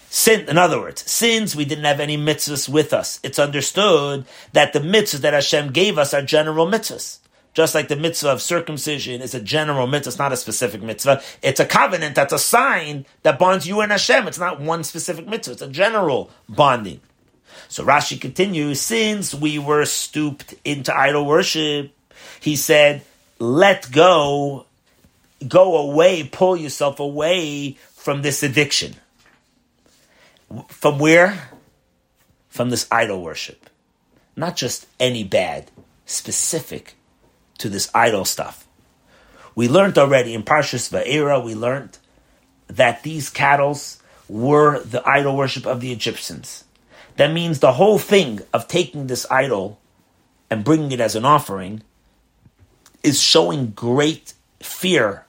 Sin, 0.09 0.49
in 0.49 0.57
other 0.57 0.80
words, 0.80 1.07
since 1.07 1.55
we 1.55 1.66
didn't 1.66 1.86
have 1.86 1.99
any 1.99 2.18
mitzvahs 2.18 2.68
with 2.68 2.93
us, 2.93 3.20
it's 3.22 3.38
understood 3.38 4.26
that 4.53 4.74
the 4.74 4.80
mitzvahs 4.80 5.20
that 5.20 5.36
Hashem 5.36 5.72
gave 5.72 5.99
us 5.99 6.16
are 6.16 6.24
general 6.24 6.66
mitzvahs. 6.66 7.20
Just 7.56 7.74
like 7.74 7.88
the 7.88 7.95
mitzvah 7.95 8.32
of 8.32 8.41
circumcision 8.41 9.22
is 9.22 9.34
a 9.34 9.39
general 9.39 9.88
mitzvah, 9.88 10.10
it's 10.10 10.20
not 10.20 10.34
a 10.34 10.38
specific 10.38 10.84
mitzvah. 10.84 11.24
It's 11.41 11.62
a 11.62 11.66
covenant, 11.66 12.14
that's 12.14 12.34
a 12.34 12.38
sign 12.38 13.06
that 13.24 13.39
bonds 13.39 13.66
you 13.66 13.80
and 13.80 13.93
Hashem. 13.93 14.28
It's 14.28 14.38
not 14.38 14.60
one 14.60 14.84
specific 14.84 15.26
mitzvah, 15.26 15.53
it's 15.53 15.62
a 15.62 15.70
general 15.70 16.30
bonding. 16.49 16.99
So 17.70 17.86
Rashi 17.86 18.20
continues, 18.20 18.82
since 18.82 19.34
we 19.34 19.58
were 19.58 19.86
stooped 19.86 20.53
into 20.66 20.93
idol 20.93 21.26
worship, 21.26 21.93
he 22.41 22.58
said, 22.58 23.03
let 23.39 23.89
go 23.89 24.66
go 25.47 25.78
away, 25.78 26.28
pull 26.30 26.58
yourself 26.58 26.99
away 26.99 27.78
from 27.93 28.22
this 28.22 28.43
addiction. 28.43 28.95
From 30.68 30.99
where? 30.99 31.51
From 32.49 32.70
this 32.70 32.86
idol 32.91 33.24
worship. 33.24 33.70
Not 34.36 34.58
just 34.58 34.88
any 34.99 35.24
bad, 35.24 35.72
specific 36.06 36.95
to 37.60 37.70
this 37.70 37.89
idol 37.93 38.26
stuff. 38.26 38.68
We 39.56 39.68
learned 39.68 39.97
already 39.97 40.34
in 40.34 40.43
Parshas 40.43 40.91
Va'era, 40.91 41.43
we 41.43 41.56
learned 41.56 41.97
that 42.68 43.03
these 43.03 43.30
cattle 43.30 43.78
were 44.28 44.80
the 44.80 45.08
idol 45.08 45.38
worship 45.38 45.66
of 45.66 45.82
the 45.82 45.91
Egyptians. 45.91 46.66
That 47.18 47.32
means 47.32 47.60
the 47.60 47.74
whole 47.74 47.99
thing 47.99 48.41
of 48.53 48.68
taking 48.68 49.08
this 49.08 49.26
idol 49.32 49.80
and 50.49 50.64
bringing 50.64 50.91
it 50.91 50.99
as 50.99 51.16
an 51.16 51.26
offering 51.26 51.84
is 53.03 53.22
showing 53.22 53.68
great 53.68 54.34
fear 54.62 55.26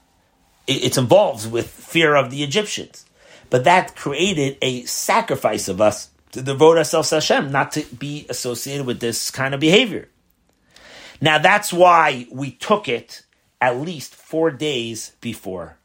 it's 0.66 0.99
involved 0.99 1.51
with 1.51 1.68
fear 1.68 2.16
of 2.16 2.31
the 2.31 2.43
Egyptians. 2.43 3.05
But 3.51 3.64
that 3.64 3.95
created 3.95 4.59
a 4.61 4.85
sacrifice 4.85 5.68
of 5.68 5.81
us 5.81 6.11
to 6.33 6.43
devote 6.43 6.77
ourselves 6.77 7.11
to 7.11 7.16
Hashem, 7.16 7.53
not 7.53 7.72
to 7.72 7.83
be 7.95 8.27
associated 8.29 8.87
with 8.87 9.01
this 9.01 9.31
kind 9.31 9.55
of 9.55 9.61
behavior. 9.61 10.09
Now 11.20 11.38
that's 11.38 11.72
why 11.72 12.26
we 12.30 12.50
took 12.50 12.88
it 12.88 13.22
at 13.60 13.78
least 13.78 14.14
four 14.14 14.50
days 14.50 15.12
before. 15.20 15.78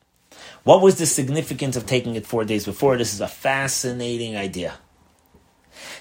What 0.64 0.82
was 0.82 0.98
the 0.98 1.06
significance 1.06 1.76
of 1.76 1.86
taking 1.86 2.16
it 2.16 2.26
four 2.26 2.46
days 2.46 2.66
before? 2.66 2.98
This 2.98 3.14
is 3.14 3.22
a 3.22 3.28
fascinating 3.28 4.36
idea. 4.36 4.76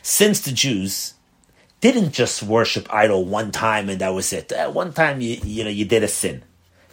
Since 0.03 0.41
the 0.41 0.53
Jews 0.53 1.15
didn't 1.81 2.13
just 2.13 2.43
worship 2.43 2.93
idol 2.93 3.25
one 3.25 3.51
time 3.51 3.89
and 3.89 4.01
that 4.01 4.15
was 4.15 4.33
it. 4.33 4.53
Uh, 4.53 4.71
one 4.71 4.93
time 4.93 5.21
you 5.21 5.39
you 5.43 5.65
know 5.65 5.71
you 5.71 5.85
did 5.85 6.03
a 6.03 6.09
sin. 6.09 6.43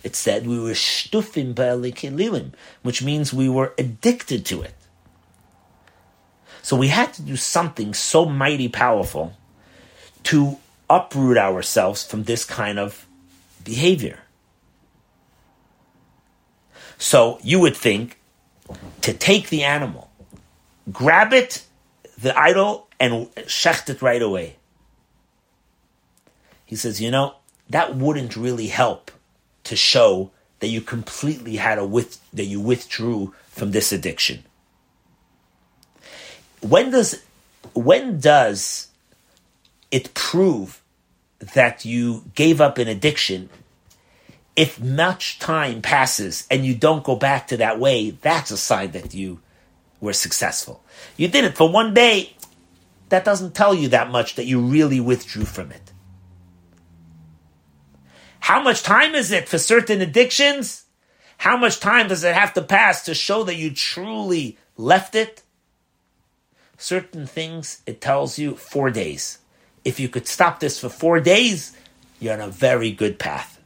It 0.03 0.15
said 0.15 0.47
we 0.47 0.59
were 0.59 0.71
shtufim 0.71 1.53
ba'alikililim, 1.53 2.53
which 2.83 3.03
means 3.03 3.33
we 3.33 3.49
were 3.49 3.73
addicted 3.77 4.45
to 4.45 4.61
it. 4.61 4.73
So 6.61 6.77
we 6.77 6.87
had 6.87 7.13
to 7.13 7.21
do 7.21 7.35
something 7.35 7.93
so 7.93 8.25
mighty 8.25 8.69
powerful 8.69 9.33
to 10.23 10.57
uproot 10.89 11.37
ourselves 11.37 12.03
from 12.03 12.23
this 12.23 12.45
kind 12.45 12.79
of 12.79 13.05
behavior. 13.63 14.19
So 16.97 17.39
you 17.43 17.59
would 17.59 17.75
think 17.75 18.19
to 19.01 19.13
take 19.13 19.49
the 19.49 19.63
animal, 19.63 20.09
grab 20.91 21.33
it, 21.33 21.63
the 22.19 22.37
idol, 22.37 22.87
and 22.99 23.33
shecht 23.45 23.89
it 23.89 24.01
right 24.01 24.21
away. 24.21 24.55
He 26.65 26.75
says, 26.75 26.99
you 26.99 27.11
know, 27.11 27.35
that 27.69 27.95
wouldn't 27.95 28.35
really 28.35 28.67
help 28.67 29.11
to 29.65 29.75
show 29.75 30.31
that 30.59 30.67
you 30.67 30.81
completely 30.81 31.57
had 31.57 31.77
a 31.77 31.85
with 31.85 32.19
that 32.33 32.45
you 32.45 32.59
withdrew 32.59 33.33
from 33.49 33.71
this 33.71 33.91
addiction. 33.91 34.43
When 36.61 36.89
does 36.89 37.21
when 37.73 38.19
does 38.19 38.86
it 39.91 40.13
prove 40.13 40.81
that 41.53 41.85
you 41.85 42.23
gave 42.35 42.61
up 42.61 42.77
an 42.77 42.87
addiction? 42.87 43.49
If 44.55 44.81
much 44.81 45.39
time 45.39 45.81
passes 45.81 46.47
and 46.49 46.65
you 46.65 46.73
don't 46.73 47.03
go 47.03 47.15
back 47.15 47.47
to 47.47 47.57
that 47.57 47.79
way, 47.79 48.09
that's 48.09 48.51
a 48.51 48.57
sign 48.57 48.91
that 48.91 49.13
you 49.13 49.39
were 50.01 50.13
successful. 50.13 50.83
You 51.15 51.27
did 51.27 51.45
it 51.45 51.55
for 51.55 51.71
one 51.71 51.93
day. 51.93 52.35
That 53.09 53.23
doesn't 53.23 53.55
tell 53.55 53.73
you 53.73 53.89
that 53.89 54.11
much 54.11 54.35
that 54.35 54.45
you 54.45 54.59
really 54.59 54.99
withdrew 54.99 55.45
from 55.45 55.71
it. 55.71 55.93
How 58.39 58.61
much 58.61 58.83
time 58.83 59.13
is 59.13 59.31
it 59.31 59.47
for 59.47 59.57
certain 59.57 60.01
addictions? 60.01 60.85
How 61.37 61.55
much 61.57 61.79
time 61.79 62.07
does 62.07 62.23
it 62.23 62.33
have 62.33 62.53
to 62.53 62.61
pass 62.61 63.05
to 63.05 63.13
show 63.13 63.43
that 63.43 63.57
you 63.57 63.71
truly 63.71 64.57
left 64.75 65.15
it? 65.15 65.43
Certain 66.77 67.27
things, 67.27 67.81
it 67.85 68.01
tells 68.01 68.39
you 68.39 68.55
four 68.55 68.89
days. 68.89 69.39
If 69.87 70.01
you 70.01 70.09
could 70.09 70.27
stop 70.27 70.59
this 70.59 70.77
for 70.81 70.89
four 70.89 71.21
days, 71.21 71.71
you're 72.19 72.33
on 72.33 72.41
a 72.41 72.49
very 72.49 72.91
good 72.91 73.17
path. 73.17 73.57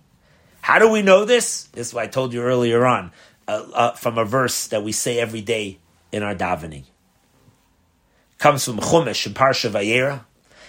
How 0.61 0.77
do 0.77 0.87
we 0.87 1.01
know 1.01 1.25
this? 1.25 1.63
This 1.73 1.87
is 1.87 1.93
what 1.95 2.03
I 2.03 2.07
told 2.07 2.31
you 2.31 2.43
earlier 2.43 2.85
on 2.85 3.11
uh, 3.47 3.65
uh, 3.73 3.91
from 3.93 4.19
a 4.19 4.23
verse 4.23 4.67
that 4.67 4.83
we 4.83 4.91
say 4.91 5.19
every 5.19 5.41
day 5.41 5.79
in 6.11 6.21
our 6.21 6.35
davening. 6.35 6.83
It 6.83 8.37
comes 8.37 8.63
from 8.63 8.77
Chumash 8.77 9.25
in 9.25 9.33
Parsha 9.33 9.71
Vayera 9.71 10.25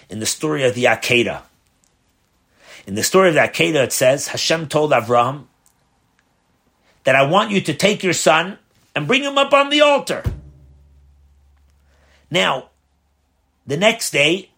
in 0.09 0.21
the 0.21 0.27
story 0.27 0.65
of 0.65 0.75
the 0.75 0.85
Akedah. 0.85 1.43
In 2.87 2.95
the 2.95 3.03
story 3.03 3.29
of 3.29 3.35
the 3.35 3.41
Akedah, 3.41 3.85
it 3.85 3.93
says, 3.93 4.29
Hashem 4.29 4.69
told 4.69 4.91
Avraham 4.93 5.49
that 7.05 7.15
I 7.15 7.25
want 7.25 7.51
you 7.51 7.61
to 7.61 7.75
take 7.75 8.03
your 8.03 8.15
son 8.15 8.57
and 8.95 9.07
bring 9.07 9.23
him 9.23 9.37
up 9.37 9.53
on 9.53 9.69
the 9.69 9.83
altar. 9.83 10.23
Now, 12.31 12.71
the 13.67 13.77
next 13.77 14.13
day, 14.13 14.49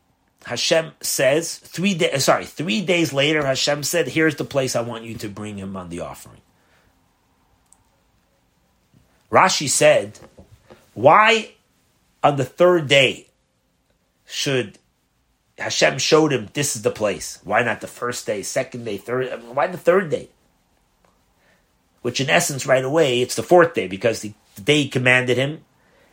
Hashem 0.44 0.92
says, 1.00 1.56
three 1.56 1.94
days, 1.94 2.24
sorry, 2.24 2.44
three 2.44 2.82
days 2.82 3.12
later, 3.12 3.44
Hashem 3.44 3.82
said, 3.82 4.08
here's 4.08 4.36
the 4.36 4.44
place 4.44 4.76
I 4.76 4.82
want 4.82 5.04
you 5.04 5.14
to 5.16 5.28
bring 5.28 5.56
him 5.56 5.76
on 5.76 5.88
the 5.88 6.00
offering. 6.00 6.40
Rashi 9.30 9.68
said, 9.68 10.18
why 10.92 11.52
on 12.22 12.36
the 12.36 12.44
third 12.44 12.88
day 12.88 13.28
should 14.26 14.78
Hashem 15.58 15.98
showed 15.98 16.32
him 16.32 16.48
this 16.52 16.76
is 16.76 16.82
the 16.82 16.90
place. 16.90 17.38
Why 17.44 17.62
not 17.62 17.80
the 17.80 17.86
first 17.86 18.26
day, 18.26 18.42
second 18.42 18.84
day, 18.84 18.96
third? 18.96 19.28
I 19.28 19.36
mean, 19.36 19.54
why 19.54 19.66
the 19.66 19.78
third 19.78 20.10
day? 20.10 20.28
which 22.04 22.20
in 22.20 22.28
essence, 22.28 22.66
right 22.66 22.84
away, 22.84 23.22
it's 23.22 23.34
the 23.34 23.42
fourth 23.42 23.72
day 23.72 23.88
because 23.88 24.20
the, 24.20 24.34
the 24.56 24.60
day 24.60 24.82
he 24.82 24.88
commanded 24.90 25.38
him, 25.38 25.64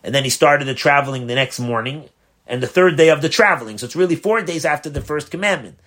and 0.06 0.16
then 0.16 0.24
he 0.24 0.30
started 0.30 0.64
the 0.64 0.74
traveling 0.74 1.28
the 1.28 1.36
next 1.36 1.60
morning, 1.60 2.08
and 2.52 2.62
the 2.62 2.68
third 2.68 2.98
day 2.98 3.10
of 3.10 3.22
the 3.22 3.30
traveling. 3.30 3.78
So 3.78 3.86
it's 3.86 3.96
really 3.96 4.18
four 4.18 4.42
days 4.42 4.66
after 4.66 4.90
the 4.90 5.00
first 5.00 5.32
commandment. 5.32 5.80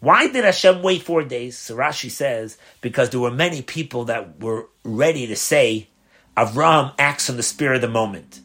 Why 0.00 0.26
did 0.26 0.44
Hashem 0.44 0.82
wait 0.82 1.02
four 1.02 1.22
days? 1.22 1.56
So 1.56 1.76
Rashi 1.76 2.10
says, 2.10 2.58
because 2.80 3.10
there 3.10 3.20
were 3.20 3.30
many 3.30 3.62
people 3.62 4.06
that 4.06 4.40
were 4.40 4.68
ready 4.82 5.28
to 5.28 5.36
say, 5.36 5.88
Avram 6.36 6.92
acts 6.98 7.30
on 7.30 7.36
the 7.36 7.42
spirit 7.44 7.76
of 7.76 7.82
the 7.82 7.88
moment. 7.88 8.40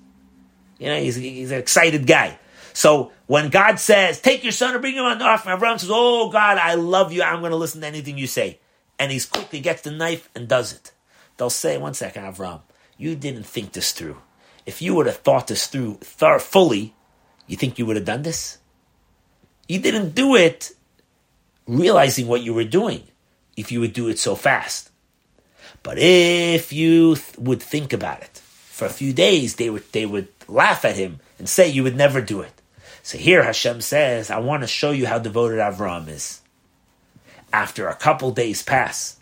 You 0.77 0.87
know, 0.87 0.99
he's, 0.99 1.15
he's 1.15 1.51
an 1.51 1.57
excited 1.57 2.05
guy. 2.05 2.37
So 2.73 3.11
when 3.25 3.49
God 3.49 3.79
says, 3.79 4.21
take 4.21 4.43
your 4.43 4.51
son 4.51 4.73
and 4.73 4.81
bring 4.81 4.95
him 4.95 5.05
on 5.05 5.17
the 5.17 5.25
offering, 5.25 5.57
Avram 5.57 5.79
says, 5.79 5.89
oh 5.91 6.29
God, 6.29 6.59
I 6.59 6.75
love 6.75 7.11
you. 7.11 7.23
I'm 7.23 7.39
going 7.39 7.51
to 7.51 7.57
listen 7.57 7.81
to 7.81 7.87
anything 7.87 8.19
you 8.19 8.27
say. 8.27 8.59
And 8.99 9.11
he 9.11 9.19
quickly 9.19 9.59
gets 9.59 9.81
the 9.81 9.91
knife 9.91 10.29
and 10.35 10.47
does 10.47 10.73
it. 10.73 10.91
They'll 11.37 11.49
say, 11.49 11.79
one 11.79 11.95
second, 11.95 12.23
Avram, 12.23 12.61
you 12.97 13.15
didn't 13.15 13.47
think 13.47 13.73
this 13.73 13.93
through. 13.93 14.17
If 14.67 14.81
you 14.81 14.93
would 14.93 15.07
have 15.07 15.17
thought 15.17 15.47
this 15.47 15.65
through 15.65 15.95
fully, 15.95 16.93
you 17.53 17.57
think 17.57 17.79
you 17.79 17.85
would 17.85 17.95
have 17.95 18.05
done 18.05 18.23
this? 18.23 18.57
You 19.67 19.79
didn't 19.79 20.15
do 20.15 20.35
it 20.35 20.71
realizing 21.67 22.27
what 22.27 22.41
you 22.41 22.53
were 22.53 22.63
doing 22.63 23.03
if 23.55 23.71
you 23.71 23.79
would 23.79 23.93
do 23.93 24.09
it 24.09 24.19
so 24.19 24.35
fast. 24.35 24.89
But 25.83 25.97
if 25.99 26.73
you 26.73 27.15
th- 27.15 27.37
would 27.37 27.61
think 27.61 27.93
about 27.93 28.21
it 28.21 28.41
for 28.71 28.85
a 28.85 28.89
few 28.89 29.13
days, 29.13 29.55
they 29.55 29.69
would 29.69 29.89
they 29.91 30.05
would 30.05 30.29
laugh 30.47 30.83
at 30.83 30.95
him 30.95 31.19
and 31.37 31.47
say 31.47 31.67
you 31.67 31.83
would 31.83 31.95
never 31.95 32.21
do 32.21 32.41
it. 32.41 32.53
So 33.03 33.17
here 33.17 33.43
Hashem 33.43 33.81
says, 33.81 34.31
I 34.31 34.39
want 34.39 34.63
to 34.63 34.67
show 34.67 34.91
you 34.91 35.05
how 35.05 35.19
devoted 35.19 35.59
Avram 35.59 36.07
is. 36.07 36.41
After 37.51 37.87
a 37.87 37.95
couple 37.95 38.31
days 38.31 38.63
pass, 38.63 39.17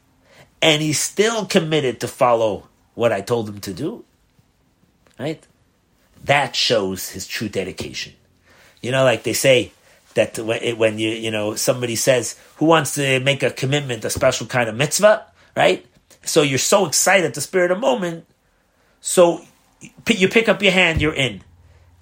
and 0.62 0.82
he's 0.82 1.00
still 1.00 1.46
committed 1.46 2.00
to 2.00 2.08
follow 2.08 2.70
what 2.94 3.12
I 3.12 3.22
told 3.22 3.50
him 3.50 3.60
to 3.62 3.74
do, 3.74 4.06
right? 5.20 5.46
That 6.24 6.56
shows 6.56 7.10
his 7.10 7.28
true 7.28 7.50
dedication. 7.50 8.14
You 8.82 8.92
know, 8.92 9.04
like 9.04 9.24
they 9.24 9.34
say, 9.34 9.72
that 10.14 10.38
when 10.38 11.00
you 11.00 11.10
you 11.10 11.32
know 11.32 11.56
somebody 11.56 11.96
says 11.96 12.38
who 12.58 12.66
wants 12.66 12.96
to 12.96 13.20
make 13.20 13.44
a 13.44 13.52
commitment, 13.52 14.04
a 14.06 14.10
special 14.10 14.48
kind 14.48 14.70
of 14.70 14.76
mitzvah, 14.76 15.26
right? 15.56 15.86
So 16.24 16.42
you're 16.42 16.60
so 16.60 16.86
excited, 16.86 17.34
the 17.34 17.42
spirit 17.42 17.72
of 17.72 17.80
moment. 17.80 18.26
So 19.00 19.42
you 20.08 20.28
pick 20.28 20.48
up 20.48 20.62
your 20.62 20.72
hand, 20.72 21.02
you're 21.02 21.14
in. 21.14 21.42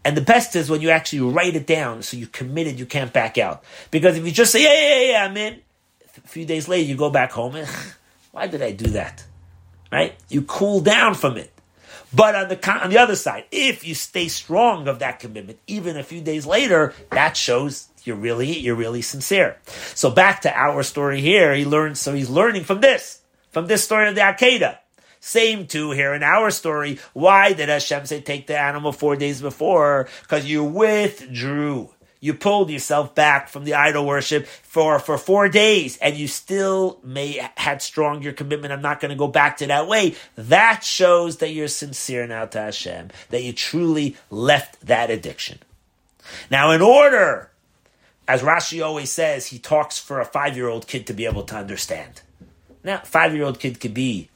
And 0.03 0.15
the 0.15 0.21
best 0.21 0.55
is 0.55 0.69
when 0.69 0.81
you 0.81 0.89
actually 0.89 1.21
write 1.21 1.55
it 1.55 1.67
down, 1.67 2.01
so 2.03 2.17
you're 2.17 2.29
committed, 2.29 2.79
you 2.79 2.85
can't 2.85 3.13
back 3.13 3.37
out. 3.37 3.63
Because 3.91 4.17
if 4.17 4.25
you 4.25 4.31
just 4.31 4.51
say, 4.51 4.63
yeah, 4.63 4.73
yeah, 4.73 5.11
yeah, 5.11 5.25
I'm 5.25 5.37
in, 5.37 5.61
a 6.17 6.27
few 6.27 6.45
days 6.45 6.67
later 6.67 6.87
you 6.87 6.95
go 6.95 7.09
back 7.09 7.31
home 7.31 7.55
and, 7.55 7.67
why 8.31 8.47
did 8.47 8.61
I 8.61 8.71
do 8.71 8.87
that? 8.91 9.23
Right? 9.91 10.15
You 10.29 10.41
cool 10.43 10.81
down 10.81 11.15
from 11.15 11.37
it. 11.37 11.51
But 12.13 12.35
on 12.35 12.49
the 12.49 12.71
on 12.71 12.89
the 12.89 12.97
other 12.97 13.15
side, 13.15 13.45
if 13.51 13.85
you 13.85 13.93
stay 13.93 14.27
strong 14.27 14.87
of 14.87 14.99
that 14.99 15.19
commitment, 15.19 15.59
even 15.67 15.97
a 15.97 16.03
few 16.03 16.21
days 16.21 16.45
later, 16.45 16.93
that 17.11 17.37
shows 17.37 17.87
you're 18.03 18.15
really 18.15 18.57
you're 18.57 18.75
really 18.75 19.01
sincere. 19.01 19.57
So 19.93 20.09
back 20.09 20.41
to 20.41 20.53
our 20.57 20.83
story 20.83 21.21
here, 21.21 21.53
he 21.53 21.65
learns. 21.65 21.99
So 21.99 22.13
he's 22.13 22.29
learning 22.29 22.63
from 22.63 22.81
this, 22.81 23.21
from 23.51 23.67
this 23.67 23.83
story 23.83 24.07
of 24.07 24.15
the 24.15 24.21
Akedah. 24.21 24.79
Same 25.19 25.67
too 25.67 25.91
here 25.91 26.13
in 26.13 26.23
our 26.23 26.49
story. 26.49 26.97
Why 27.13 27.53
did 27.53 27.69
Hashem 27.69 28.05
say 28.05 28.21
take 28.21 28.47
the 28.47 28.57
animal 28.57 28.91
four 28.91 29.15
days 29.15 29.41
before? 29.41 30.07
Because 30.21 30.45
you 30.45 30.63
withdrew 30.63 31.89
you 32.19 32.33
pulled 32.33 32.69
yourself 32.69 33.15
back 33.15 33.47
from 33.47 33.63
the 33.63 33.73
idol 33.73 34.05
worship 34.05 34.45
for, 34.45 34.99
for 34.99 35.17
four 35.17 35.47
days 35.47 35.97
and 35.97 36.17
you 36.17 36.27
still 36.27 36.99
may 37.03 37.47
had 37.55 37.81
strong 37.81 38.21
your 38.21 38.33
commitment. 38.33 38.73
I'm 38.73 38.81
not 38.81 38.99
going 38.99 39.09
to 39.09 39.17
go 39.17 39.27
back 39.27 39.57
to 39.57 39.67
that 39.67 39.87
way. 39.87 40.15
That 40.35 40.83
shows 40.83 41.37
that 41.37 41.51
you're 41.51 41.67
sincere 41.67 42.27
now 42.27 42.45
to 42.45 42.59
Hashem, 42.59 43.09
that 43.29 43.43
you 43.43 43.53
truly 43.53 44.17
left 44.29 44.81
that 44.85 45.09
addiction. 45.09 45.59
Now, 46.51 46.71
in 46.71 46.81
order, 46.81 47.51
as 48.27 48.41
Rashi 48.41 48.85
always 48.85 49.11
says, 49.11 49.47
he 49.47 49.57
talks 49.57 49.97
for 49.97 50.19
a 50.19 50.25
five 50.25 50.55
year 50.55 50.67
old 50.67 50.87
kid 50.87 51.07
to 51.07 51.13
be 51.13 51.25
able 51.25 51.43
to 51.43 51.55
understand. 51.55 52.21
Now, 52.83 52.99
five 52.99 53.33
year 53.33 53.45
old 53.45 53.59
kid 53.59 53.79
could 53.79 53.93
be 53.93 54.29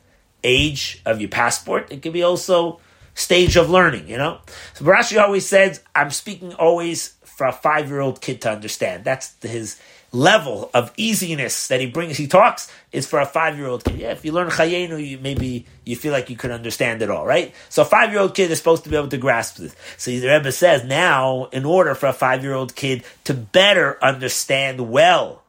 age 0.44 1.02
of 1.06 1.20
your 1.20 1.30
passport. 1.30 1.92
It 1.92 2.02
could 2.02 2.14
be 2.14 2.24
also 2.24 2.80
stage 3.16 3.56
of 3.56 3.70
learning, 3.70 4.08
you 4.08 4.18
know? 4.18 4.40
So 4.74 4.86
Rashi 4.86 5.22
always 5.22 5.46
says, 5.46 5.82
I'm 5.96 6.12
speaking 6.12 6.54
always 6.54 7.16
for 7.44 7.50
a 7.50 7.52
five 7.52 7.90
year 7.90 8.00
old 8.00 8.22
kid 8.22 8.42
to 8.44 8.50
understand. 8.50 9.04
That's 9.04 9.36
his 9.42 9.78
level 10.14 10.70
of 10.74 10.94
easiness 10.96 11.68
that 11.68 11.82
he 11.82 11.88
brings. 11.88 12.16
He 12.16 12.28
talks 12.28 12.72
is 12.94 13.06
for 13.06 13.20
a 13.20 13.26
five 13.26 13.58
year 13.58 13.68
old 13.68 13.84
kid. 13.84 13.98
Yeah, 13.98 14.12
if 14.12 14.24
you 14.24 14.32
learn 14.32 14.48
Chayenu, 14.48 15.06
you 15.06 15.18
maybe 15.18 15.66
you 15.84 15.98
feel 15.98 16.14
like 16.14 16.30
you 16.30 16.38
could 16.38 16.52
understand 16.52 17.02
it 17.02 17.10
all, 17.10 17.26
right? 17.26 17.54
So 17.68 17.82
a 17.82 17.86
five 17.86 18.12
year 18.12 18.22
old 18.22 18.34
kid 18.34 18.50
is 18.50 18.60
supposed 18.60 18.86
to 18.86 18.90
be 18.90 18.96
able 18.96 19.10
to 19.10 19.18
grasp 19.18 19.58
this. 19.58 19.76
So 19.98 20.12
the 20.12 20.26
Rebbe 20.26 20.54
says 20.54 20.86
now, 20.86 21.50
in 21.52 21.66
order 21.66 21.96
for 21.96 22.08
a 22.08 22.14
five 22.14 22.44
year 22.44 22.54
old 22.54 22.78
kid 22.78 23.04
to 23.26 23.34
better 23.34 24.02
understand 24.02 24.90
well 24.90 25.44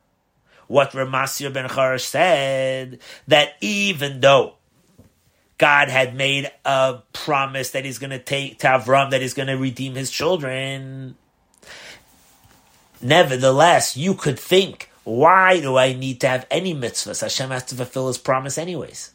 what 0.67 0.91
Ramasya 0.91 1.53
ben 1.53 1.69
Charash 1.69 2.01
said, 2.01 2.99
that 3.29 3.51
even 3.61 4.21
though 4.21 4.55
God 5.59 5.89
had 5.89 6.17
made 6.17 6.51
a 6.65 7.03
promise 7.13 7.71
that 7.71 7.85
he's 7.85 7.99
going 7.99 8.11
to 8.11 8.19
take 8.19 8.59
to 8.61 8.67
Avram, 8.67 9.11
that 9.11 9.21
he's 9.21 9.35
going 9.35 9.47
to 9.47 9.57
redeem 9.57 9.95
his 9.95 10.11
children, 10.11 11.17
Nevertheless, 13.05 13.99
you 13.99 14.15
could 14.15 14.39
think, 14.39 14.91
why 15.05 15.61
do 15.61 15.77
I 15.77 15.93
need 15.93 16.23
to 16.23 16.29
have 16.29 16.47
any 16.51 16.75
mitzvahs? 16.75 17.21
Hashem 17.21 17.51
has 17.51 17.65
to 17.67 17.75
fulfill 17.75 18.09
his 18.09 18.17
promise 18.17 18.57
anyways. 18.57 19.13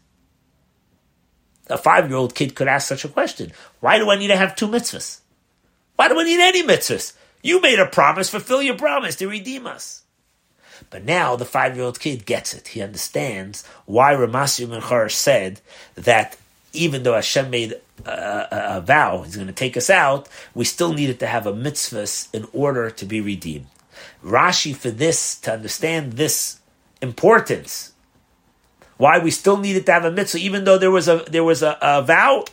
A 1.71 1.77
five 1.77 2.07
year 2.07 2.17
old 2.17 2.35
kid 2.35 2.53
could 2.53 2.67
ask 2.67 2.87
such 2.87 3.03
a 3.03 3.09
question. 3.09 3.51
Why 3.79 3.97
do 3.97 4.11
I 4.11 4.15
need 4.15 4.27
to 4.27 4.37
have 4.37 4.55
two 4.55 4.67
mitzvahs? 4.67 5.21
Why 5.95 6.07
do 6.07 6.19
I 6.19 6.23
need 6.23 6.39
any 6.39 6.61
mitzvahs? 6.61 7.13
You 7.41 7.61
made 7.61 7.79
a 7.79 7.87
promise, 7.87 8.29
fulfill 8.29 8.61
your 8.61 8.77
promise 8.77 9.15
to 9.17 9.27
redeem 9.27 9.65
us. 9.65 10.03
But 10.91 11.03
now 11.03 11.35
the 11.35 11.45
five 11.45 11.75
year 11.75 11.85
old 11.85 11.99
kid 11.99 12.27
gets 12.27 12.53
it. 12.53 12.69
He 12.69 12.83
understands 12.83 13.65
why 13.85 14.13
Ramasya 14.13 14.69
ben 14.69 14.81
Charash 14.81 15.13
said 15.13 15.61
that 15.95 16.37
even 16.73 17.01
though 17.01 17.15
Hashem 17.15 17.49
made 17.49 17.73
a, 18.05 18.11
a, 18.11 18.77
a 18.77 18.81
vow, 18.81 19.23
He's 19.23 19.35
going 19.35 19.47
to 19.47 19.53
take 19.53 19.75
us 19.75 19.89
out, 19.89 20.29
we 20.53 20.63
still 20.63 20.93
needed 20.93 21.19
to 21.21 21.27
have 21.27 21.47
a 21.47 21.55
mitzvah 21.55 22.07
in 22.37 22.47
order 22.53 22.91
to 22.91 23.05
be 23.05 23.19
redeemed. 23.19 23.65
Rashi 24.23 24.75
for 24.75 24.91
this, 24.91 25.39
to 25.41 25.53
understand 25.53 26.13
this 26.13 26.59
importance, 27.01 27.93
why 28.97 29.17
we 29.19 29.31
still 29.31 29.57
needed 29.57 29.85
to 29.85 29.93
have 29.93 30.05
a 30.05 30.11
mitzvah, 30.11 30.39
even 30.39 30.65
though 30.65 30.77
there 30.77 30.91
was 30.91 31.07
a 31.07 31.23
there 31.29 31.43
was 31.43 31.63
a, 31.63 31.77
a 31.81 32.01
vow, 32.01 32.43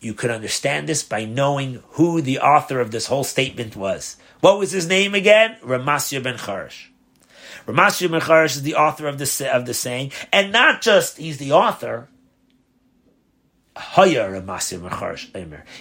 you 0.00 0.14
could 0.14 0.30
understand 0.30 0.88
this 0.88 1.04
by 1.04 1.24
knowing 1.24 1.82
who 1.90 2.20
the 2.20 2.40
author 2.40 2.80
of 2.80 2.90
this 2.90 3.06
whole 3.06 3.22
statement 3.22 3.76
was. 3.76 4.16
What 4.40 4.58
was 4.58 4.72
his 4.72 4.88
name 4.88 5.14
again? 5.14 5.56
Ramasya 5.62 6.22
ben 6.24 6.38
Charash. 6.38 6.88
Ramasya 7.66 8.10
ben 8.10 8.20
Charash 8.20 8.56
is 8.56 8.62
the 8.62 8.74
author 8.74 9.06
of 9.06 9.18
the 9.18 9.48
of 9.54 9.66
the 9.66 9.74
saying, 9.74 10.10
and 10.32 10.50
not 10.50 10.82
just 10.82 11.18
he's 11.18 11.38
the 11.38 11.52
author. 11.52 12.08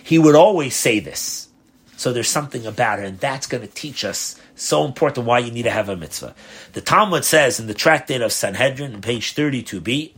He 0.04 0.20
would 0.20 0.36
always 0.36 0.76
say 0.76 1.00
this. 1.00 1.50
So 1.98 2.14
there's 2.14 2.30
something 2.30 2.66
about 2.66 3.00
it, 3.00 3.06
and 3.06 3.20
that's 3.20 3.48
going 3.48 3.62
to 3.62 3.74
teach 3.74 4.06
us 4.06 4.40
so 4.62 4.86
important 4.86 5.26
why 5.26 5.40
you 5.40 5.52
need 5.52 5.64
to 5.64 5.72
have 5.72 5.90
a 5.90 5.96
mitzvah. 5.96 6.36
The 6.74 6.82
Talmud 6.82 7.26
says 7.26 7.60
in 7.60 7.68
the 7.68 7.74
tractate 7.74 8.22
of 8.22 8.32
Sanhedrin, 8.32 9.02
page 9.02 9.34
32b, 9.34 10.14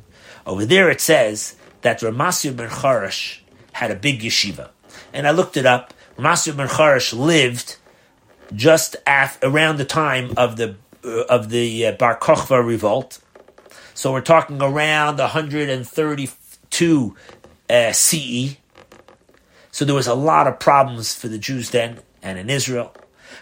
over 0.45 0.65
there 0.65 0.89
it 0.89 0.99
says 1.01 1.55
that 1.81 1.99
Ramasya 1.99 2.55
ben 2.55 2.69
Charash 2.69 3.39
had 3.73 3.91
a 3.91 3.95
big 3.95 4.21
yeshiva. 4.21 4.69
And 5.13 5.27
I 5.27 5.31
looked 5.31 5.57
it 5.57 5.65
up. 5.65 5.93
Ramasya 6.17 6.57
ben 6.57 6.67
Charash 6.67 7.17
lived 7.17 7.77
just 8.53 8.95
af- 9.07 9.39
around 9.43 9.77
the 9.77 9.85
time 9.85 10.33
of 10.37 10.57
the 10.57 10.75
uh, 11.03 11.23
of 11.29 11.49
the 11.49 11.87
uh, 11.87 11.93
Bar 11.93 12.19
Kokhba 12.19 12.63
revolt. 12.65 13.19
So 13.93 14.11
we're 14.11 14.21
talking 14.21 14.61
around 14.61 15.17
132 15.17 17.15
uh, 17.69 17.91
CE. 17.91 18.57
So 19.71 19.85
there 19.85 19.95
was 19.95 20.07
a 20.07 20.13
lot 20.13 20.47
of 20.47 20.59
problems 20.59 21.15
for 21.15 21.27
the 21.27 21.37
Jews 21.37 21.69
then 21.71 22.01
and 22.21 22.37
in 22.37 22.49
Israel. 22.49 22.93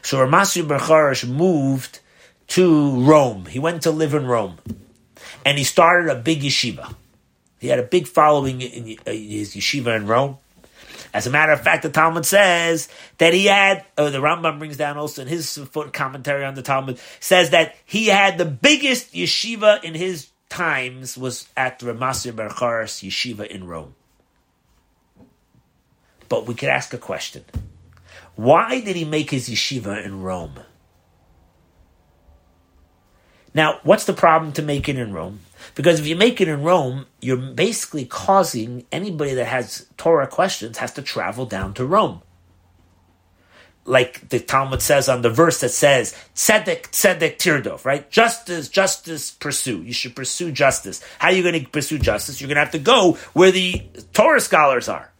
So 0.01 0.17
Ramasya 0.17 0.67
ben 0.67 0.79
Charash 0.79 1.27
moved 1.27 1.99
to 2.47 2.99
Rome. 3.01 3.45
He 3.45 3.59
went 3.59 3.83
to 3.83 3.91
live 3.91 4.13
in 4.13 4.25
Rome. 4.25 4.57
And 5.45 5.57
he 5.57 5.63
started 5.63 6.11
a 6.11 6.19
big 6.19 6.41
yeshiva. 6.41 6.95
He 7.59 7.67
had 7.67 7.79
a 7.79 7.83
big 7.83 8.07
following 8.07 8.61
in 8.61 8.97
uh, 9.05 9.11
his 9.11 9.55
yeshiva 9.55 9.95
in 9.95 10.07
Rome. 10.07 10.37
As 11.13 11.25
a 11.25 11.31
matter 11.31 11.51
of 11.51 11.61
fact, 11.61 11.83
the 11.83 11.89
Talmud 11.89 12.25
says 12.25 12.87
that 13.17 13.33
he 13.33 13.45
had, 13.45 13.83
oh, 13.97 14.09
the 14.09 14.19
Rambam 14.19 14.59
brings 14.59 14.77
down 14.77 14.97
also 14.97 15.23
in 15.23 15.27
his 15.27 15.59
commentary 15.91 16.45
on 16.45 16.53
the 16.53 16.61
Talmud, 16.61 16.99
says 17.19 17.49
that 17.49 17.75
he 17.85 18.07
had 18.07 18.37
the 18.37 18.45
biggest 18.45 19.13
yeshiva 19.13 19.83
in 19.83 19.95
his 19.95 20.29
times 20.49 21.17
was 21.17 21.47
at 21.55 21.79
Ramasya 21.79 22.35
ben 22.35 22.49
Charash 22.49 23.07
yeshiva 23.07 23.45
in 23.45 23.65
Rome. 23.65 23.95
But 26.27 26.45
we 26.45 26.53
could 26.53 26.69
ask 26.69 26.93
a 26.93 26.97
question. 26.97 27.43
Why 28.39 28.79
did 28.79 28.95
he 28.95 29.03
make 29.03 29.31
his 29.31 29.49
yeshiva 29.49 30.01
in 30.05 30.21
Rome? 30.21 30.61
Now, 33.53 33.81
what's 33.83 34.05
the 34.05 34.13
problem 34.13 34.53
to 34.53 34.61
make 34.61 34.87
it 34.87 34.97
in 34.97 35.11
Rome? 35.11 35.41
Because 35.75 35.99
if 35.99 36.07
you 36.07 36.15
make 36.15 36.39
it 36.39 36.47
in 36.47 36.63
Rome, 36.63 37.07
you're 37.19 37.35
basically 37.35 38.05
causing 38.05 38.85
anybody 38.93 39.33
that 39.33 39.43
has 39.43 39.87
Torah 39.97 40.25
questions 40.25 40.77
has 40.77 40.93
to 40.93 41.01
travel 41.01 41.45
down 41.47 41.73
to 41.73 41.85
Rome. 41.85 42.21
Like 43.83 44.29
the 44.29 44.39
Talmud 44.39 44.81
says 44.81 45.09
on 45.09 45.21
the 45.21 45.29
verse 45.29 45.59
that 45.59 45.71
says, 45.71 46.15
Tzedek, 46.33 46.91
Tzedek 46.91 47.35
Tirdov, 47.35 47.83
right? 47.83 48.09
Justice, 48.09 48.69
justice, 48.69 49.31
pursue. 49.31 49.81
You 49.81 49.91
should 49.91 50.15
pursue 50.15 50.53
justice. 50.53 51.03
How 51.17 51.27
are 51.27 51.33
you 51.33 51.43
going 51.43 51.61
to 51.61 51.69
pursue 51.69 51.99
justice? 51.99 52.39
You're 52.39 52.47
going 52.47 52.55
to 52.55 52.61
have 52.61 52.71
to 52.71 52.79
go 52.79 53.17
where 53.33 53.51
the 53.51 53.81
Torah 54.13 54.39
scholars 54.39 54.87
are. 54.87 55.11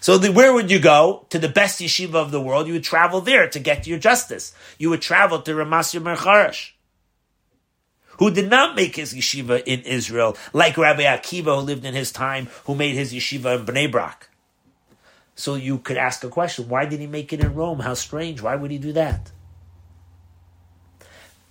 So 0.00 0.18
the, 0.18 0.32
where 0.32 0.52
would 0.52 0.70
you 0.70 0.78
go? 0.78 1.26
To 1.30 1.38
the 1.38 1.48
best 1.48 1.80
yeshiva 1.80 2.14
of 2.14 2.30
the 2.30 2.40
world. 2.40 2.66
You 2.66 2.72
would 2.74 2.84
travel 2.84 3.20
there 3.20 3.48
to 3.48 3.58
get 3.58 3.86
your 3.86 3.98
justice. 3.98 4.54
You 4.78 4.90
would 4.90 5.02
travel 5.02 5.42
to 5.42 5.52
Ramasya 5.52 6.02
ben 6.02 6.16
Charash 6.16 6.72
who 8.20 8.30
did 8.30 8.50
not 8.50 8.76
make 8.76 8.96
his 8.96 9.14
yeshiva 9.14 9.62
in 9.64 9.80
Israel, 9.80 10.36
like 10.52 10.76
Rabbi 10.76 11.04
Akiva, 11.04 11.58
who 11.58 11.62
lived 11.62 11.86
in 11.86 11.94
his 11.94 12.12
time, 12.12 12.48
who 12.66 12.74
made 12.74 12.94
his 12.94 13.14
yeshiva 13.14 13.58
in 13.58 13.64
Bnei 13.64 13.90
Brak. 13.90 14.28
So 15.34 15.54
you 15.54 15.78
could 15.78 15.96
ask 15.96 16.22
a 16.22 16.28
question: 16.28 16.68
Why 16.68 16.84
did 16.84 17.00
he 17.00 17.06
make 17.06 17.32
it 17.32 17.40
in 17.40 17.54
Rome? 17.54 17.80
How 17.80 17.94
strange! 17.94 18.42
Why 18.42 18.56
would 18.56 18.70
he 18.70 18.76
do 18.76 18.92
that? 18.92 19.32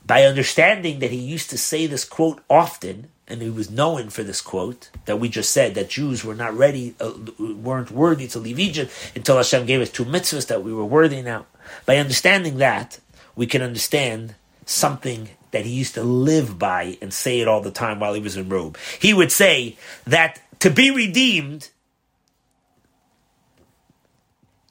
By 0.05 0.23
understanding 0.25 0.99
that 0.99 1.09
he 1.09 1.17
used 1.17 1.49
to 1.49 1.57
say 1.57 1.87
this 1.87 2.05
quote 2.05 2.43
often, 2.47 3.09
and 3.29 3.41
he 3.41 3.49
was 3.49 3.69
known 3.69 4.09
for 4.09 4.23
this 4.23 4.41
quote 4.41 4.89
that 5.05 5.19
we 5.19 5.29
just 5.29 5.51
said 5.51 5.75
that 5.75 5.89
Jews 5.89 6.25
were 6.25 6.35
not 6.35 6.57
ready, 6.57 6.95
uh, 6.99 7.13
weren't 7.39 7.91
worthy 7.91 8.27
to 8.27 8.39
leave 8.39 8.59
Egypt 8.59 8.91
until 9.15 9.37
Hashem 9.37 9.65
gave 9.65 9.81
us 9.81 9.91
two 9.91 10.05
mitzvahs 10.05 10.47
that 10.47 10.63
we 10.63 10.73
were 10.73 10.85
worthy 10.85 11.21
now. 11.21 11.45
By 11.85 11.97
understanding 11.97 12.57
that, 12.57 12.99
we 13.35 13.45
can 13.45 13.61
understand 13.61 14.35
something 14.65 15.29
that 15.51 15.65
he 15.65 15.71
used 15.71 15.93
to 15.95 16.03
live 16.03 16.59
by 16.59 16.97
and 17.01 17.13
say 17.13 17.39
it 17.39 17.47
all 17.47 17.61
the 17.61 17.71
time 17.71 17.99
while 17.99 18.13
he 18.13 18.21
was 18.21 18.37
in 18.37 18.49
Rome. 18.49 18.73
He 18.99 19.13
would 19.13 19.31
say 19.31 19.77
that 20.05 20.41
to 20.59 20.69
be 20.69 20.91
redeemed 20.91 21.69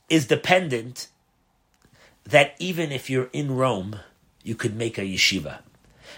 is 0.09 0.27
dependent 0.27 1.09
that 2.25 2.55
even 2.59 2.93
if 2.93 3.09
you're 3.09 3.31
in 3.33 3.57
Rome, 3.57 3.97
you 4.43 4.55
could 4.55 4.77
make 4.77 4.99
a 4.99 5.03
yeshiva. 5.03 5.59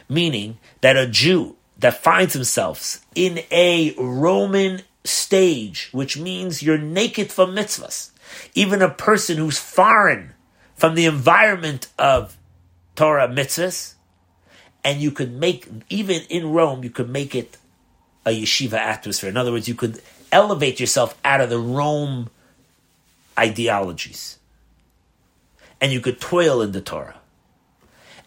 Meaning 0.09 0.59
that 0.81 0.97
a 0.97 1.07
Jew 1.07 1.57
that 1.81 2.03
finds 2.03 2.35
themselves 2.35 3.05
in 3.15 3.41
a 3.51 3.95
Roman 3.99 4.83
stage, 5.05 5.89
which 5.93 6.19
means 6.19 6.63
you're 6.63 6.79
naked 6.79 7.33
from 7.33 7.55
mitzvahs, 7.55 8.11
even 8.55 8.83
a 8.83 8.91
person 8.91 9.39
who's 9.39 9.59
foreign 9.59 10.35
from 10.77 10.95
the 10.95 11.07
environment 11.07 11.89
of 11.99 12.37
Torah 12.97 13.29
mitzvahs, 13.29 13.95
and 14.85 15.01
you 15.01 15.11
could 15.11 15.33
make 15.33 15.67
even 15.89 16.23
in 16.29 16.53
Rome, 16.53 16.85
you 16.85 16.91
could 16.91 17.09
make 17.09 17.35
it 17.35 17.57
a 18.27 18.31
yeshiva 18.31 18.75
atmosphere. 18.75 19.31
In 19.31 19.37
other 19.37 19.53
words, 19.53 19.69
you 19.69 19.75
could 19.75 20.03
elevate 20.31 20.81
yourself 20.81 21.19
out 21.25 21.41
of 21.41 21.51
the 21.51 21.59
Rome 21.59 22.29
ideologies, 23.39 24.39
and 25.81 25.93
you 25.93 26.01
could 26.01 26.21
toil 26.21 26.61
in 26.61 26.73
the 26.73 26.81
Torah. 26.83 27.20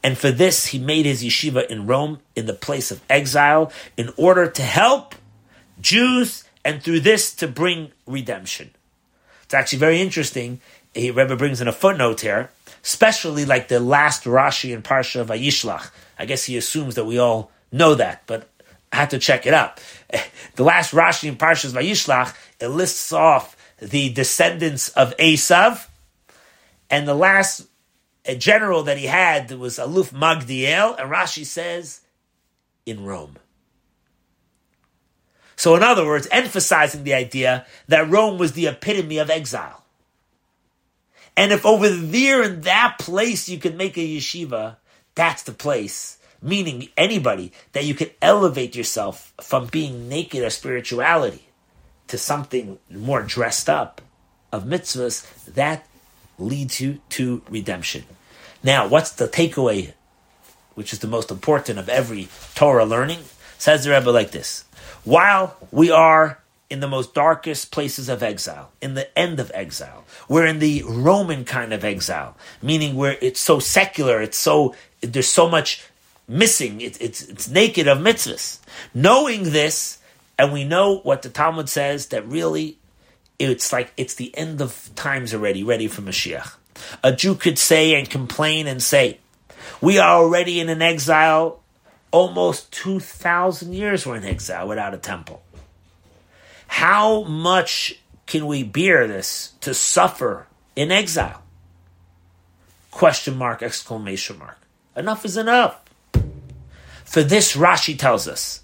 And 0.03 0.17
for 0.17 0.31
this, 0.31 0.67
he 0.67 0.79
made 0.79 1.05
his 1.05 1.23
yeshiva 1.23 1.65
in 1.67 1.87
Rome, 1.87 2.19
in 2.35 2.45
the 2.45 2.53
place 2.53 2.91
of 2.91 3.01
exile, 3.09 3.71
in 3.95 4.11
order 4.17 4.49
to 4.49 4.61
help 4.61 5.15
Jews, 5.79 6.43
and 6.65 6.83
through 6.83 6.99
this 6.99 7.33
to 7.35 7.47
bring 7.47 7.91
redemption. 8.05 8.71
It's 9.43 9.53
actually 9.53 9.79
very 9.79 10.01
interesting. 10.01 10.59
He 10.93 11.09
Rebbe 11.09 11.35
brings 11.35 11.61
in 11.61 11.67
a 11.67 11.71
footnote 11.71 12.21
here, 12.21 12.51
especially 12.83 13.45
like 13.45 13.67
the 13.69 13.79
last 13.79 14.23
Rashi 14.23 14.73
in 14.73 14.81
Parsha 14.81 15.25
Vayishlach, 15.25 15.89
I 16.19 16.25
guess 16.25 16.45
he 16.45 16.57
assumes 16.57 16.95
that 16.95 17.05
we 17.05 17.17
all 17.17 17.51
know 17.71 17.95
that, 17.95 18.23
but 18.27 18.49
I 18.91 18.97
had 18.97 19.09
to 19.11 19.19
check 19.19 19.45
it 19.45 19.53
out. 19.53 19.81
The 20.55 20.63
last 20.63 20.93
Rashi 20.93 21.27
in 21.27 21.35
Parshas 21.35 21.71
Vayishlach, 21.71 22.35
it 22.59 22.67
lists 22.67 23.11
off 23.11 23.57
the 23.79 24.13
descendants 24.13 24.89
of 24.89 25.17
Esav, 25.17 25.87
and 26.91 27.07
the 27.07 27.15
last 27.15 27.65
general 28.37 28.83
that 28.83 28.97
he 28.97 29.05
had 29.05 29.51
was 29.51 29.77
Aluf 29.77 30.11
Magdiel, 30.11 30.99
and 30.99 31.11
Rashi 31.11 31.45
says, 31.45 32.01
in 32.85 33.03
Rome. 33.03 33.37
So, 35.55 35.75
in 35.75 35.83
other 35.83 36.05
words, 36.05 36.27
emphasizing 36.31 37.03
the 37.03 37.13
idea 37.13 37.65
that 37.87 38.09
Rome 38.09 38.37
was 38.37 38.53
the 38.53 38.67
epitome 38.67 39.17
of 39.17 39.29
exile. 39.29 39.83
And 41.35 41.51
if 41.51 41.65
over 41.65 41.89
there 41.89 42.43
in 42.43 42.61
that 42.61 42.97
place 42.99 43.49
you 43.49 43.57
could 43.57 43.75
make 43.75 43.97
a 43.97 44.01
yeshiva, 44.01 44.77
that's 45.15 45.43
the 45.43 45.51
place. 45.51 46.17
Meaning 46.41 46.89
anybody 46.97 47.53
that 47.71 47.85
you 47.85 47.95
can 47.95 48.09
elevate 48.21 48.75
yourself 48.75 49.33
from 49.41 49.67
being 49.67 50.09
naked 50.09 50.43
of 50.43 50.51
spirituality 50.51 51.47
to 52.07 52.17
something 52.17 52.77
more 52.89 53.21
dressed 53.21 53.69
up 53.69 54.01
of 54.51 54.65
mitzvahs, 54.65 55.25
that 55.45 55.87
leads 56.43 56.79
you 56.79 56.99
to 57.09 57.41
redemption. 57.49 58.03
Now, 58.63 58.87
what's 58.87 59.11
the 59.11 59.27
takeaway, 59.27 59.93
which 60.75 60.93
is 60.93 60.99
the 60.99 61.07
most 61.07 61.31
important 61.31 61.79
of 61.79 61.89
every 61.89 62.27
Torah 62.55 62.85
learning? 62.85 63.19
Says 63.57 63.83
the 63.83 63.91
Rebbe 63.91 64.09
like 64.09 64.31
this 64.31 64.65
While 65.03 65.57
we 65.71 65.91
are 65.91 66.39
in 66.69 66.79
the 66.79 66.87
most 66.87 67.13
darkest 67.13 67.71
places 67.71 68.09
of 68.09 68.23
exile, 68.23 68.71
in 68.81 68.93
the 68.93 69.17
end 69.17 69.39
of 69.39 69.51
exile, 69.53 70.05
we're 70.27 70.45
in 70.45 70.59
the 70.59 70.83
Roman 70.87 71.45
kind 71.45 71.73
of 71.73 71.83
exile, 71.83 72.35
meaning 72.61 72.95
where 72.95 73.17
it's 73.21 73.39
so 73.39 73.59
secular, 73.59 74.21
it's 74.21 74.37
so 74.37 74.75
there's 75.01 75.29
so 75.29 75.49
much 75.49 75.83
missing. 76.27 76.81
It, 76.81 77.01
it's 77.01 77.21
it's 77.23 77.49
naked 77.49 77.87
of 77.87 77.99
mitzvahs. 77.99 78.59
Knowing 78.93 79.51
this, 79.51 79.99
and 80.37 80.51
we 80.51 80.63
know 80.63 80.97
what 80.99 81.21
the 81.21 81.29
Talmud 81.29 81.69
says 81.69 82.07
that 82.07 82.25
really, 82.27 82.77
it's 83.51 83.71
like 83.71 83.91
it's 83.97 84.15
the 84.15 84.35
end 84.37 84.61
of 84.61 84.89
times 84.95 85.33
already, 85.33 85.63
ready 85.63 85.87
for 85.87 86.01
Mashiach. 86.01 86.53
A 87.03 87.11
Jew 87.13 87.35
could 87.35 87.57
say 87.57 87.95
and 87.95 88.09
complain 88.09 88.67
and 88.67 88.81
say, 88.81 89.19
"We 89.81 89.97
are 89.99 90.17
already 90.17 90.59
in 90.59 90.69
an 90.69 90.81
exile." 90.81 91.59
Almost 92.11 92.71
2,000 92.71 93.73
years 93.73 94.05
we're 94.05 94.17
in 94.17 94.23
exile 94.23 94.67
without 94.67 94.93
a 94.93 94.97
temple. 94.97 95.41
How 96.67 97.23
much 97.23 97.95
can 98.27 98.45
we 98.45 98.63
bear 98.63 99.07
this 99.07 99.53
to 99.61 99.73
suffer 99.73 100.47
in 100.75 100.91
exile? 100.91 101.41
Question 102.91 103.35
mark, 103.35 103.63
exclamation 103.63 104.37
mark. 104.37 104.59
Enough 104.95 105.25
is 105.25 105.37
enough. 105.37 105.79
For 107.05 107.23
this, 107.23 107.55
Rashi 107.55 107.97
tells 107.97 108.27
us 108.27 108.62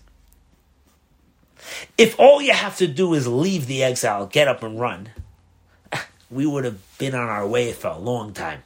if 1.98 2.20
all 2.20 2.42
you 2.42 2.54
have 2.54 2.78
to 2.78 2.88
do 2.88 3.14
is 3.14 3.28
leave 3.28 3.68
the 3.68 3.84
exile, 3.84 4.26
get 4.26 4.48
up 4.48 4.64
and 4.64 4.80
run, 4.80 5.10
we 6.32 6.46
would 6.46 6.66
have 6.66 6.80
been 6.98 7.16
on 7.16 7.28
our 7.28 7.48
way 7.48 7.72
for 7.74 7.88
a 7.90 7.98
long 7.98 8.34
time. 8.34 8.64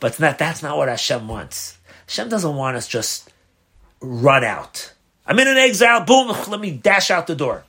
But 0.00 0.18
not, 0.20 0.38
that's 0.38 0.62
not 0.62 0.76
what 0.76 0.88
Hashem 0.88 1.26
wants. 1.28 1.78
Hashem 2.06 2.28
doesn't 2.28 2.56
want 2.56 2.76
us 2.76 2.86
just 2.86 3.30
run 4.00 4.44
out. 4.44 4.92
I'm 5.26 5.38
in 5.38 5.48
an 5.48 5.56
exile, 5.56 6.04
boom, 6.04 6.28
let 6.48 6.60
me 6.60 6.70
dash 6.70 7.10
out 7.10 7.26
the 7.26 7.34
door. 7.34 7.64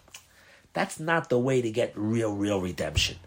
That's 0.74 1.00
not 1.00 1.30
the 1.30 1.40
way 1.40 1.62
to 1.62 1.72
get 1.72 1.94
real, 1.96 2.34
real 2.34 2.60
redemption. 2.60 3.18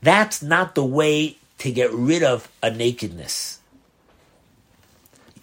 That's 0.00 0.42
not 0.42 0.74
the 0.76 0.84
way 0.84 1.36
to 1.58 1.72
get 1.72 1.92
rid 1.92 2.22
of 2.22 2.48
a 2.62 2.70
nakedness. 2.70 3.58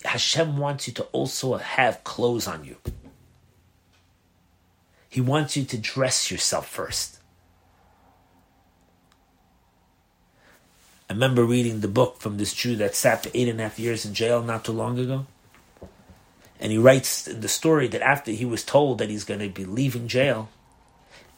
Hashem 0.05 0.57
wants 0.57 0.87
you 0.87 0.93
to 0.93 1.03
also 1.05 1.57
have 1.57 2.03
clothes 2.03 2.47
on 2.47 2.63
you. 2.63 2.77
He 5.13 5.21
wants 5.21 5.55
you 5.55 5.63
to 5.65 5.77
dress 5.77 6.31
yourself 6.31 6.67
first. 6.67 7.19
I 11.07 11.13
remember 11.13 11.45
reading 11.45 11.81
the 11.81 11.87
book 11.87 12.17
from 12.17 12.37
this 12.37 12.51
Jew 12.51 12.75
that 12.77 12.95
sat 12.95 13.21
for 13.21 13.29
eight 13.35 13.47
and 13.47 13.59
a 13.59 13.63
half 13.63 13.77
years 13.77 14.05
in 14.05 14.15
jail 14.15 14.41
not 14.41 14.65
too 14.65 14.71
long 14.71 14.97
ago. 14.97 15.27
And 16.59 16.71
he 16.71 16.79
writes 16.79 17.27
in 17.27 17.41
the 17.41 17.47
story 17.47 17.87
that 17.89 18.01
after 18.01 18.31
he 18.31 18.43
was 18.43 18.63
told 18.63 18.97
that 18.97 19.11
he's 19.11 19.23
going 19.23 19.41
to 19.41 19.49
be 19.49 19.65
leaving 19.65 20.07
jail, 20.07 20.49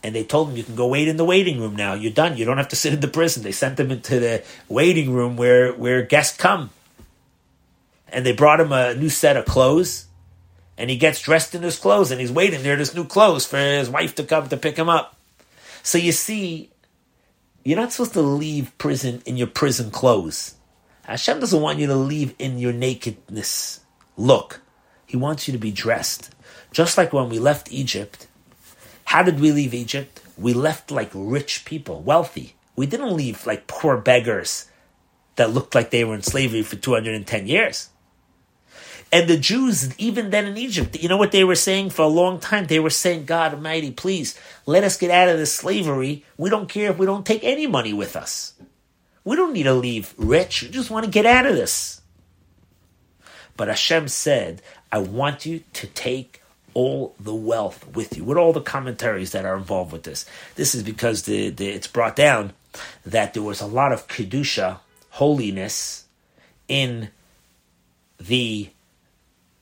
and 0.01 0.15
they 0.15 0.23
told 0.23 0.51
him 0.51 0.55
you 0.55 0.63
can 0.63 0.77
go 0.77 0.87
wait 0.87 1.09
in 1.09 1.17
the 1.17 1.25
waiting 1.25 1.59
room 1.59 1.75
now. 1.75 1.95
You're 1.95 2.13
done. 2.13 2.37
You 2.37 2.45
don't 2.45 2.55
have 2.55 2.69
to 2.69 2.77
sit 2.77 2.93
in 2.93 3.01
the 3.01 3.09
prison. 3.09 3.43
They 3.43 3.51
sent 3.51 3.77
him 3.77 3.91
into 3.91 4.21
the 4.21 4.45
waiting 4.69 5.11
room 5.11 5.35
where 5.35 5.73
where 5.73 6.01
guests 6.01 6.37
come, 6.37 6.69
and 8.07 8.25
they 8.25 8.31
brought 8.31 8.61
him 8.61 8.71
a 8.71 8.95
new 8.95 9.09
set 9.09 9.35
of 9.35 9.43
clothes, 9.43 10.04
and 10.77 10.89
he 10.89 10.97
gets 10.97 11.21
dressed 11.21 11.55
in 11.55 11.63
his 11.63 11.77
clothes, 11.77 12.11
and 12.11 12.19
he's 12.19 12.31
waiting 12.31 12.63
there 12.63 12.73
in 12.73 12.79
his 12.79 12.95
new 12.95 13.05
clothes 13.05 13.45
for 13.45 13.57
his 13.57 13.89
wife 13.89 14.15
to 14.15 14.23
come 14.23 14.49
to 14.49 14.57
pick 14.57 14.77
him 14.77 14.89
up. 14.89 15.17
So 15.83 15.97
you 15.97 16.11
see, 16.11 16.71
you're 17.63 17.79
not 17.79 17.91
supposed 17.91 18.13
to 18.13 18.21
leave 18.21 18.77
prison 18.77 19.21
in 19.25 19.37
your 19.37 19.47
prison 19.47 19.91
clothes. 19.91 20.55
Hashem 21.03 21.39
doesn't 21.39 21.61
want 21.61 21.79
you 21.79 21.87
to 21.87 21.95
leave 21.95 22.33
in 22.39 22.57
your 22.57 22.73
nakedness 22.73 23.81
look. 24.17 24.61
He 25.05 25.17
wants 25.17 25.47
you 25.47 25.51
to 25.51 25.57
be 25.57 25.71
dressed. 25.71 26.33
Just 26.71 26.97
like 26.97 27.13
when 27.13 27.29
we 27.29 27.39
left 27.39 27.71
Egypt, 27.71 28.27
how 29.05 29.23
did 29.23 29.39
we 29.39 29.51
leave 29.51 29.73
Egypt? 29.73 30.21
We 30.37 30.53
left 30.53 30.91
like 30.91 31.11
rich 31.13 31.63
people, 31.63 32.01
wealthy. 32.01 32.55
We 32.75 32.85
didn't 32.85 33.15
leave 33.15 33.45
like 33.45 33.67
poor 33.67 33.97
beggars 33.97 34.67
that 35.35 35.51
looked 35.51 35.75
like 35.75 35.91
they 35.91 36.03
were 36.03 36.15
in 36.15 36.23
slavery 36.23 36.63
for 36.63 36.75
210 36.75 37.47
years. 37.47 37.89
And 39.11 39.29
the 39.29 39.37
Jews, 39.37 39.97
even 39.97 40.29
then 40.29 40.45
in 40.45 40.57
Egypt, 40.57 41.01
you 41.01 41.07
know 41.07 41.17
what 41.17 41.31
they 41.31 41.43
were 41.43 41.55
saying 41.55 41.91
for 41.91 42.01
a 42.01 42.07
long 42.07 42.39
time? 42.39 42.65
They 42.65 42.79
were 42.79 42.89
saying, 42.89 43.25
God 43.25 43.53
Almighty, 43.53 43.91
please 43.91 44.37
let 44.65 44.83
us 44.83 44.97
get 44.97 45.11
out 45.11 45.29
of 45.29 45.37
this 45.37 45.55
slavery. 45.55 46.25
We 46.37 46.49
don't 46.49 46.67
care 46.67 46.91
if 46.91 46.97
we 46.97 47.05
don't 47.05 47.25
take 47.25 47.43
any 47.43 47.67
money 47.67 47.93
with 47.93 48.15
us. 48.15 48.53
We 49.23 49.35
don't 49.35 49.53
need 49.53 49.63
to 49.63 49.73
leave 49.73 50.13
rich. 50.17 50.63
We 50.63 50.69
just 50.69 50.91
want 50.91 51.05
to 51.05 51.11
get 51.11 51.25
out 51.25 51.45
of 51.45 51.55
this. 51.55 52.01
But 53.57 53.69
Hashem 53.69 54.09
said, 54.09 54.61
I 54.91 54.97
want 54.99 55.45
you 55.45 55.63
to 55.73 55.87
take 55.87 56.41
all 56.73 57.15
the 57.19 57.33
wealth 57.33 57.87
with 57.95 58.17
you, 58.17 58.23
with 58.23 58.37
all 58.37 58.53
the 58.53 58.61
commentaries 58.61 59.31
that 59.31 59.45
are 59.45 59.55
involved 59.55 59.93
with 59.93 60.03
this. 60.03 60.25
This 60.55 60.75
is 60.75 60.83
because 60.83 61.23
the, 61.23 61.49
the, 61.49 61.69
it's 61.69 61.87
brought 61.87 62.15
down 62.15 62.53
that 63.05 63.33
there 63.33 63.43
was 63.43 63.61
a 63.61 63.65
lot 63.65 63.93
of 63.93 64.07
kedusha, 64.07 64.79
holiness, 65.11 66.05
in 66.67 67.09
the 68.19 68.69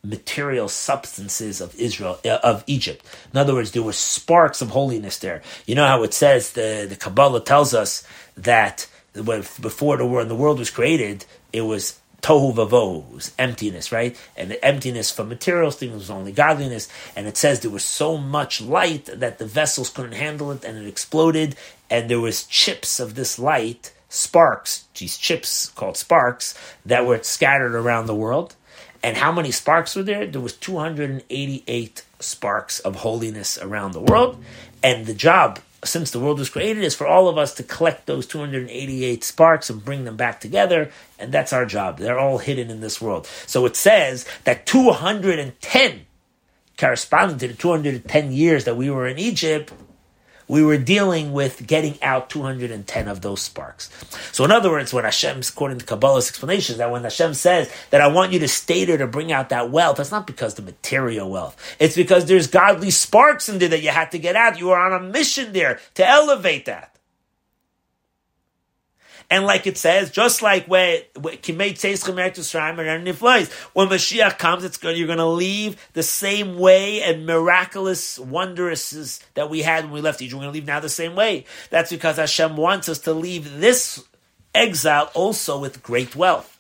material 0.04 0.68
substances 0.68 1.62
of 1.62 1.76
Israel 1.80 2.20
uh, 2.26 2.40
of 2.44 2.64
Egypt. 2.68 3.06
In 3.32 3.40
other 3.40 3.54
words, 3.54 3.72
there 3.72 3.84
were 3.84 3.94
sparks 3.94 4.62
of 4.62 4.70
holiness 4.72 5.18
there. 5.20 5.42
You 5.66 5.76
know 5.76 5.88
how 5.88 6.04
it 6.04 6.14
says 6.14 6.54
the 6.54 6.86
the 6.90 6.96
Kabbalah 6.96 7.42
tells 7.42 7.74
us 7.74 8.06
that 8.36 8.88
when, 9.16 9.42
before 9.62 9.98
the 9.98 10.06
world 10.06 10.28
the 10.28 10.36
world 10.36 10.60
was 10.60 10.70
created, 10.70 11.26
it 11.54 11.62
was 11.62 12.00
tohu 12.24 12.54
vavohu, 12.54 13.10
was 13.14 13.34
emptiness, 13.38 13.92
right? 13.92 14.18
And 14.36 14.50
the 14.50 14.66
emptiness 14.66 15.12
from 15.12 15.30
materials 15.30 15.76
things 15.76 15.94
was 15.94 16.10
only 16.10 16.32
godliness. 16.32 16.90
And 17.16 17.28
it 17.28 17.38
says 17.38 17.60
there 17.60 17.70
was 17.70 17.86
so 17.86 18.18
much 18.18 18.62
light 18.62 19.06
that 19.06 19.38
the 19.38 19.46
vessels 19.46 19.90
couldn't 19.90 20.14
handle 20.14 20.52
it, 20.52 20.64
and 20.64 20.78
it 20.78 20.88
exploded. 20.88 21.56
And 21.90 22.10
there 22.10 22.22
was 22.22 22.46
chips 22.46 23.00
of 23.00 23.16
this 23.16 23.38
light, 23.38 23.94
sparks, 24.10 24.86
these 24.98 25.18
chips 25.18 25.70
called 25.70 25.98
sparks, 25.98 26.58
that 26.86 27.06
were 27.06 27.22
scattered 27.22 27.76
around 27.76 28.08
the 28.08 28.16
world. 28.16 28.56
And 29.04 29.18
how 29.18 29.32
many 29.32 29.52
sparks 29.52 29.96
were 29.96 30.04
there? 30.04 30.26
There 30.26 30.42
was 30.42 30.54
288 30.54 32.06
sparks 32.20 32.80
of 32.80 32.96
holiness 32.96 33.58
around 33.58 33.92
the 33.92 34.00
world. 34.00 34.42
And 34.82 35.06
the 35.06 35.14
job 35.14 35.60
since 35.84 36.12
the 36.12 36.20
world 36.20 36.40
was 36.40 36.50
created 36.50 36.84
is 36.84 36.96
for 36.96 37.06
all 37.06 37.28
of 37.28 37.38
us 37.38 37.54
to 37.56 37.64
collect 37.64 38.06
those 38.06 38.26
288 38.28 39.24
sparks 39.24 39.70
and 39.70 39.84
bring 39.84 40.06
them 40.06 40.16
back 40.16 40.40
together, 40.40 40.92
and 41.20 41.32
that's 41.32 41.54
our 41.54 41.66
job. 41.66 41.98
They're 41.98 42.20
all 42.20 42.38
hidden 42.38 42.70
in 42.70 42.82
this 42.82 43.02
world. 43.02 43.28
So 43.46 43.66
it 43.66 43.76
says 43.76 44.26
that 44.46 44.66
210, 44.66 46.06
corresponding 46.78 47.38
to 47.40 47.48
the 47.50 47.54
210 47.54 48.32
years 48.32 48.64
that 48.66 48.78
we 48.78 48.90
were 48.90 49.08
in 49.08 49.20
Egypt, 49.20 49.74
we 50.48 50.64
were 50.64 50.78
dealing 50.78 51.34
with 51.34 51.66
getting 51.66 52.02
out 52.02 52.30
210 52.30 53.08
of 53.08 53.22
those 53.22 53.42
sparks. 53.42 53.90
So 54.32 54.44
in 54.44 54.52
other 54.52 54.70
words, 54.70 54.94
when 54.94 55.04
Hashem, 55.04 55.40
according 55.40 55.80
to 55.80 55.86
Kabbalah's 55.86 56.30
explanations, 56.30 56.78
that 56.78 56.92
when 56.92 57.04
Hashem 57.04 57.34
says 57.34 57.72
that 57.90 58.02
I 58.02 58.08
want 58.08 58.32
you 58.32 58.40
to 58.40 58.48
stay 58.48 58.86
there 58.86 58.98
to 58.98 59.08
bring 59.08 59.32
out 59.32 59.50
that 59.50 59.72
wealth, 59.72 59.98
that's 59.98 60.12
not 60.12 60.28
because 60.28 60.56
the 60.56 60.62
material 60.62 61.30
wealth. 61.30 61.58
It's 61.80 61.96
because 61.96 62.26
there's 62.26 62.48
godly 62.48 62.92
sparks 62.92 63.50
in 63.50 63.60
there 63.60 63.70
that 63.70 63.82
you 63.82 63.90
had 63.90 64.12
to 64.12 64.20
get 64.20 64.36
out. 64.36 64.60
You 64.60 64.72
are 64.72 64.92
on 64.92 65.02
a 65.02 65.12
mission 65.12 65.54
there 65.54 65.80
to 65.96 66.08
elevate 66.08 66.66
that. 66.66 66.93
And 69.34 69.46
like 69.48 69.66
it 69.66 69.80
says, 69.80 70.12
just 70.12 70.44
like 70.44 70.68
when 70.68 71.02
when 71.16 71.40
Mashiach 71.40 71.98
comes, 74.38 74.64
it's 74.64 74.78
going, 74.78 74.96
you're 74.96 75.08
going 75.08 75.18
to 75.18 75.26
leave 75.26 75.88
the 75.94 76.04
same 76.04 76.60
way 76.60 77.02
and 77.02 77.26
miraculous, 77.26 78.20
wondrous 78.20 79.20
that 79.34 79.50
we 79.50 79.64
had 79.64 79.86
when 79.86 79.94
we 79.94 80.02
left 80.02 80.22
Egypt. 80.22 80.36
We're 80.36 80.44
going 80.44 80.54
to 80.54 80.60
leave 80.60 80.68
now 80.68 80.82
the 80.82 80.88
same 80.88 81.16
way. 81.16 81.46
That's 81.72 81.90
because 81.90 82.18
Hashem 82.18 82.58
wants 82.58 82.90
us 82.90 83.00
to 83.00 83.14
leave 83.14 83.60
this 83.60 84.04
exile 84.54 85.10
also 85.16 85.58
with 85.58 85.82
great 85.82 86.16
wealth. 86.16 86.56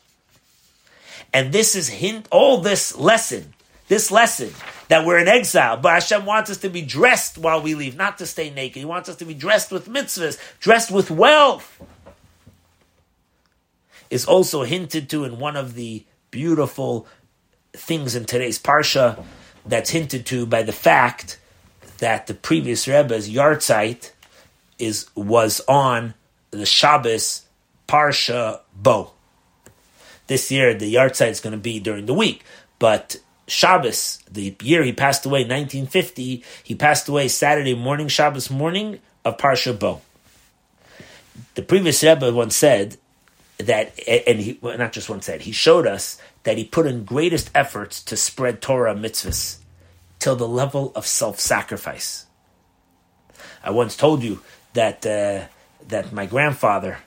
And 1.32 1.54
this 1.54 1.76
is 1.76 1.90
hint, 1.90 2.28
all 2.32 2.62
this 2.62 2.98
lesson, 2.98 3.54
this 3.88 4.10
lesson 4.10 4.52
that 4.88 5.06
we're 5.06 5.20
in 5.20 5.28
exile, 5.28 5.78
but 5.78 5.94
Hashem 5.94 6.26
wants 6.26 6.50
us 6.50 6.58
to 6.58 6.70
be 6.70 6.82
dressed 6.82 7.38
while 7.38 7.62
we 7.62 7.76
leave, 7.76 7.96
not 7.96 8.18
to 8.18 8.26
stay 8.26 8.50
naked. 8.50 8.78
He 8.78 8.86
wants 8.86 9.10
us 9.10 9.18
to 9.18 9.26
be 9.26 9.36
dressed 9.36 9.72
with 9.72 9.88
mitzvahs, 9.88 10.40
dressed 10.60 10.90
with 10.90 11.12
wealth 11.12 11.80
is 14.14 14.26
also 14.26 14.62
hinted 14.62 15.10
to 15.10 15.24
in 15.24 15.40
one 15.40 15.56
of 15.56 15.74
the 15.74 16.06
beautiful 16.30 17.08
things 17.74 18.16
in 18.16 18.26
today's 18.26 18.62
parsha 18.62 19.24
that's 19.66 19.90
hinted 19.90 20.24
to 20.24 20.46
by 20.46 20.62
the 20.62 20.72
fact 20.72 21.40
that 21.98 22.28
the 22.28 22.36
previous 22.36 22.88
Rebbe's 22.88 23.28
yahrzeit 23.28 24.12
is 24.78 25.08
was 25.16 25.62
on 25.68 26.14
the 26.52 26.68
Shabbos 26.68 27.48
parsha 27.88 28.60
Bo. 28.76 29.14
This 30.28 30.52
year 30.52 30.76
the 30.76 30.94
yahrzeit 30.94 31.30
is 31.30 31.40
going 31.40 31.54
to 31.54 31.58
be 31.58 31.80
during 31.80 32.06
the 32.06 32.14
week, 32.14 32.44
but 32.78 33.18
Shabbos, 33.48 34.20
the 34.32 34.56
year 34.62 34.84
he 34.84 34.94
passed 34.94 35.26
away, 35.26 35.40
1950, 35.40 36.44
he 36.64 36.76
passed 36.76 37.10
away 37.10 37.28
Saturday 37.28 37.74
morning, 37.74 38.10
Shabbos 38.10 38.52
morning 38.52 39.00
of 39.26 39.38
Parsha 39.38 39.78
Bo. 39.78 40.02
The 41.56 41.64
previous 41.64 42.04
Rebbe 42.04 42.32
once 42.32 42.56
said 42.56 42.98
that, 43.64 44.00
and 44.08 44.40
he 44.40 44.58
well, 44.62 44.78
not 44.78 44.94
just 44.94 45.10
one 45.10 45.22
said, 45.22 45.42
he 45.42 45.52
showed 45.52 45.88
us 45.88 46.22
that 46.44 46.58
he 46.58 46.66
put 46.66 46.86
in 46.86 47.06
greatest 47.06 47.50
efforts 47.56 48.04
to 48.04 48.18
spread 48.18 48.62
Torah 48.62 48.96
mitzvahs 48.96 49.58
till 50.20 50.36
the 50.36 50.48
level 50.48 50.92
of 50.96 51.06
self-sacrifice. 51.06 52.26
I 53.64 53.72
once 53.72 53.96
told 53.96 54.24
you 54.24 54.42
that 54.74 55.06
uh, 55.06 55.48
that 55.88 56.12
my 56.12 56.26
grandfather, 56.26 57.00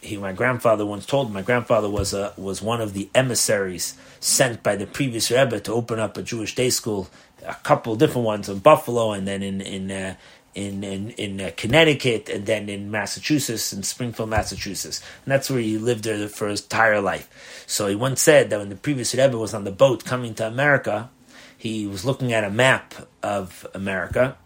he, 0.00 0.16
my 0.16 0.32
grandfather 0.32 0.86
once 0.86 1.06
told 1.06 1.32
my 1.32 1.42
grandfather 1.42 1.90
was 1.90 2.14
a, 2.14 2.32
was 2.36 2.62
one 2.62 2.80
of 2.80 2.92
the 2.92 3.08
emissaries 3.14 3.96
sent 4.20 4.62
by 4.62 4.76
the 4.76 4.86
previous 4.86 5.30
Rebbe 5.30 5.60
to 5.60 5.72
open 5.72 5.98
up 5.98 6.16
a 6.16 6.22
Jewish 6.22 6.54
day 6.54 6.70
school, 6.70 7.08
a 7.46 7.54
couple 7.54 7.94
different 7.96 8.26
ones 8.26 8.48
in 8.48 8.58
Buffalo 8.58 9.12
and 9.12 9.26
then 9.26 9.42
in 9.42 9.60
in 9.60 9.90
uh, 9.90 10.14
in 10.56 10.82
in, 10.82 11.10
in 11.10 11.40
uh, 11.40 11.50
Connecticut 11.56 12.28
and 12.30 12.46
then 12.46 12.68
in 12.68 12.90
Massachusetts, 12.90 13.72
in 13.72 13.82
Springfield, 13.82 14.30
Massachusetts, 14.30 15.02
and 15.24 15.32
that's 15.32 15.50
where 15.50 15.60
he 15.60 15.76
lived 15.76 16.04
there 16.04 16.26
for 16.28 16.48
his 16.48 16.62
entire 16.62 17.00
life. 17.00 17.28
So 17.66 17.86
he 17.86 17.94
once 17.94 18.22
said 18.22 18.50
that 18.50 18.58
when 18.58 18.70
the 18.70 18.76
previous 18.76 19.14
Rebbe 19.14 19.36
was 19.36 19.54
on 19.54 19.64
the 19.64 19.70
boat 19.70 20.04
coming 20.04 20.34
to 20.36 20.46
America, 20.46 21.10
he 21.56 21.86
was 21.86 22.04
looking 22.04 22.32
at 22.32 22.42
a 22.42 22.50
map 22.50 22.94
of 23.22 23.66
America, 23.74 24.38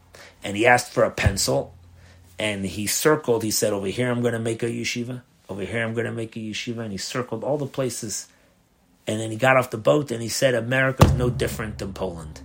and 0.43 0.57
he 0.57 0.67
asked 0.67 0.93
for 0.93 1.05
a 1.05 1.11
pencil, 1.13 1.75
and 2.39 2.67
he 2.67 2.89
circled. 2.89 3.45
He 3.45 3.53
said, 3.53 3.73
"Over 3.73 3.87
here, 3.87 4.11
I'm 4.11 4.21
going 4.21 4.35
to 4.35 4.41
make 4.41 4.65
a 4.65 4.67
yeshiva. 4.67 5.23
Over 5.49 5.63
here, 5.63 5.85
I'm 5.85 5.95
going 5.95 6.07
to 6.07 6.13
make 6.13 6.35
a 6.37 6.41
yeshiva," 6.41 6.79
and 6.79 6.93
he 6.93 6.99
circled 6.99 7.45
all 7.45 7.57
the 7.57 7.67
places. 7.67 8.27
And 9.07 9.19
then 9.19 9.31
he 9.31 9.37
got 9.37 9.57
off 9.57 9.71
the 9.71 9.79
boat 9.79 10.13
and 10.13 10.23
he 10.23 10.29
said, 10.29 10.55
America 10.55 11.05
is 11.05 11.13
no 11.15 11.31
different 11.31 11.79
than 11.79 11.93
Poland 11.93 12.43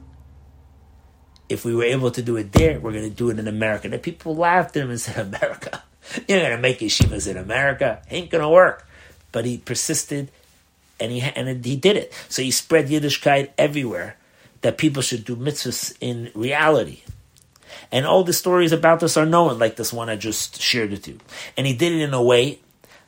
if 1.50 1.66
we 1.66 1.76
were 1.76 1.84
able 1.84 2.12
to 2.12 2.22
do 2.22 2.38
it 2.38 2.52
there, 2.52 2.80
we're 2.80 2.92
going 2.92 3.10
to 3.10 3.16
do 3.16 3.30
it 3.30 3.40
in 3.40 3.48
America. 3.48 3.90
And 3.92 4.02
people 4.02 4.36
laughed 4.36 4.76
at 4.76 4.84
him 4.84 4.90
and 4.90 5.00
said, 5.00 5.18
America, 5.18 5.84
you're 6.28 6.40
going 6.40 6.52
to 6.52 6.58
make 6.58 6.80
yeshivas 6.80 7.30
in 7.30 7.38
America. 7.38 8.02
Ain't 8.10 8.30
going 8.30 8.44
to 8.44 8.50
work. 8.50 8.88
But 9.32 9.46
he 9.46 9.58
persisted 9.58 10.32
and 11.00 11.12
he, 11.12 11.22
and 11.22 11.64
he 11.64 11.76
did 11.76 11.98
it. 11.98 12.14
So 12.30 12.42
he 12.42 12.52
spread 12.52 12.88
Yiddishkeit 12.88 13.50
everywhere 13.58 14.18
that 14.62 14.78
people 14.78 15.02
should 15.02 15.26
do 15.26 15.36
mitzvahs 15.36 15.96
in 16.02 16.32
reality. 16.34 17.02
And 17.92 18.06
all 18.06 18.24
the 18.24 18.34
stories 18.34 18.72
about 18.72 19.00
this 19.00 19.18
are 19.18 19.26
known, 19.26 19.60
like 19.60 19.76
this 19.76 19.94
one 19.94 20.10
I 20.10 20.16
just 20.16 20.62
shared 20.62 20.92
with 20.92 21.08
you. 21.08 21.20
And 21.58 21.68
he 21.68 21.76
did 21.76 21.92
it 21.92 22.02
in 22.02 22.14
a 22.14 22.24
way, 22.24 22.60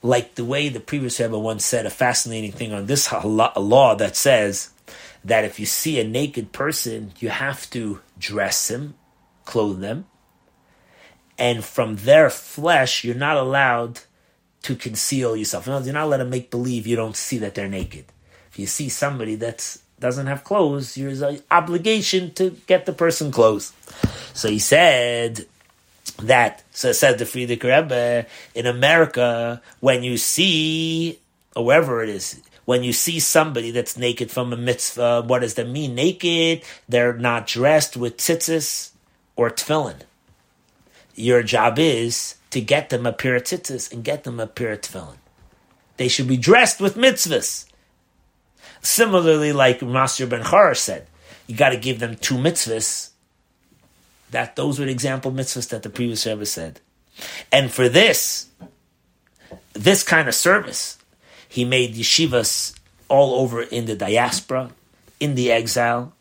like 0.03 0.35
the 0.35 0.45
way 0.45 0.69
the 0.69 0.79
previous 0.79 1.19
Rebbe 1.19 1.37
once 1.37 1.65
said, 1.65 1.85
a 1.85 1.89
fascinating 1.89 2.51
thing 2.51 2.73
on 2.73 2.85
this 2.85 3.11
law 3.23 3.95
that 3.95 4.15
says 4.15 4.69
that 5.23 5.43
if 5.43 5.59
you 5.59 5.65
see 5.65 5.99
a 5.99 6.07
naked 6.07 6.51
person, 6.51 7.13
you 7.19 7.29
have 7.29 7.69
to 7.71 8.01
dress 8.17 8.69
him, 8.69 8.95
clothe 9.45 9.79
them, 9.79 10.05
and 11.37 11.63
from 11.63 11.97
their 11.97 12.29
flesh, 12.29 13.03
you're 13.03 13.15
not 13.15 13.37
allowed 13.37 14.01
to 14.63 14.75
conceal 14.75 15.35
yourself. 15.35 15.67
you're 15.67 15.93
not 15.93 16.05
allowed 16.05 16.17
to 16.17 16.25
make 16.25 16.49
believe 16.49 16.87
you 16.87 16.95
don't 16.95 17.15
see 17.15 17.37
that 17.37 17.55
they're 17.55 17.69
naked. 17.69 18.05
If 18.51 18.59
you 18.59 18.65
see 18.65 18.89
somebody 18.89 19.35
that 19.35 19.77
doesn't 19.99 20.27
have 20.27 20.43
clothes, 20.43 20.95
there's 20.95 21.21
an 21.21 21.41
obligation 21.51 22.33
to 22.35 22.51
get 22.67 22.85
the 22.85 22.93
person 22.93 23.31
clothes. 23.31 23.73
So 24.33 24.49
he 24.49 24.59
said 24.59 25.45
that, 26.23 26.63
so 26.71 26.91
said 26.91 27.19
the 27.19 27.25
Frierdiker 27.25 27.63
Rebbe, 27.63 28.25
in 28.55 28.65
America, 28.65 29.61
when 29.79 30.03
you 30.03 30.17
see, 30.17 31.19
or 31.55 31.65
wherever 31.65 32.03
it 32.03 32.09
is, 32.09 32.41
when 32.67 32.83
you 32.83 32.91
see 32.91 33.17
somebody 33.17 33.71
that's 33.71 33.95
naked 33.95 34.29
from 34.29 34.51
a 34.51 34.57
mitzvah, 34.57 35.23
what 35.25 35.39
does 35.39 35.53
that 35.53 35.69
mean? 35.69 35.95
Naked, 35.95 36.63
they're 36.89 37.13
not 37.13 37.47
dressed 37.47 37.95
with 37.95 38.17
tzitzis 38.17 38.91
or 39.37 39.49
tefillin. 39.49 40.01
Your 41.15 41.43
job 41.43 41.79
is 41.79 42.35
to 42.49 42.59
get 42.59 42.89
them 42.89 43.05
a 43.05 43.13
pair 43.13 43.37
of 43.37 43.43
tzitzis 43.43 43.89
and 43.93 44.03
get 44.03 44.25
them 44.25 44.37
a 44.41 44.47
pair 44.47 44.73
of 44.73 44.81
tefillin. 44.81 45.15
They 45.95 46.09
should 46.09 46.27
be 46.27 46.35
dressed 46.35 46.81
with 46.81 46.97
mitzvahs. 46.97 47.67
Similarly, 48.81 49.53
like 49.53 49.79
Masya 49.79 50.29
ben 50.29 50.43
Charash 50.43 50.79
said, 50.79 51.07
you 51.47 51.55
got 51.55 51.69
to 51.69 51.77
give 51.77 51.99
them 51.99 52.17
two 52.17 52.35
mitzvahs. 52.35 53.11
That 54.31 54.57
those 54.57 54.77
were 54.77 54.87
the 54.87 54.91
example 54.91 55.31
mitzvahs 55.31 55.69
that 55.69 55.83
the 55.83 55.89
previous 55.89 56.25
Rebbe 56.25 56.45
said. 56.45 56.81
And 57.49 57.71
for 57.71 57.87
this, 57.87 58.49
this 59.71 60.03
kind 60.03 60.27
of 60.27 60.35
service, 60.35 60.96
he 61.47 61.65
made 61.65 61.95
yeshivas 61.95 62.77
all 63.09 63.35
over 63.35 63.61
in 63.61 63.85
the 63.85 63.95
diaspora, 63.95 64.71
in 65.19 65.35
the 65.35 65.51
exile, 65.51 66.13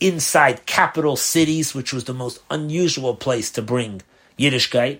inside 0.00 0.66
capital 0.66 1.16
cities, 1.16 1.74
which 1.74 1.92
was 1.92 2.04
the 2.04 2.14
most 2.14 2.40
unusual 2.50 3.14
place 3.14 3.50
to 3.52 3.62
bring 3.62 4.02
Yiddishkeit. 4.38 4.98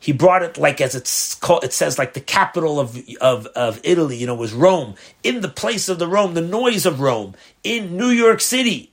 He 0.00 0.12
brought 0.12 0.42
it 0.42 0.58
like 0.58 0.80
as 0.80 0.94
it's 0.94 1.34
called, 1.34 1.64
it 1.64 1.72
says 1.72 1.98
like 1.98 2.14
the 2.14 2.20
capital 2.20 2.78
of, 2.78 2.98
of, 3.20 3.46
of 3.46 3.80
Italy, 3.82 4.16
you 4.16 4.26
know, 4.26 4.34
was 4.34 4.52
Rome. 4.52 4.94
In 5.22 5.40
the 5.40 5.48
place 5.48 5.88
of 5.88 5.98
the 5.98 6.06
Rome, 6.06 6.34
the 6.34 6.40
noise 6.40 6.86
of 6.86 7.00
Rome, 7.00 7.34
in 7.64 7.96
New 7.96 8.10
York 8.10 8.40
City. 8.40 8.92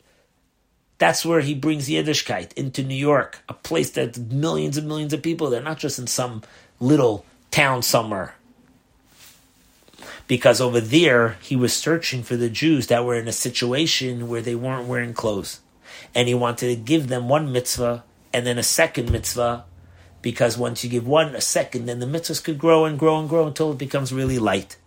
That's 0.98 1.26
where 1.26 1.42
he 1.42 1.54
brings 1.54 1.90
Yiddishkeit 1.90 2.54
into 2.54 2.82
New 2.82 2.96
York, 2.96 3.40
a 3.50 3.54
place 3.54 3.90
that 3.92 4.18
millions 4.18 4.78
and 4.78 4.88
millions 4.88 5.12
of 5.12 5.22
people. 5.22 5.50
They're 5.50 5.62
not 5.62 5.78
just 5.78 6.00
in 6.00 6.08
some 6.08 6.42
little 6.80 7.26
town 7.52 7.82
somewhere. 7.82 8.36
Because 10.28 10.60
over 10.60 10.82
there, 10.82 11.38
he 11.42 11.56
was 11.56 11.74
searching 11.74 12.24
for 12.24 12.36
the 12.36 12.50
Jews 12.50 12.88
that 12.88 13.06
were 13.06 13.16
in 13.16 13.28
a 13.28 13.34
situation 13.34 14.28
where 14.28 14.42
they 14.42 14.56
weren't 14.56 14.88
wearing 14.88 15.14
clothes. 15.14 15.60
And 16.14 16.28
he 16.28 16.34
wanted 16.34 16.68
to 16.68 16.82
give 16.82 17.08
them 17.08 17.30
one 17.30 17.52
mitzvah 17.52 18.04
and 18.34 18.46
then 18.46 18.58
a 18.58 18.64
second 18.64 19.12
mitzvah. 19.12 19.66
Because 20.22 20.58
once 20.58 20.84
you 20.84 20.90
give 20.90 21.08
one, 21.08 21.36
a 21.36 21.42
second, 21.42 21.86
then 21.86 22.00
the 22.00 22.08
mitzvahs 22.08 22.44
could 22.44 22.58
grow 22.58 22.86
and 22.86 22.98
grow 22.98 23.20
and 23.20 23.30
grow 23.30 23.46
until 23.46 23.72
it 23.72 23.78
becomes 23.78 24.12
really 24.12 24.40
light. 24.40 24.78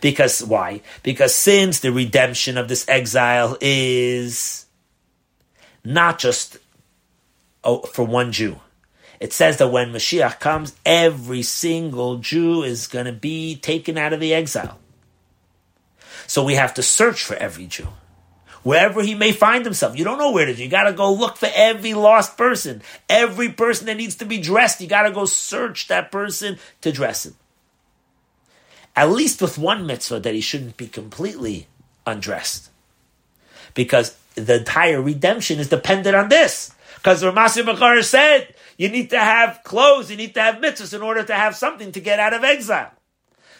Because 0.00 0.42
why? 0.42 0.82
Because 1.02 1.34
since 1.34 1.80
the 1.80 1.92
redemption 1.92 2.58
of 2.58 2.68
this 2.68 2.86
exile 2.88 3.56
is 3.60 4.66
not 5.84 6.18
just 6.18 6.58
oh, 7.62 7.80
for 7.80 8.04
one 8.04 8.32
Jew. 8.32 8.60
It 9.20 9.32
says 9.32 9.58
that 9.58 9.68
when 9.68 9.92
Mashiach 9.92 10.40
comes, 10.40 10.74
every 10.84 11.42
single 11.42 12.18
Jew 12.18 12.62
is 12.62 12.86
going 12.86 13.06
to 13.06 13.12
be 13.12 13.56
taken 13.56 13.96
out 13.96 14.12
of 14.12 14.20
the 14.20 14.34
exile. 14.34 14.78
So 16.26 16.44
we 16.44 16.54
have 16.54 16.74
to 16.74 16.82
search 16.82 17.22
for 17.22 17.34
every 17.36 17.66
Jew. 17.66 17.88
Wherever 18.62 19.02
he 19.02 19.14
may 19.14 19.32
find 19.32 19.64
himself. 19.64 19.98
You 19.98 20.04
don't 20.04 20.18
know 20.18 20.32
where 20.32 20.46
to. 20.46 20.54
You 20.54 20.68
gotta 20.68 20.94
go 20.94 21.12
look 21.12 21.36
for 21.36 21.50
every 21.54 21.92
lost 21.92 22.38
person. 22.38 22.80
Every 23.10 23.50
person 23.50 23.86
that 23.86 23.98
needs 23.98 24.16
to 24.16 24.24
be 24.24 24.38
dressed, 24.40 24.80
you 24.80 24.86
gotta 24.86 25.10
go 25.10 25.26
search 25.26 25.86
that 25.88 26.10
person 26.10 26.58
to 26.80 26.90
dress 26.90 27.26
him. 27.26 27.36
At 28.96 29.10
least 29.10 29.42
with 29.42 29.58
one 29.58 29.86
mitzvah 29.86 30.20
that 30.20 30.34
he 30.34 30.40
shouldn't 30.40 30.78
be 30.78 30.86
completely 30.86 31.66
undressed. 32.06 32.70
Because 33.74 34.16
the 34.34 34.60
entire 34.60 35.02
redemption 35.02 35.58
is 35.58 35.68
dependent 35.68 36.16
on 36.16 36.30
this. 36.30 36.72
Because 36.94 37.22
Ramasi 37.22 37.66
Bakar 37.66 38.00
said, 38.00 38.54
you 38.76 38.88
need 38.88 39.10
to 39.10 39.18
have 39.18 39.60
clothes, 39.64 40.10
you 40.10 40.16
need 40.16 40.34
to 40.34 40.40
have 40.40 40.56
mitzvahs 40.56 40.94
in 40.94 41.02
order 41.02 41.22
to 41.22 41.34
have 41.34 41.56
something 41.56 41.92
to 41.92 42.00
get 42.00 42.18
out 42.18 42.32
of 42.32 42.44
exile. 42.44 42.90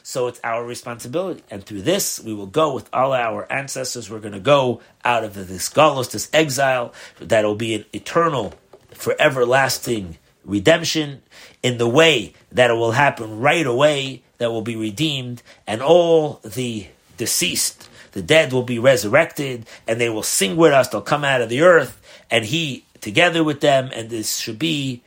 So 0.02 0.26
it's 0.26 0.40
our 0.44 0.64
responsibility. 0.64 1.42
And 1.50 1.64
through 1.64 1.82
this, 1.82 2.20
we 2.20 2.34
will 2.34 2.46
go 2.46 2.74
with 2.74 2.90
all 2.92 3.14
our 3.14 3.50
ancestors. 3.50 4.10
We're 4.10 4.20
going 4.20 4.34
to 4.34 4.40
go 4.40 4.82
out 5.04 5.24
of 5.24 5.34
this 5.34 5.70
galus, 5.70 6.10
this 6.10 6.28
exile, 6.32 6.92
that 7.20 7.44
will 7.44 7.54
be 7.54 7.74
an 7.74 7.84
eternal, 7.92 8.52
for 8.92 9.16
everlasting 9.18 10.18
redemption 10.44 11.22
in 11.62 11.78
the 11.78 11.88
way 11.88 12.34
that 12.52 12.70
it 12.70 12.74
will 12.74 12.92
happen 12.92 13.40
right 13.40 13.66
away, 13.66 14.22
that 14.36 14.50
will 14.50 14.62
be 14.62 14.76
redeemed, 14.76 15.42
and 15.66 15.80
all 15.80 16.40
the 16.44 16.86
deceased 17.16 17.88
the 18.14 18.22
dead 18.22 18.52
will 18.52 18.62
be 18.62 18.78
resurrected 18.78 19.66
and 19.86 20.00
they 20.00 20.08
will 20.08 20.22
sing 20.22 20.56
with 20.56 20.72
us. 20.72 20.88
They'll 20.88 21.02
come 21.02 21.24
out 21.24 21.42
of 21.42 21.48
the 21.48 21.62
earth 21.62 22.00
and 22.30 22.44
he 22.44 22.84
together 23.04 23.44
with 23.44 23.60
them. 23.60 23.90
And 23.94 24.10
this 24.10 24.38
should 24.38 24.58
be 24.58 25.02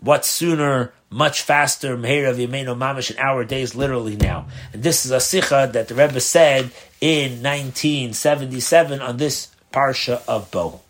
what 0.00 0.24
sooner, 0.24 0.92
much 1.10 1.42
faster, 1.42 1.96
Meher 1.96 2.28
of 2.28 2.36
Yemeno 2.36 2.76
Mamish 2.76 3.12
in 3.12 3.18
our 3.18 3.44
days, 3.44 3.76
literally 3.76 4.16
now. 4.16 4.46
And 4.72 4.82
this 4.82 5.06
is 5.06 5.12
a 5.12 5.20
sikha 5.20 5.70
that 5.72 5.86
the 5.86 5.94
Rebbe 5.94 6.20
said 6.20 6.72
in 7.00 7.42
1977 7.42 9.00
on 9.00 9.18
this 9.18 9.54
Parsha 9.72 10.22
of 10.26 10.50
Bo. 10.50 10.80